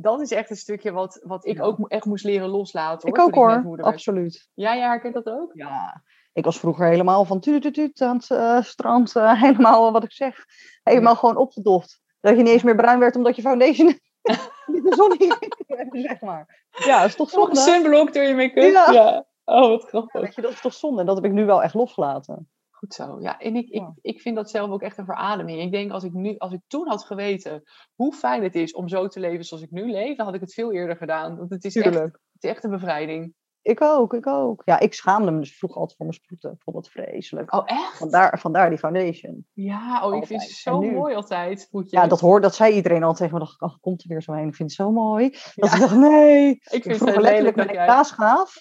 dat 0.00 0.20
is 0.20 0.30
echt 0.30 0.50
een 0.50 0.56
stukje 0.56 0.92
wat, 0.92 1.20
wat 1.22 1.46
ik 1.46 1.56
Ja. 1.56 1.62
ook 1.62 1.88
echt 1.88 2.04
moest 2.04 2.24
leren 2.24 2.48
loslaten. 2.48 3.08
ik 3.08 3.16
hoor, 3.16 3.24
ook 3.26 3.32
toen 3.34 3.46
net 3.46 3.62
hoor, 3.64 3.82
absoluut. 3.82 4.48
Ja, 4.54 4.76
jij 4.76 4.86
herkent 4.88 5.14
dat 5.14 5.26
ook? 5.26 5.50
Ja, 5.54 6.02
ik 6.32 6.44
was 6.44 6.58
vroeger 6.58 6.86
helemaal 6.86 7.24
van 7.24 7.40
tuut 7.40 8.00
aan 8.02 8.16
het 8.16 8.30
eh, 8.30 8.62
strand, 8.62 9.16
eh, 9.16 9.40
helemaal 9.42 9.92
wat 9.92 10.04
ik 10.04 10.12
zeg, 10.12 10.44
helemaal 10.82 11.16
gewoon 11.16 11.36
opgedoft. 11.36 12.00
Dat 12.20 12.36
je 12.36 12.42
niet 12.42 12.52
eens 12.52 12.62
meer 12.62 12.76
bruin 12.76 12.98
werd 12.98 13.16
omdat 13.16 13.36
je 13.36 13.42
foundation 13.42 13.86
niet 14.66 14.84
de 14.84 14.94
zon 14.94 15.16
in 15.18 16.02
zeg 16.02 16.20
maar. 16.20 16.64
Ja, 16.70 16.98
dat 17.00 17.08
is 17.08 17.14
toch 17.16 17.30
Zonde. 17.30 17.56
zonde? 17.56 17.70
Sunblock 17.70 18.12
door 18.12 18.22
je 18.22 18.34
make-up? 18.34 18.72
Ja. 18.72 18.92
Ja. 18.92 19.26
Oh, 19.44 19.68
wat 19.68 19.82
Ja, 19.82 19.88
grappig. 19.88 20.20
weet 20.20 20.34
je, 20.34 20.42
dat 20.42 20.50
is 20.52 20.60
toch 20.60 20.74
zonde? 20.74 21.00
En 21.00 21.06
dat 21.06 21.16
heb 21.16 21.24
ik 21.24 21.32
nu 21.32 21.44
wel 21.44 21.62
echt 21.62 21.74
losgelaten. 21.74 22.50
Goed 22.78 22.94
zo. 22.94 23.20
Ja, 23.20 23.38
en 23.38 23.56
ik, 23.56 23.68
ik, 23.68 23.82
ik 24.00 24.20
vind 24.20 24.36
dat 24.36 24.50
zelf 24.50 24.70
ook 24.70 24.82
echt 24.82 24.98
een 24.98 25.04
verademing. 25.04 25.60
Ik 25.60 25.72
denk 25.72 25.90
als 25.92 26.04
ik, 26.04 26.12
nu, 26.12 26.36
als 26.36 26.52
ik 26.52 26.60
toen 26.66 26.88
had 26.88 27.04
geweten 27.04 27.62
hoe 27.94 28.12
fijn 28.12 28.42
het 28.42 28.54
is 28.54 28.72
om 28.74 28.88
zo 28.88 29.06
te 29.08 29.20
leven 29.20 29.44
zoals 29.44 29.62
ik 29.62 29.70
nu 29.70 29.90
leef, 29.90 30.16
dan 30.16 30.26
had 30.26 30.34
ik 30.34 30.40
het 30.40 30.54
veel 30.54 30.72
eerder 30.72 30.96
gedaan. 30.96 31.36
Want 31.36 31.50
het 31.50 31.64
is, 31.64 31.76
echt, 31.76 31.94
het 31.94 32.12
is 32.40 32.50
echt 32.50 32.64
een 32.64 32.70
bevrijding. 32.70 33.34
Ik 33.62 33.82
ook, 33.82 34.14
ik 34.14 34.26
ook. 34.26 34.62
Ja, 34.64 34.78
ik 34.78 34.94
schaamde 34.94 35.30
me 35.30 35.38
dus 35.38 35.56
vroeger 35.58 35.78
altijd 35.80 35.96
voor 35.96 36.06
mijn 36.06 36.18
sproeten. 36.18 36.52
Ik 36.52 36.62
vond 36.62 36.88
vreselijk. 36.88 37.54
Oh, 37.54 37.62
echt? 37.64 37.96
Vandaar, 37.98 38.38
vandaar 38.38 38.68
die 38.68 38.78
foundation. 38.78 39.46
Ja, 39.52 40.06
oh, 40.06 40.16
ik 40.16 40.26
vind 40.26 40.42
En 40.42 40.48
zo 40.48 40.80
nu? 40.80 40.92
mooi 40.92 41.14
altijd. 41.14 41.68
Voetjes. 41.70 41.90
Ja, 41.92 42.06
dat, 42.06 42.20
hoor, 42.20 42.40
dat 42.40 42.54
zei 42.54 42.74
iedereen 42.74 43.02
al 43.02 43.14
tegen 43.14 43.32
me. 43.32 43.38
dacht 43.38 43.54
ik, 43.54 43.60
ach, 43.62 43.78
komt 43.80 44.02
er 44.02 44.08
weer 44.08 44.22
zo 44.22 44.32
heen. 44.32 44.48
Ik 44.48 44.54
vind 44.54 44.70
het 44.70 44.78
zo 44.78 44.90
mooi. 44.92 45.30
Dat 45.30 45.52
Ja. 45.54 45.74
ik 45.74 45.80
dacht, 45.80 45.96
nee. 45.96 46.50
ik 46.50 46.62
Ik 46.64 46.70
vind 46.70 46.84
het 46.84 46.96
vroeger 46.96 47.20
letterlijk 47.20 47.56
met 47.56 47.68
een 47.68 47.74
jij... 47.74 47.86
kaasgaaf 47.86 48.54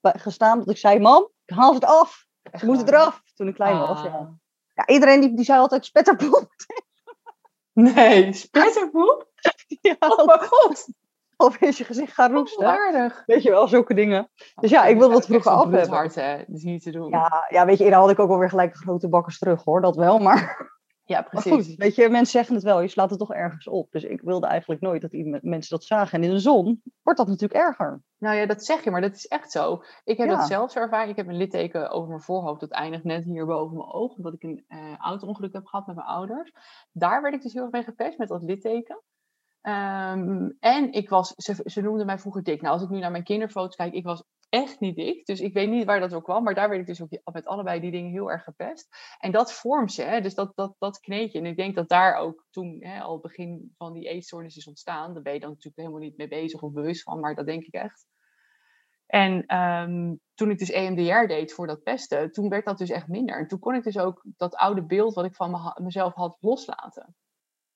bij- 0.00 0.18
gestaan. 0.18 0.58
Dat 0.58 0.70
ik 0.70 0.76
zei, 0.76 0.98
mam, 0.98 1.28
ik 1.44 1.54
haal 1.54 1.74
het 1.74 1.84
af. 1.84 2.26
Ze 2.52 2.66
waar? 2.66 2.88
eraf. 2.88 3.22
Toen 3.34 3.48
ik 3.48 3.54
klein 3.54 3.78
was, 3.78 4.02
ja. 4.02 4.08
Ah. 4.08 4.28
ja 4.74 4.86
iedereen 4.86 5.20
die, 5.20 5.34
die 5.34 5.44
zei 5.44 5.58
altijd 5.60 5.84
spetterpoep. 5.84 6.48
Nee, 7.74 8.32
spetterpoep? 8.32 9.30
ja, 9.80 9.96
Oh 9.98 10.26
mijn 10.26 10.40
god, 10.40 10.88
of 11.36 11.56
is 11.56 11.78
je 11.78 11.84
gezicht 11.84 12.12
gaan 12.12 12.32
roesten. 12.32 12.66
aardig. 12.66 13.22
Weet 13.26 13.42
je 13.42 13.50
wel, 13.50 13.68
zulke 13.68 13.94
dingen. 13.94 14.30
Dus 14.54 14.70
ja, 14.70 14.84
ik 14.84 14.98
wilde 14.98 15.14
dat 15.14 15.26
vroeger 15.26 15.50
af 15.50 15.70
hebben. 15.70 15.88
hart, 15.88 16.14
hè. 16.14 16.36
Dat 16.36 16.56
is 16.56 16.62
niet 16.62 16.82
te 16.82 16.90
doen. 16.90 17.10
Ja, 17.10 17.46
ja, 17.48 17.64
weet 17.64 17.78
je, 17.78 17.84
eerder 17.84 17.98
had 17.98 18.10
ik 18.10 18.18
ook 18.18 18.30
alweer 18.30 18.48
gelijk 18.48 18.76
grote 18.76 19.08
bakkers 19.08 19.38
terug 19.38 19.64
hoor. 19.64 19.80
Dat 19.80 19.96
wel, 19.96 20.18
maar... 20.18 20.70
Ja, 21.12 21.20
Maar 21.20 21.28
precies. 21.30 21.52
goed, 21.66 21.74
weet 21.76 21.94
je, 21.94 22.08
mensen 22.08 22.32
zeggen 22.32 22.54
het 22.54 22.64
wel, 22.64 22.80
je 22.80 22.88
slaat 22.88 23.10
het 23.10 23.18
toch 23.18 23.32
ergens 23.32 23.68
op. 23.68 23.90
Dus 23.90 24.04
ik 24.04 24.20
wilde 24.20 24.46
eigenlijk 24.46 24.80
nooit 24.80 25.02
dat 25.02 25.12
iemand- 25.12 25.42
mensen 25.42 25.70
dat 25.70 25.84
zagen. 25.84 26.18
En 26.18 26.24
in 26.28 26.30
de 26.34 26.38
zon 26.38 26.82
wordt 27.02 27.18
dat 27.18 27.28
natuurlijk 27.28 27.60
erger. 27.60 28.02
Nou 28.18 28.36
ja, 28.36 28.46
dat 28.46 28.64
zeg 28.64 28.84
je, 28.84 28.90
maar 28.90 29.00
dat 29.00 29.14
is 29.14 29.26
echt 29.26 29.50
zo. 29.50 29.82
Ik 30.04 30.16
heb 30.18 30.28
Ja. 30.28 30.36
dat 30.36 30.46
zelf 30.46 30.70
zo 30.70 30.78
ervaren. 30.78 31.08
Ik 31.08 31.16
heb 31.16 31.28
een 31.28 31.36
litteken 31.36 31.90
over 31.90 32.08
mijn 32.08 32.20
voorhoofd. 32.20 32.60
Dat 32.60 32.70
eindigt 32.70 33.04
net 33.04 33.24
hier 33.24 33.46
boven 33.46 33.76
mijn 33.76 33.92
oog. 33.92 34.16
Omdat 34.16 34.32
ik 34.34 34.42
een 34.42 34.64
eh 34.68 34.96
auto-ongeluk 34.98 35.52
heb 35.52 35.66
gehad 35.66 35.86
met 35.86 35.96
mijn 35.96 36.08
ouders. 36.08 36.52
Daar 36.92 37.22
werd 37.22 37.34
ik 37.34 37.42
dus 37.42 37.52
heel 37.52 37.62
erg 37.62 37.72
mee 37.72 37.82
gepest 37.82 38.18
met 38.18 38.28
dat 38.28 38.42
litteken. 38.42 39.02
Ehm, 39.60 40.50
en 40.60 40.92
ik 40.92 41.08
was, 41.08 41.32
ze, 41.36 41.54
ze 41.64 41.80
noemden 41.80 42.06
mij 42.06 42.18
vroeger 42.18 42.42
dik. 42.42 42.60
Nou, 42.60 42.72
als 42.74 42.82
ik 42.82 42.88
nu 42.88 42.98
naar 42.98 43.10
mijn 43.10 43.24
kinderfoto's 43.24 43.76
kijk, 43.76 43.92
ik 43.94 44.04
was 44.04 44.24
echt 44.52 44.80
niet 44.80 44.96
dik. 44.96 45.26
Dus 45.26 45.40
ik 45.40 45.52
weet 45.52 45.68
niet 45.68 45.84
waar 45.84 46.00
dat 46.00 46.10
door 46.10 46.22
kwam. 46.22 46.42
Maar 46.42 46.54
daar 46.54 46.68
werd 46.68 46.80
ik 46.80 46.86
dus 46.86 47.02
ook 47.02 47.32
met 47.32 47.44
allebei 47.44 47.80
die 47.80 47.90
dingen 47.90 48.10
heel 48.10 48.30
erg 48.30 48.44
gepest. 48.44 48.88
En 49.18 49.32
dat 49.32 49.52
vormt 49.52 49.94
je, 49.94 50.02
hè? 50.02 50.20
dus 50.20 50.34
dat, 50.34 50.52
dat, 50.54 50.74
dat 50.78 51.00
kneetje. 51.00 51.38
En 51.38 51.46
ik 51.46 51.56
denk 51.56 51.74
dat 51.74 51.88
daar 51.88 52.14
ook 52.14 52.46
toen 52.50 52.76
hè, 52.80 53.00
al 53.00 53.12
het 53.12 53.22
begin 53.22 53.74
van 53.76 53.92
die 53.92 54.08
eetstoornis 54.08 54.56
is 54.56 54.66
ontstaan. 54.66 55.14
Daar 55.14 55.22
ben 55.22 55.32
je 55.32 55.40
dan 55.40 55.48
natuurlijk 55.48 55.76
helemaal 55.76 56.00
niet 56.00 56.16
mee 56.16 56.28
bezig 56.28 56.62
of 56.62 56.72
bewust 56.72 57.02
van, 57.02 57.20
maar 57.20 57.34
dat 57.34 57.46
denk 57.46 57.64
ik 57.64 57.74
echt. 57.74 58.06
En 59.06 59.46
ehm, 59.46 60.14
toen 60.34 60.50
ik 60.50 60.58
dus 60.58 60.70
EMDR 60.70 61.26
deed 61.26 61.52
voor 61.52 61.66
dat 61.66 61.82
pesten, 61.82 62.32
toen 62.32 62.48
werd 62.48 62.64
dat 62.64 62.78
dus 62.78 62.90
echt 62.90 63.08
minder. 63.08 63.38
En 63.38 63.46
toen 63.46 63.58
kon 63.58 63.74
ik 63.74 63.82
dus 63.82 63.98
ook 63.98 64.24
dat 64.36 64.54
oude 64.54 64.86
beeld 64.86 65.14
wat 65.14 65.24
ik 65.24 65.34
van 65.34 65.50
me- 65.50 65.82
mezelf 65.82 66.14
had 66.14 66.36
loslaten. 66.40 67.14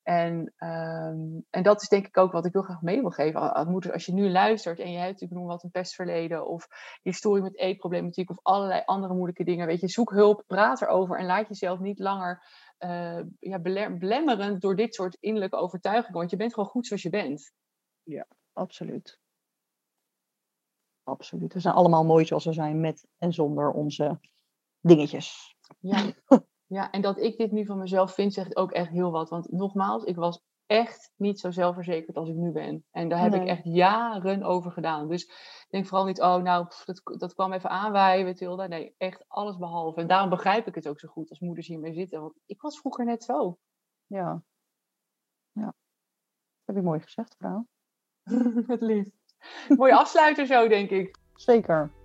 En, 0.06 0.52
ehm, 0.56 1.40
en 1.50 1.62
dat 1.62 1.82
is 1.82 1.88
denk 1.88 2.06
ik 2.06 2.16
ook 2.16 2.32
wat 2.32 2.46
ik 2.46 2.52
heel 2.52 2.62
graag 2.62 2.80
mee 2.80 3.00
wil 3.00 3.10
geven 3.10 3.68
moeders. 3.68 3.92
Als 3.92 4.06
je 4.06 4.12
nu 4.12 4.30
luistert 4.30 4.78
en 4.78 4.92
je 4.92 4.98
hebt, 4.98 5.20
ik 5.20 5.30
noem 5.30 5.46
wat, 5.46 5.62
een 5.62 5.70
pestverleden 5.70 6.46
of 6.46 6.66
historie 7.02 7.42
met 7.42 7.58
eetproblematiek 7.58 8.30
of 8.30 8.38
allerlei 8.42 8.82
andere 8.84 9.14
moeilijke 9.14 9.44
dingen. 9.44 9.66
Weet 9.66 9.80
je, 9.80 9.88
zoek 9.88 10.10
hulp, 10.10 10.44
praat 10.46 10.82
erover 10.82 11.18
en 11.18 11.26
laat 11.26 11.48
jezelf 11.48 11.78
niet 11.78 11.98
langer 11.98 12.42
eh, 12.78 13.20
ja, 13.38 13.58
bele- 13.58 13.96
belemmerend 13.98 14.60
door 14.60 14.76
dit 14.76 14.94
soort 14.94 15.16
innerlijke 15.20 15.56
overtuigingen. 15.56 16.18
Want 16.18 16.30
je 16.30 16.36
bent 16.36 16.54
gewoon 16.54 16.68
goed 16.68 16.86
zoals 16.86 17.02
je 17.02 17.10
bent. 17.10 17.52
Absoluut. 18.52 19.18
Absoluut. 21.02 21.52
We 21.52 21.60
zijn 21.60 21.74
allemaal 21.74 22.04
mooi 22.04 22.24
zoals 22.24 22.44
we 22.44 22.52
zijn 22.52 22.80
met 22.80 23.06
en 23.18 23.32
zonder 23.32 23.70
onze 23.70 24.20
dingetjes. 24.80 25.56
Ja. 25.80 26.12
ja, 26.66 26.90
en 26.90 27.00
dat 27.00 27.18
ik 27.18 27.37
dit 27.37 27.52
nu 27.52 27.66
van 27.66 27.79
mezelf 27.79 28.14
vind, 28.14 28.33
zegt 28.33 28.57
ook 28.57 28.72
echt 28.72 28.90
heel 28.90 29.11
wat. 29.11 29.29
Want 29.29 29.50
nogmaals, 29.50 30.05
ik 30.05 30.16
was 30.16 30.44
echt 30.66 31.12
niet 31.16 31.40
zo 31.40 31.50
zelfverzekerd 31.50 32.16
als 32.16 32.29
ik 32.29 32.35
nu 32.35 32.52
ben. 32.52 32.85
En 32.90 33.09
daar 33.09 33.20
heb 33.20 33.35
ik 33.35 33.46
echt 33.46 33.64
jaren 33.64 34.42
over 34.42 34.72
gedaan. 34.72 35.09
Dus 35.09 35.31
denk 35.68 35.87
vooral 35.87 36.07
niet, 36.07 36.20
oh 36.20 36.37
nou, 36.37 36.66
pff, 36.66 36.85
dat, 36.85 37.00
dat 37.18 37.35
kwam 37.35 37.52
even 37.52 37.70
aanwaaien, 37.70 38.37
wel. 38.38 38.68
Nee, 38.68 38.94
echt 38.98 39.24
alles 39.29 39.57
behalve. 39.57 40.00
En 40.00 40.07
daarom 40.07 40.31
begrijp 40.31 40.66
ik 40.66 40.74
het 40.74 40.88
ook 40.88 41.00
zo 41.00 41.09
goed 41.09 41.31
als 41.31 41.40
moeders 41.40 41.66
hiermee 41.66 41.92
zitten. 41.92 42.20
Want 42.20 42.38
ik 42.46 42.61
was 42.61 42.79
vroeger 42.79 43.05
net 43.05 43.24
zo. 43.24 43.59
Ja. 44.07 44.42
Ja. 45.52 45.64
Dat 45.64 45.74
heb 46.64 46.76
je 46.76 46.83
mooi 46.83 47.00
gezegd, 47.00 47.37
vrouw. 47.37 47.66
Het 48.72 48.81
liefst. 48.81 49.35
Mooie 49.68 49.94
afsluiter 49.94 50.46
zo, 50.46 50.68
denk 50.68 50.90
ik. 50.90 51.16
Zeker. 51.35 51.95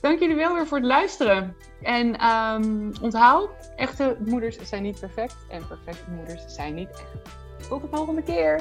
Dank 0.00 0.20
jullie 0.20 0.36
wel 0.36 0.54
weer 0.54 0.66
voor 0.66 0.78
het 0.78 0.86
luisteren. 0.86 1.56
En 1.82 2.16
ehm, 2.18 2.90
onthoud, 3.02 3.50
echte 3.76 4.16
moeders 4.24 4.58
zijn 4.58 4.82
niet 4.82 5.00
perfect. 5.00 5.36
En 5.48 5.66
perfecte 5.66 6.10
moeders 6.10 6.42
zijn 6.46 6.74
niet 6.74 6.90
echt. 6.90 7.68
Tot 7.68 7.82
de 7.82 7.88
volgende 7.90 8.22
keer. 8.22 8.60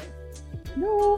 Doei! 0.75 1.17